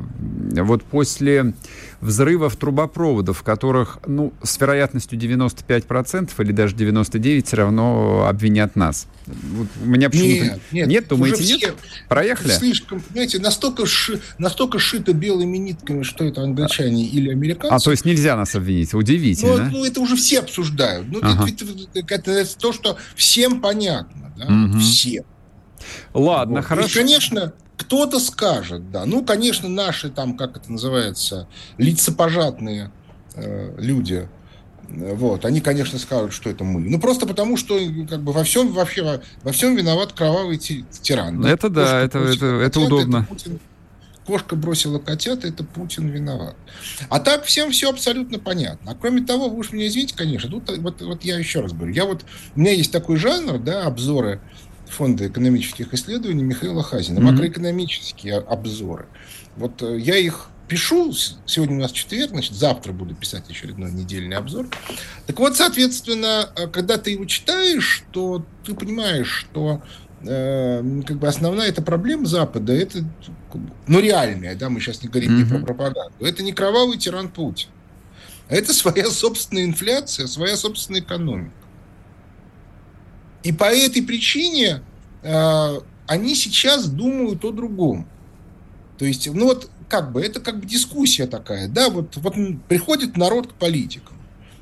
вот 0.53 0.83
после 0.85 1.55
взрывов 2.03 2.57
трубопроводов, 2.57 3.39
в 3.39 3.43
которых, 3.43 3.99
ну, 4.07 4.35
с 4.43 4.61
вероятностью 4.61 5.19
95% 5.19 6.31
или 6.39 6.53
даже 6.53 6.77
99% 6.77 7.43
все 7.45 7.57
равно 7.57 8.27
обвинят 8.29 8.77
нас. 8.77 9.07
Вот 9.27 9.67
у 9.83 9.87
меня 9.87 10.11
почему-то... 10.11 10.45
Нет, 10.45 10.61
нет, 10.73 10.89
нет 10.89 11.09
думаете, 11.09 11.43
все, 11.43 11.57
нет? 11.57 11.75
Проехали? 12.09 12.53
Слишком, 12.53 13.03
знаете, 13.13 13.39
настолько, 13.39 13.87
ши, 13.87 14.21
настолько 14.37 14.79
шито 14.79 15.15
белыми 15.15 15.57
нитками, 15.57 16.03
что 16.03 16.25
это 16.25 16.43
англичане 16.43 17.05
а, 17.05 17.09
или 17.09 17.31
американцы. 17.31 17.75
А, 17.75 17.79
то 17.79 17.91
есть 17.93 18.05
нельзя 18.05 18.37
нас 18.37 18.55
обвинить, 18.55 18.93
удивительно. 18.93 19.71
Ну, 19.71 19.79
ну 19.79 19.85
это 19.87 20.03
уже 20.03 20.17
все 20.17 20.41
обсуждают. 20.41 21.09
Ну, 21.09 21.21
ага. 21.23 21.49
это, 21.49 21.65
это, 21.65 22.15
это, 22.15 22.31
это 22.31 22.59
то, 22.59 22.75
что 22.75 22.99
всем 23.15 23.63
понятно, 23.63 24.35
да, 24.37 24.45
угу. 24.45 24.79
всем. 24.81 25.25
Ладно, 26.15 26.57
вот. 26.57 26.65
хорошо. 26.65 26.89
И, 26.89 27.03
конечно, 27.03 27.53
кто-то 27.77 28.19
скажет, 28.21 28.91
да. 28.91 29.05
Ну, 29.05 29.25
конечно, 29.25 29.69
наши 29.69 30.11
там, 30.11 30.37
как 30.37 30.57
это 30.57 30.73
называется, 30.73 31.49
лицепожатные 31.79 32.91
э, 33.35 33.75
люди, 33.79 34.29
вот, 34.89 35.45
они, 35.45 35.61
конечно, 35.61 35.99
скажут, 35.99 36.33
что 36.33 36.49
это 36.49 36.63
мы. 36.65 36.81
Ну, 36.81 37.01
просто 37.01 37.27
потому, 37.27 37.57
что 37.57 37.79
как 38.09 38.23
бы 38.23 38.33
во 38.33 38.45
всем, 38.45 38.73
вообще, 38.73 39.21
во 39.43 39.53
всем 39.53 39.75
виноват 39.75 40.13
кровавый 40.13 40.59
тиран. 40.59 41.43
Да? 41.43 41.51
Это 41.51 41.69
да, 41.69 42.01
это, 42.01 42.19
это, 42.21 42.47
это 42.47 42.81
удобно. 42.81 43.19
Это 43.19 43.27
Путин, 43.27 43.61
кошка 44.27 44.55
бросила 44.55 44.99
котят, 44.99 45.45
это 45.45 45.65
Путин 45.65 46.09
виноват. 46.09 46.57
А 47.09 47.19
так 47.19 47.45
всем 47.45 47.73
все 47.73 47.91
абсолютно 47.91 48.39
понятно. 48.39 48.93
А 48.93 48.95
кроме 48.95 49.23
того, 49.23 49.49
вы 49.49 49.59
уж 49.59 49.73
меня 49.73 49.87
извините, 49.89 50.15
конечно, 50.17 50.51
тут 50.51 50.77
вот, 50.79 51.01
вот 51.03 51.25
я 51.25 51.39
еще 51.39 51.61
раз 51.61 51.73
говорю, 51.73 51.93
я 51.93 52.05
вот, 52.05 52.25
у 52.55 52.61
меня 52.61 52.73
есть 52.73 52.93
такой 52.93 53.17
жанр, 53.17 53.59
да, 53.59 53.85
обзоры 53.85 54.41
Фонда 54.89 55.27
экономических 55.29 55.93
исследований 55.95 56.45
Михаила 56.45 56.83
Хазина. 56.83 57.19
Mm-hmm. 57.19 57.23
Макроэкономические 57.23 58.39
обзоры. 58.39 59.07
Вот 59.57 59.83
э, 59.83 59.99
я 59.99 60.17
их 60.17 60.49
пишу, 60.69 61.13
сегодня 61.47 61.77
у 61.77 61.81
нас 61.81 61.93
четверг, 61.93 62.31
значит, 62.31 62.55
завтра 62.55 62.93
буду 62.93 63.15
писать 63.15 63.49
очередной 63.49 63.93
недельный 63.93 64.37
обзор. 64.37 64.69
Так 65.27 65.39
вот, 65.39 65.57
соответственно, 65.57 66.51
э, 66.57 66.67
когда 66.69 66.99
ты 66.99 67.13
его 67.13 67.25
читаешь, 67.25 68.05
то 68.13 68.45
ты 68.65 68.75
понимаешь, 68.75 69.29
что 69.29 69.83
э, 70.23 71.03
как 71.07 71.19
бы 71.19 71.29
основная 71.29 71.69
эта 71.69 71.83
проблема 71.83 72.27
Запада, 72.27 72.73
это, 72.73 73.05
ну, 73.87 74.01
реальная, 74.01 74.55
да, 74.55 74.69
мы 74.69 74.81
сейчас 74.81 75.03
не 75.03 75.09
говорим 75.09 75.33
mm-hmm. 75.33 75.45
не 75.45 75.51
про 75.51 75.59
пропаганду, 75.59 76.25
это 76.25 76.43
не 76.43 76.53
кровавый 76.53 76.99
тиран 76.99 77.29
Путин, 77.29 77.69
а 78.49 78.55
это 78.55 78.73
своя 78.75 79.11
собственная 79.11 79.65
инфляция, 79.65 80.27
своя 80.27 80.57
собственная 80.57 81.01
экономика. 81.01 81.53
И 83.47 83.53
по 83.53 83.65
этой 83.65 84.03
причине 84.03 84.83
э, 85.23 85.81
они 86.09 86.35
сейчас 86.35 86.89
думают 86.89 87.45
о 87.45 87.53
другом. 87.53 88.09
То 88.99 89.05
есть, 89.05 89.33
ну 89.33 89.47
вот 89.47 89.71
как 89.89 90.11
бы, 90.11 90.21
это 90.21 90.41
как 90.41 90.59
бы 90.59 90.67
дискуссия 90.67 91.29
такая, 91.29 91.69
да, 91.69 91.89
вот, 91.89 92.17
вот 92.17 92.35
приходит 92.69 93.17
народ 93.17 93.47
к 93.47 93.55
политикам 93.55 94.17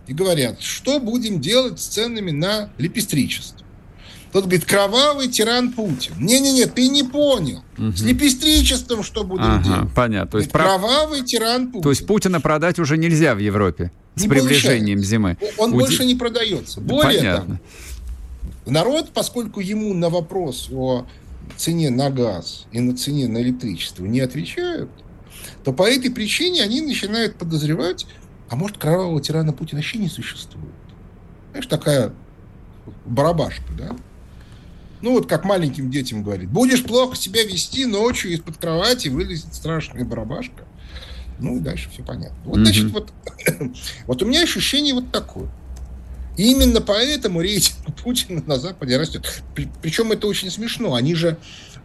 и 0.07 0.13
говорят, 0.13 0.61
что 0.61 1.01
будем 1.01 1.41
делать 1.41 1.81
с 1.81 1.87
ценами 1.87 2.31
на 2.31 2.69
лепестричество. 2.77 3.65
Тот 4.33 4.45
говорит, 4.45 4.67
кровавый 4.67 5.29
тиран 5.29 5.73
Путин. 5.73 6.13
Не-не-не, 6.19 6.67
ты 6.67 6.89
не 6.89 7.05
понял. 7.05 7.63
Угу. 7.79 7.93
С 7.93 8.03
лепестричеством 8.03 9.03
что 9.03 9.25
будем 9.25 9.45
ага, 9.45 9.63
делать? 9.63 9.95
Понятно. 9.95 10.31
То 10.33 10.39
есть, 10.39 10.51
кровавый 10.51 11.21
прав... 11.21 11.31
тиран 11.31 11.69
Путин. 11.69 11.83
То 11.83 11.91
есть 11.91 12.07
Путина 12.07 12.41
продать 12.43 12.79
уже 12.79 12.99
нельзя 12.99 13.35
в 13.35 13.39
Европе 13.39 13.93
не 14.17 14.25
с 14.25 14.29
приближением 14.29 14.99
получается. 14.99 15.11
зимы. 15.11 15.37
Он 15.57 15.71
Уди... 15.73 15.79
больше 15.79 16.05
не 16.05 16.17
продается. 16.17 16.81
Более 16.81 17.19
Понятно. 17.21 17.45
того, 17.45 17.59
Народ, 18.67 19.11
поскольку 19.13 19.61
ему 19.61 19.93
на 19.95 20.09
вопрос 20.09 20.69
о 20.73 21.07
цене 21.57 21.91
на 21.91 22.11
газ 22.11 22.67
и 22.73 22.81
на 22.81 22.97
цене 22.97 23.29
на 23.29 23.39
электричество 23.39 24.05
не 24.05 24.21
отвечают, 24.21 24.91
то 25.63 25.73
по 25.73 25.89
этой 25.89 26.11
причине 26.11 26.63
они 26.63 26.81
начинают 26.81 27.37
подозревать, 27.37 28.07
а 28.49 28.57
может, 28.57 28.79
кровавого 28.79 29.21
тирана 29.21 29.53
Путина 29.53 29.81
вообще 29.81 29.99
не 29.99 30.09
существует. 30.09 30.75
Знаешь, 31.51 31.67
такая 31.67 32.13
барабашка, 33.05 33.73
да? 33.77 33.97
Ну, 35.03 35.13
вот 35.13 35.27
как 35.29 35.45
маленьким 35.45 35.91
детям 35.91 36.23
говорит, 36.23 36.49
будешь 36.49 36.83
плохо 36.83 37.17
себя 37.17 37.45
вести, 37.45 37.85
ночью 37.85 38.33
из-под 38.33 38.57
кровати 38.57 39.09
вылезет 39.09 39.55
страшная 39.55 40.05
барабашка. 40.05 40.65
Ну, 41.39 41.57
и 41.57 41.61
дальше 41.61 41.91
все 41.91 42.03
понятно. 42.03 42.37
Вот, 42.45 42.59
mm-hmm. 42.59 42.65
значит, 42.65 42.91
вот, 42.91 43.13
вот 44.07 44.23
у 44.23 44.27
меня 44.27 44.43
ощущение 44.43 44.95
вот 44.95 45.11
такое. 45.11 45.51
Именно 46.37 46.81
поэтому 46.81 47.41
рейтинг 47.41 47.97
Путина 48.03 48.43
на 48.47 48.59
Западе 48.59 48.97
растет. 48.97 49.43
Причем 49.83 50.13
это 50.13 50.27
очень 50.27 50.51
смешно. 50.51 50.95
Они 50.95 51.15
же, 51.15 51.39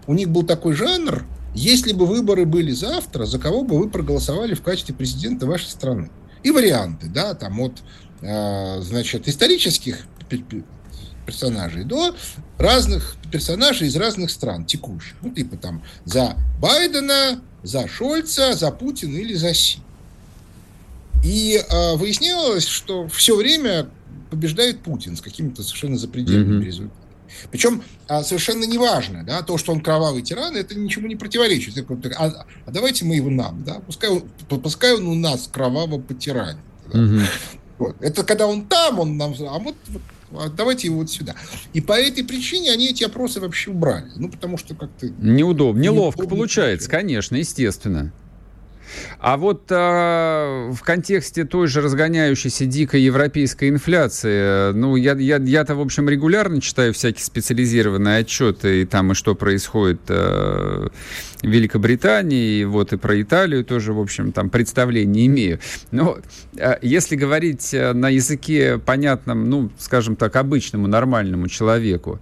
у 0.07 0.13
них 0.13 0.29
был 0.29 0.43
такой 0.43 0.73
жанр, 0.73 1.25
если 1.53 1.93
бы 1.93 2.05
выборы 2.05 2.45
были 2.45 2.71
завтра, 2.71 3.25
за 3.25 3.39
кого 3.39 3.63
бы 3.63 3.77
вы 3.79 3.89
проголосовали 3.89 4.53
в 4.53 4.61
качестве 4.61 4.93
президента 4.93 5.45
вашей 5.45 5.67
страны? 5.67 6.09
И 6.43 6.51
варианты, 6.51 7.07
да, 7.07 7.33
там 7.33 7.59
от, 7.59 7.83
э, 8.21 8.81
значит, 8.81 9.27
исторических 9.27 10.05
персонажей 11.25 11.83
до 11.83 12.15
разных 12.57 13.15
персонажей 13.31 13.87
из 13.87 13.95
разных 13.95 14.31
стран 14.31 14.65
текущих. 14.65 15.15
Ну, 15.21 15.31
типа 15.31 15.57
там 15.57 15.83
за 16.05 16.35
Байдена, 16.59 17.41
за 17.63 17.87
Шольца, 17.87 18.53
за 18.53 18.71
Путина 18.71 19.17
или 19.17 19.33
за 19.33 19.53
Си. 19.53 19.79
И 21.23 21.57
э, 21.57 21.95
выяснялось, 21.95 22.65
что 22.65 23.07
все 23.09 23.35
время 23.35 23.89
побеждает 24.30 24.82
Путин 24.82 25.15
с 25.15 25.21
какими-то 25.21 25.63
совершенно 25.63 25.97
запредельными 25.97 26.61
mm-hmm. 26.61 26.65
результатами. 26.65 27.05
Причем 27.51 27.84
а, 28.07 28.23
совершенно 28.23 28.63
неважно, 28.65 29.23
да, 29.23 29.41
то, 29.43 29.57
что 29.57 29.71
он 29.71 29.82
кровавый 29.82 30.21
тиран, 30.21 30.55
это 30.55 30.73
ничему 30.75 31.07
не 31.07 31.15
противоречит. 31.15 31.77
А, 32.17 32.45
а 32.65 32.71
давайте 32.71 33.05
мы 33.05 33.15
его 33.15 33.30
нам, 33.30 33.63
да, 33.63 33.80
пускай 33.86 34.09
он, 34.09 34.23
пускай 34.47 34.95
он 34.95 35.07
у 35.07 35.15
нас 35.15 35.47
кроваво 35.51 35.99
потиранит. 35.99 36.57
Да. 36.91 36.99
Угу. 36.99 37.19
Вот. 37.77 37.95
Это 38.01 38.23
когда 38.23 38.47
он 38.47 38.65
там, 38.65 38.99
он 38.99 39.17
нам, 39.17 39.34
а 39.39 39.59
вот, 39.59 39.75
вот 39.88 40.01
а 40.32 40.49
давайте 40.49 40.88
его 40.88 40.97
вот 40.99 41.09
сюда. 41.09 41.36
И 41.73 41.82
по 41.82 41.93
этой 41.93 42.23
причине 42.23 42.71
они 42.71 42.89
эти 42.89 43.03
опросы 43.03 43.39
вообще 43.39 43.71
убрали. 43.71 44.09
Ну, 44.15 44.30
потому 44.30 44.57
что 44.57 44.75
как-то... 44.75 45.09
Неудобно, 45.09 45.82
неловко 45.82 46.27
получается, 46.27 46.89
конечно, 46.89 47.36
естественно. 47.36 48.11
А 49.19 49.37
вот 49.37 49.63
а, 49.71 50.71
в 50.71 50.81
контексте 50.81 51.45
той 51.45 51.67
же 51.67 51.81
разгоняющейся 51.81 52.65
дикой 52.65 53.01
европейской 53.01 53.69
инфляции, 53.69 54.71
ну, 54.73 54.95
я, 54.95 55.13
я, 55.13 55.37
я-то, 55.37 55.75
в 55.75 55.81
общем, 55.81 56.09
регулярно 56.09 56.61
читаю 56.61 56.93
всякие 56.93 57.25
специализированные 57.25 58.19
отчеты, 58.19 58.81
и 58.81 58.85
там 58.85 59.11
и 59.11 59.15
что 59.15 59.35
происходит 59.35 60.01
а, 60.09 60.89
в 61.41 61.47
Великобритании, 61.47 62.61
и 62.61 62.65
вот 62.65 62.93
и 62.93 62.97
про 62.97 63.21
Италию 63.21 63.63
тоже, 63.65 63.93
в 63.93 63.99
общем, 63.99 64.31
там 64.31 64.49
представление 64.49 65.27
имею. 65.27 65.59
Но 65.91 66.17
а, 66.57 66.79
если 66.81 67.15
говорить 67.15 67.73
на 67.73 68.09
языке 68.09 68.77
понятном, 68.77 69.49
ну, 69.49 69.69
скажем 69.77 70.15
так, 70.15 70.35
обычному, 70.35 70.87
нормальному 70.87 71.47
человеку, 71.47 72.19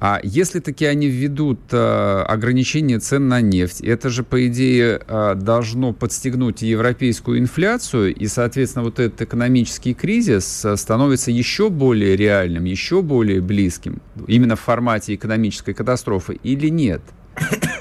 а 0.00 0.18
если 0.22 0.60
таки 0.60 0.86
они 0.86 1.08
введут 1.08 1.60
э, 1.72 2.24
ограничение 2.26 2.98
цен 3.00 3.28
на 3.28 3.42
нефть, 3.42 3.82
это 3.82 4.08
же, 4.08 4.24
по 4.24 4.46
идее, 4.46 5.02
э, 5.06 5.34
должно 5.34 5.92
подстегнуть 5.92 6.62
европейскую 6.62 7.38
инфляцию, 7.38 8.14
и, 8.14 8.26
соответственно, 8.26 8.86
вот 8.86 8.98
этот 8.98 9.20
экономический 9.20 9.92
кризис 9.92 10.64
э, 10.64 10.76
становится 10.78 11.30
еще 11.30 11.68
более 11.68 12.16
реальным, 12.16 12.64
еще 12.64 13.02
более 13.02 13.42
близким, 13.42 14.00
именно 14.26 14.56
в 14.56 14.60
формате 14.60 15.14
экономической 15.14 15.74
катастрофы, 15.74 16.40
или 16.42 16.68
нет? 16.68 17.02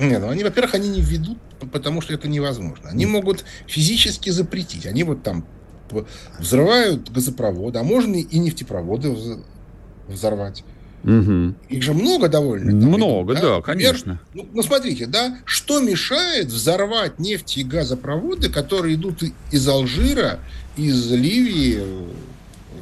Нет, 0.01 0.20
ну 0.20 0.30
они, 0.30 0.43
во-первых, 0.43 0.76
они 0.76 0.89
не 0.89 1.01
введут, 1.01 1.38
потому 1.72 2.01
что 2.01 2.13
это 2.13 2.28
невозможно. 2.28 2.89
Они 2.89 3.05
могут 3.05 3.45
физически 3.65 4.30
запретить. 4.30 4.86
Они 4.86 5.03
вот 5.03 5.24
там 5.24 5.45
взрывают 6.38 7.09
газопроводы, 7.11 7.80
а 7.80 7.84
можно 7.84 8.15
и 8.15 8.39
нефтепроводы 8.39 9.15
взорвать. 10.07 10.63
Угу. 11.04 11.56
Их 11.70 11.84
же 11.84 11.93
много 11.93 12.28
довольно. 12.28 12.72
Много, 12.72 13.34
да, 13.36 13.41
да 13.41 13.62
конечно. 13.62 14.20
Ну, 14.34 14.47
ну, 14.54 14.64
смотрите, 14.64 15.06
да, 15.06 15.38
что 15.45 15.80
мешает 15.80 16.47
взорвать 16.47 17.20
нефть 17.20 17.58
и 17.58 17.64
газопроводы, 17.64 18.50
которые 18.50 18.95
идут 18.95 19.24
из 19.52 19.68
Алжира, 19.68 20.39
из 20.76 21.12
Ливии 21.12 21.82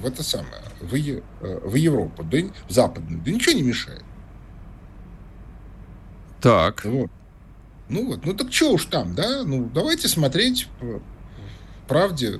в 0.01 0.05
это 0.05 0.24
самое, 0.24 0.63
в, 0.82 0.93
э, 0.95 1.22
в 1.41 1.76
Европу, 1.76 2.24
да, 2.24 2.39
в 2.68 2.72
западную? 2.72 3.22
Да 3.24 3.32
ничего 3.32 3.53
не 3.53 3.63
мешает. 3.63 4.03
Так. 6.41 6.86
Вот. 6.86 7.11
Ну 7.89 8.07
вот, 8.07 8.26
ну 8.26 8.34
так 8.34 8.51
что 8.51 8.74
уж 8.74 8.86
там, 8.86 9.15
да? 9.15 9.43
Ну 9.43 9.70
давайте 9.74 10.07
смотреть 10.07 10.68
правде 11.88 12.39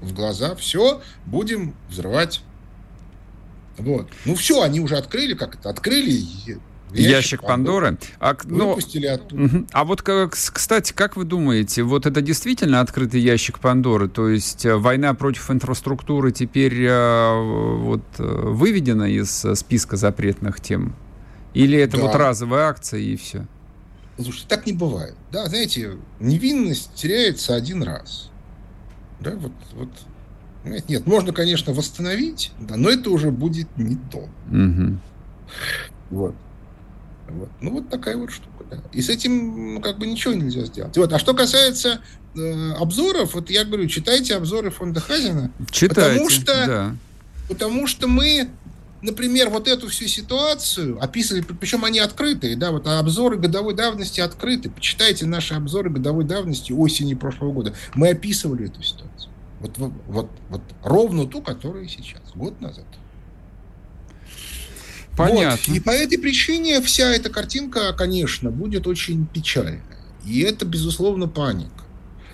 в 0.00 0.12
глаза. 0.12 0.54
Все, 0.54 1.00
будем 1.26 1.74
взрывать 1.88 2.42
вот. 3.78 4.08
Ну 4.24 4.34
все, 4.34 4.62
они 4.62 4.80
уже 4.80 4.96
открыли, 4.96 5.34
как 5.34 5.56
это, 5.56 5.70
открыли 5.70 6.10
ящик, 6.10 6.60
ящик 6.92 7.42
Пандоры. 7.42 7.86
Пандоры. 7.86 8.12
А, 8.20 8.36
ну, 8.44 8.68
Выпустили 8.68 9.06
оттуда. 9.06 9.42
Угу. 9.44 9.66
А 9.72 9.84
вот, 9.84 10.02
кстати, 10.02 10.92
как 10.92 11.16
вы 11.16 11.24
думаете, 11.24 11.82
вот 11.82 12.06
это 12.06 12.20
действительно 12.20 12.80
открытый 12.80 13.20
ящик 13.20 13.58
Пандоры? 13.58 14.08
То 14.08 14.28
есть 14.28 14.64
э, 14.64 14.76
война 14.76 15.14
против 15.14 15.50
инфраструктуры 15.50 16.32
теперь 16.32 16.84
э, 16.84 17.76
вот, 17.78 18.04
э, 18.18 18.22
выведена 18.22 19.04
из 19.04 19.44
списка 19.54 19.96
запретных 19.96 20.60
тем? 20.60 20.94
Или 21.54 21.78
это 21.78 21.96
да. 21.96 22.04
вот 22.04 22.14
разовая 22.14 22.68
акция 22.68 23.00
и 23.00 23.16
все? 23.16 23.46
Слушайте, 24.16 24.46
так 24.48 24.66
не 24.66 24.72
бывает. 24.72 25.14
Да, 25.30 25.46
знаете, 25.46 25.96
невинность 26.18 26.92
теряется 26.94 27.54
один 27.54 27.82
раз. 27.82 28.30
Да, 29.20 29.32
вот, 29.36 29.52
вот 29.72 29.90
нет, 30.64 30.88
нет, 30.88 31.06
можно, 31.06 31.32
конечно, 31.32 31.72
восстановить, 31.72 32.52
да, 32.58 32.76
но 32.76 32.90
это 32.90 33.10
уже 33.10 33.30
будет 33.30 33.68
не 33.76 33.96
то. 34.10 34.28
Угу. 34.50 34.98
Вот. 36.10 36.34
Вот. 37.28 37.50
Ну, 37.60 37.72
вот 37.72 37.88
такая 37.88 38.16
вот 38.16 38.30
штука. 38.30 38.64
Да. 38.70 38.82
И 38.92 39.02
с 39.02 39.08
этим 39.08 39.74
ну, 39.74 39.80
как 39.80 39.98
бы 39.98 40.06
ничего 40.06 40.34
нельзя 40.34 40.64
сделать. 40.64 40.96
Вот. 40.96 41.12
А 41.12 41.18
что 41.18 41.34
касается 41.34 42.00
э, 42.34 42.72
обзоров, 42.72 43.34
вот 43.34 43.50
я 43.50 43.64
говорю, 43.64 43.86
читайте 43.86 44.34
обзоры 44.34 44.70
фонда 44.70 45.00
Хазина. 45.00 45.50
Читайте, 45.70 46.14
потому 46.14 46.30
что, 46.30 46.66
да. 46.66 46.96
потому 47.48 47.86
что 47.86 48.08
мы, 48.08 48.48
например, 49.02 49.50
вот 49.50 49.68
эту 49.68 49.88
всю 49.88 50.06
ситуацию 50.06 51.02
описывали, 51.02 51.42
причем 51.42 51.84
они 51.84 51.98
открытые, 51.98 52.56
да, 52.56 52.72
вот 52.72 52.86
обзоры 52.86 53.36
годовой 53.36 53.74
давности 53.74 54.20
открыты. 54.20 54.70
Почитайте 54.70 55.26
наши 55.26 55.54
обзоры 55.54 55.90
годовой 55.90 56.24
давности 56.24 56.72
осени 56.72 57.14
прошлого 57.14 57.52
года. 57.52 57.74
Мы 57.94 58.08
описывали 58.08 58.66
эту 58.66 58.82
ситуацию. 58.82 59.27
Вот, 59.60 59.78
вот, 59.78 60.30
вот 60.48 60.62
ровно 60.82 61.26
ту, 61.26 61.42
которая 61.42 61.88
сейчас, 61.88 62.22
год 62.34 62.60
назад. 62.60 62.86
Понятно. 65.16 65.58
Вот. 65.66 65.76
И 65.76 65.80
по 65.80 65.90
этой 65.90 66.16
причине 66.16 66.80
вся 66.80 67.10
эта 67.10 67.28
картинка, 67.28 67.92
конечно, 67.92 68.50
будет 68.50 68.86
очень 68.86 69.26
печальная. 69.26 69.82
И 70.24 70.40
это, 70.40 70.64
безусловно, 70.64 71.26
паника. 71.26 71.84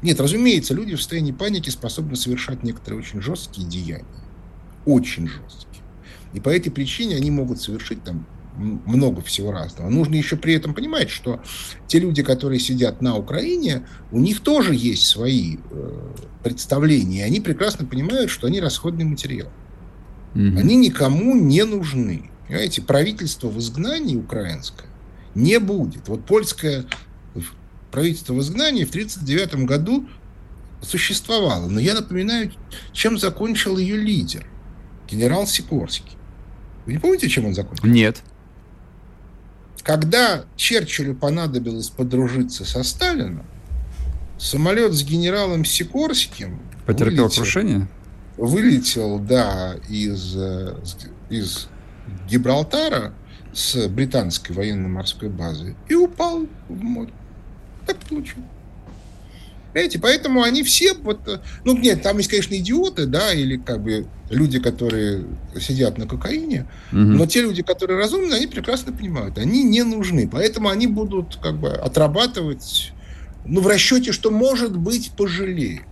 Нет, 0.03 0.21
разумеется, 0.21 0.75
люди 0.75 0.95
в 0.95 0.99
состоянии 0.99 1.33
паники 1.33 1.71
способны 1.71 2.15
совершать 2.17 2.63
некоторые 2.63 3.01
очень 3.01 3.23
жесткие 3.23 3.67
деяния. 3.67 4.05
Очень 4.85 5.29
жесткие. 5.29 5.83
И 6.35 6.41
по 6.41 6.51
этой 6.51 6.71
причине 6.71 7.17
они 7.17 7.31
могут 7.31 7.61
совершить 7.63 8.05
там 8.05 8.27
много 8.57 9.21
всего 9.23 9.53
разного. 9.53 9.89
Нужно 9.89 10.15
еще 10.15 10.37
при 10.37 10.55
этом 10.55 10.75
понимать, 10.75 11.11
что 11.11 11.41
те 11.87 11.99
люди, 11.99 12.23
которые 12.23 12.61
сидят 12.61 13.03
на 13.03 13.17
Украине, 13.17 13.87
у 14.13 14.21
них 14.21 14.41
тоже 14.41 14.75
есть 14.75 15.07
свои 15.07 15.57
э, 15.71 16.15
представления, 16.43 17.21
и 17.21 17.23
они 17.23 17.41
прекрасно 17.41 17.87
понимают, 17.87 18.31
что 18.31 18.47
они 18.47 18.61
расходный 18.61 19.05
материал. 19.05 19.49
Угу. 20.35 20.59
Они 20.59 20.77
никому 20.77 21.35
не 21.37 21.65
нужны. 21.65 22.31
Понимаете, 22.47 22.83
правительство 22.83 23.49
в 23.49 23.59
изгнании 23.59 24.17
украинское 24.17 24.89
не 25.35 25.59
будет. 25.59 26.09
Вот 26.09 26.25
польское 26.25 26.85
правительство 27.91 28.35
в 28.35 28.41
изгнании 28.41 28.85
в 28.85 28.91
1939 28.91 29.67
году 29.67 30.09
существовало. 30.83 31.69
Но 31.69 31.81
я 31.81 31.95
напоминаю, 31.95 32.53
чем 32.93 33.19
закончил 33.19 33.79
ее 33.79 33.97
лидер, 33.97 34.47
генерал 35.09 35.47
Сикорский. 35.47 36.13
Вы 36.87 36.95
не 36.95 36.99
помните, 36.99 37.29
чем 37.29 37.47
он 37.47 37.55
закончил? 37.55 37.87
Нет. 37.87 38.23
Когда 39.85 40.47
Черчиллю 40.57 41.15
понадобилось 41.15 41.91
подружиться 41.91 42.65
со 42.65 42.83
Сталином, 42.83 43.45
самолет 44.39 44.95
с 44.95 45.05
генералом 45.05 45.67
Сикорским 45.67 46.59
потерпел 46.87 47.25
вылетел, 47.25 47.43
крушение? 47.43 47.89
Вылетел, 48.39 49.19
да, 49.19 49.75
из, 49.91 50.37
из 51.29 51.69
Гибралтара 52.29 53.13
с 53.53 53.87
британской 53.89 54.57
военно-морской 54.57 55.29
базы 55.29 55.77
и 55.87 55.95
упал 55.95 56.47
в 56.69 56.83
море. 56.83 57.13
Так 57.87 57.99
получилось. 57.99 58.49
Понимаете, 59.75 59.99
поэтому 59.99 60.45
они 60.45 60.63
все 60.63 60.95
вот, 60.95 61.43
ну 61.65 61.77
нет, 61.77 62.01
там 62.01 62.19
есть, 62.19 62.31
конечно, 62.31 62.55
идиоты, 62.55 63.07
да, 63.07 63.35
или 63.35 63.57
как 63.57 63.83
бы 63.83 64.07
люди, 64.31 64.61
которые 64.61 65.25
сидят 65.61 65.99
на 65.99 66.07
кокаине, 66.07 66.69
угу. 66.93 67.01
но 67.01 67.27
те 67.27 67.43
люди, 67.43 67.65
которые 67.65 67.99
разумны, 67.99 68.35
они 68.35 68.47
прекрасно 68.47 68.93
понимают, 68.93 69.37
они 69.37 69.65
не 69.65 69.83
нужны, 69.83 70.29
поэтому 70.29 70.69
они 70.69 70.87
будут 70.87 71.41
как 71.43 71.59
бы 71.59 71.71
отрабатывать, 71.71 72.93
ну 73.45 73.61
в 73.63 73.67
расчете, 73.67 74.13
что 74.13 74.31
может 74.31 74.77
быть 74.77 75.11
пожалеют. 75.11 75.83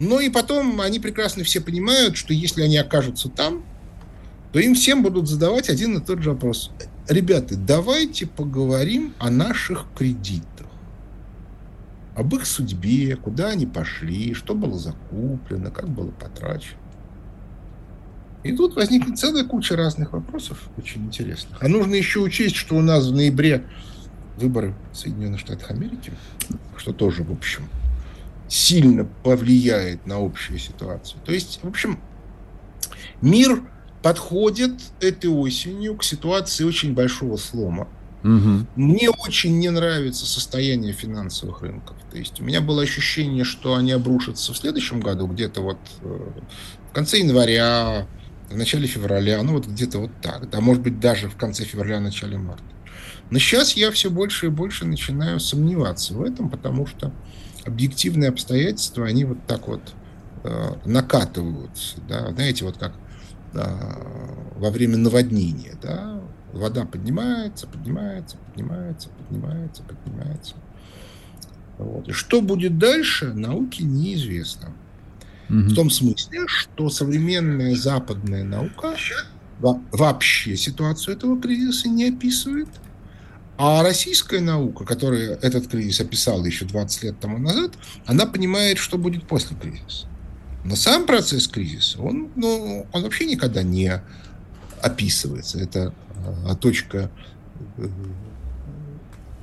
Но 0.00 0.18
и 0.18 0.28
потом 0.28 0.80
они 0.80 0.98
прекрасно 0.98 1.44
все 1.44 1.60
понимают, 1.60 2.16
что 2.16 2.34
если 2.34 2.62
они 2.62 2.76
окажутся 2.76 3.28
там, 3.28 3.64
то 4.52 4.58
им 4.58 4.74
всем 4.74 5.04
будут 5.04 5.28
задавать 5.28 5.70
один 5.70 5.98
и 5.98 6.04
тот 6.04 6.24
же 6.24 6.30
вопрос. 6.30 6.72
Ребята, 7.08 7.54
давайте 7.56 8.26
поговорим 8.26 9.14
о 9.20 9.30
наших 9.30 9.86
кредитах 9.96 10.65
об 12.16 12.34
их 12.34 12.46
судьбе, 12.46 13.14
куда 13.14 13.48
они 13.48 13.66
пошли, 13.66 14.32
что 14.32 14.54
было 14.54 14.78
закуплено, 14.78 15.70
как 15.70 15.88
было 15.88 16.10
потрачено. 16.10 16.78
И 18.42 18.52
тут 18.52 18.74
возникнет 18.74 19.18
целая 19.18 19.44
куча 19.44 19.76
разных 19.76 20.12
вопросов, 20.12 20.70
очень 20.78 21.04
интересных. 21.04 21.62
А 21.62 21.68
нужно 21.68 21.94
еще 21.94 22.20
учесть, 22.20 22.56
что 22.56 22.76
у 22.76 22.80
нас 22.80 23.06
в 23.06 23.14
ноябре 23.14 23.64
выборы 24.36 24.74
в 24.92 24.96
Соединенных 24.96 25.40
Штатах 25.40 25.70
Америки, 25.70 26.12
что 26.76 26.92
тоже, 26.92 27.22
в 27.22 27.32
общем, 27.32 27.68
сильно 28.48 29.04
повлияет 29.22 30.06
на 30.06 30.16
общую 30.16 30.58
ситуацию. 30.58 31.20
То 31.24 31.32
есть, 31.32 31.60
в 31.62 31.68
общем, 31.68 31.98
мир 33.20 33.62
подходит 34.02 34.80
этой 35.00 35.28
осенью 35.28 35.96
к 35.96 36.04
ситуации 36.04 36.64
очень 36.64 36.94
большого 36.94 37.36
слома. 37.36 37.88
Угу. 38.26 38.66
Мне 38.74 39.10
очень 39.10 39.58
не 39.58 39.70
нравится 39.70 40.26
состояние 40.26 40.92
финансовых 40.92 41.62
рынков. 41.62 41.96
То 42.10 42.18
есть 42.18 42.40
у 42.40 42.44
меня 42.44 42.60
было 42.60 42.82
ощущение, 42.82 43.44
что 43.44 43.76
они 43.76 43.92
обрушатся 43.92 44.52
в 44.52 44.56
следующем 44.56 45.00
году, 45.00 45.28
где-то 45.28 45.60
вот 45.60 45.78
э, 46.02 46.18
в 46.90 46.92
конце 46.92 47.18
января, 47.18 48.08
в 48.50 48.56
начале 48.56 48.88
февраля, 48.88 49.42
ну 49.42 49.52
вот 49.52 49.66
где-то 49.66 50.00
вот 50.00 50.10
так. 50.20 50.50
Да, 50.50 50.60
может 50.60 50.82
быть, 50.82 50.98
даже 50.98 51.28
в 51.28 51.36
конце 51.36 51.64
февраля, 51.64 52.00
начале 52.00 52.36
марта. 52.36 52.64
Но 53.30 53.38
сейчас 53.38 53.74
я 53.74 53.92
все 53.92 54.10
больше 54.10 54.46
и 54.46 54.50
больше 54.50 54.86
начинаю 54.86 55.38
сомневаться 55.38 56.14
в 56.14 56.22
этом, 56.22 56.50
потому 56.50 56.86
что 56.86 57.12
объективные 57.64 58.30
обстоятельства, 58.30 59.06
они 59.06 59.24
вот 59.24 59.38
так 59.46 59.68
вот 59.68 59.94
э, 60.42 60.72
накатываются. 60.84 62.00
Да? 62.08 62.32
Знаете, 62.32 62.64
вот 62.64 62.76
как 62.76 62.94
да, 63.52 63.98
во 64.56 64.70
время 64.70 64.96
наводнения. 64.96 65.74
Да? 65.80 66.20
Вода 66.56 66.84
поднимается, 66.84 67.66
поднимается, 67.66 68.36
поднимается, 68.36 69.08
поднимается, 69.10 69.82
поднимается. 69.82 70.54
Вот. 71.78 72.08
И 72.08 72.12
что 72.12 72.40
будет 72.40 72.78
дальше, 72.78 73.32
науке 73.32 73.84
неизвестно. 73.84 74.72
Угу. 75.48 75.58
В 75.58 75.74
том 75.74 75.90
смысле, 75.90 76.46
что 76.46 76.88
современная 76.88 77.74
западная 77.74 78.44
наука 78.44 78.96
вообще 79.60 80.56
ситуацию 80.56 81.16
этого 81.16 81.40
кризиса 81.40 81.88
не 81.88 82.08
описывает– 82.08 82.68
а 83.58 83.82
российская 83.82 84.40
наука, 84.40 84.84
которая 84.84 85.36
этот 85.36 85.68
кризис 85.68 86.00
описала 86.00 86.44
еще 86.44 86.66
20 86.66 87.02
лет 87.04 87.20
тому 87.20 87.38
назад, 87.38 87.72
она 88.04 88.26
понимает, 88.26 88.76
что 88.76 88.98
будет 88.98 89.26
после 89.26 89.56
кризиса. 89.56 90.06
Но 90.64 90.76
сам 90.76 91.06
процесс 91.06 91.48
кризиса, 91.48 92.02
он, 92.02 92.30
ну, 92.36 92.86
он 92.92 93.02
вообще 93.02 93.24
никогда 93.24 93.62
не 93.62 94.02
описывается. 94.82 95.58
Это 95.58 95.94
а, 96.46 96.54
точка 96.54 97.10
э, 97.76 97.88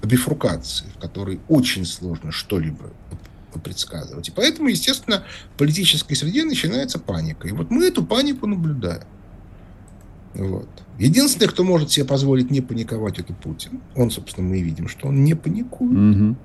бифрукации, 0.03 0.85
в 0.95 0.99
которой 0.99 1.39
очень 1.47 1.85
сложно 1.85 2.31
что-либо 2.31 2.91
предсказывать. 3.63 4.29
И 4.29 4.31
поэтому, 4.31 4.69
естественно, 4.69 5.23
в 5.53 5.57
политической 5.57 6.15
среде 6.15 6.43
начинается 6.43 6.99
паника. 6.99 7.47
И 7.47 7.51
вот 7.51 7.69
мы 7.69 7.85
эту 7.85 8.03
панику 8.03 8.47
наблюдаем. 8.47 9.03
Вот. 10.33 10.67
Единственный, 10.97 11.47
кто 11.47 11.63
может 11.63 11.91
себе 11.91 12.05
позволить 12.05 12.49
не 12.49 12.61
паниковать, 12.61 13.19
это 13.19 13.33
Путин. 13.33 13.81
Он, 13.95 14.09
собственно, 14.09 14.47
мы 14.47 14.61
видим, 14.61 14.87
что 14.87 15.07
он 15.07 15.23
не 15.23 15.35
паникует. 15.35 16.15
Угу. 16.17 16.35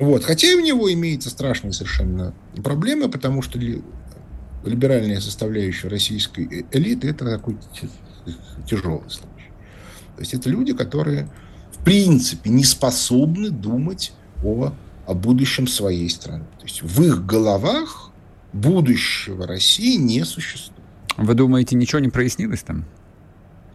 Вот. 0.00 0.24
Хотя 0.24 0.48
и 0.48 0.54
у 0.54 0.60
него 0.60 0.92
имеется 0.92 1.30
страшные 1.30 1.72
совершенно 1.72 2.34
проблемы, 2.62 3.08
потому 3.08 3.42
что 3.42 3.58
либеральная 4.64 5.20
составляющая 5.20 5.88
российской 5.88 6.44
э, 6.44 6.64
элиты– 6.72 7.08
это 7.10 7.24
такой 7.24 7.56
тяжелый 8.66 9.08
случай. 9.08 9.50
То 10.16 10.20
есть 10.20 10.34
это 10.34 10.48
люди, 10.48 10.72
которые 10.72 11.28
в 11.72 11.84
принципе 11.84 12.50
не 12.50 12.64
способны 12.64 13.50
думать 13.50 14.12
о, 14.42 14.72
о 15.06 15.14
будущем 15.14 15.66
своей 15.66 16.08
страны. 16.08 16.44
То 16.58 16.64
есть 16.64 16.82
в 16.82 17.02
их 17.02 17.26
головах 17.26 18.10
будущего 18.52 19.46
России 19.46 19.96
не 19.96 20.24
существует. 20.24 20.80
Вы 21.16 21.34
думаете, 21.34 21.76
ничего 21.76 22.00
не 22.00 22.08
прояснилось 22.08 22.62
там? 22.62 22.84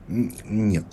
Нет. 0.08 0.86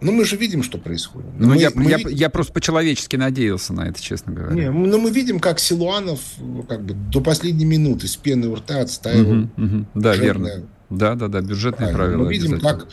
Ну, 0.00 0.12
мы 0.12 0.24
же 0.24 0.36
видим, 0.36 0.62
что 0.62 0.78
происходит. 0.78 1.30
Ну, 1.38 1.48
мы, 1.48 1.56
я, 1.58 1.70
мы 1.74 1.90
я, 1.90 1.98
я 1.98 2.30
просто 2.30 2.52
по-человечески 2.52 3.16
надеялся 3.16 3.72
на 3.72 3.88
это, 3.88 4.00
честно 4.00 4.32
говоря. 4.32 4.54
Не, 4.54 4.70
но 4.70 4.98
мы 4.98 5.10
видим, 5.10 5.40
как 5.40 5.58
Силуанов 5.58 6.20
как 6.68 6.82
бы 6.84 6.94
до 6.94 7.20
последней 7.20 7.66
минуты 7.66 8.08
с 8.08 8.16
пены 8.16 8.48
у 8.48 8.54
рта 8.54 8.80
отстаивал. 8.80 9.42
Угу, 9.56 9.64
угу. 9.64 9.86
Да, 9.94 10.16
верно. 10.16 10.64
Да, 10.88 11.14
да, 11.14 11.28
да, 11.28 11.40
бюджетные 11.40 11.92
правила. 11.92 12.24
Мы 12.24 12.32
видим, 12.32 12.60
как 12.60 12.88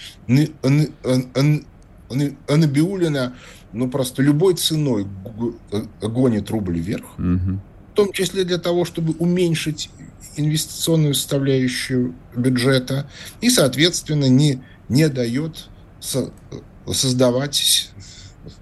Анабиулина 2.47 3.33
ну, 3.73 3.89
просто 3.89 4.21
любой 4.21 4.55
ценой 4.55 5.07
гонит 6.01 6.49
рубль 6.49 6.79
вверх. 6.79 7.05
Угу. 7.17 7.59
В 7.91 7.95
том 7.95 8.11
числе 8.11 8.43
для 8.43 8.57
того, 8.57 8.85
чтобы 8.85 9.13
уменьшить 9.13 9.89
инвестиционную 10.35 11.13
составляющую 11.13 12.13
бюджета 12.35 13.09
и, 13.41 13.49
соответственно, 13.49 14.29
не 14.29 14.61
не 14.89 15.09
дает 15.09 15.69
создавать 16.93 17.91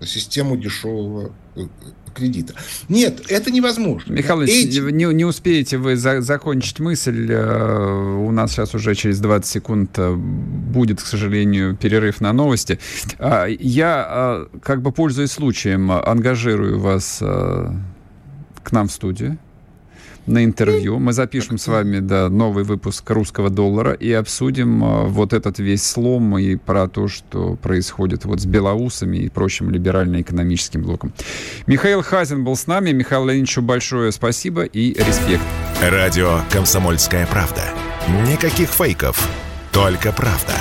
систему 0.02 0.58
дешевого 0.58 1.32
э, 1.56 1.68
кредита. 2.14 2.54
Нет, 2.90 3.24
это 3.30 3.52
невозможно. 3.52 4.14
Михаил 4.14 4.42
Эти... 4.42 4.80
не, 4.92 5.06
не 5.06 5.26
успеете 5.26 5.78
вы 5.78 5.96
за, 5.96 6.22
закончить 6.22 6.80
мысль. 6.80 7.28
Э, 7.30 8.18
у 8.18 8.32
нас 8.32 8.52
сейчас 8.52 8.74
уже 8.74 8.96
через 8.96 9.20
20 9.20 9.50
секунд 9.50 9.92
э, 9.98 10.14
будет, 10.16 11.02
к 11.02 11.06
сожалению, 11.06 11.76
перерыв 11.76 12.22
на 12.22 12.34
новости. 12.34 12.80
А, 13.20 13.46
я, 13.46 14.48
как 14.62 14.82
бы 14.82 14.92
пользуясь 14.92 15.32
случаем, 15.32 15.92
ангажирую 15.92 16.80
вас 16.80 17.20
к 17.20 18.72
нам 18.72 18.88
в 18.88 18.92
студию 18.92 19.38
на 20.26 20.44
интервью. 20.44 21.00
Мы 21.00 21.14
запишем 21.14 21.58
с 21.58 21.68
вами 21.68 22.00
да, 22.00 22.30
новый 22.30 22.64
выпуск 22.64 23.10
«Русского 23.10 23.50
доллара» 23.50 23.94
и 23.94 24.12
обсудим 24.12 24.84
а, 24.84 25.04
вот 25.06 25.34
этот 25.34 25.60
весь 25.60 25.86
слом 25.86 26.38
и 26.38 26.56
про 26.56 26.88
то, 26.88 27.08
что 27.08 27.56
происходит 27.56 28.26
вот 28.26 28.42
с 28.42 28.46
белоусами 28.46 29.18
и 29.18 29.30
прочим 29.30 29.70
либерально-экономическим 29.70 30.82
блоком. 30.82 31.14
Михаил 31.68 32.02
Хазин 32.02 32.44
был 32.44 32.56
с 32.56 32.68
нами. 32.68 32.92
Михаил 32.92 33.26
Леонидовичу 33.26 33.62
большое 33.62 34.12
спасибо 34.12 34.64
и 34.64 34.94
респект. 34.94 35.44
Радио 35.82 36.40
«Комсомольская 36.52 37.28
правда». 37.28 37.64
Никаких 38.28 38.70
фейков, 38.70 39.30
только 39.72 40.12
правда. 40.12 40.54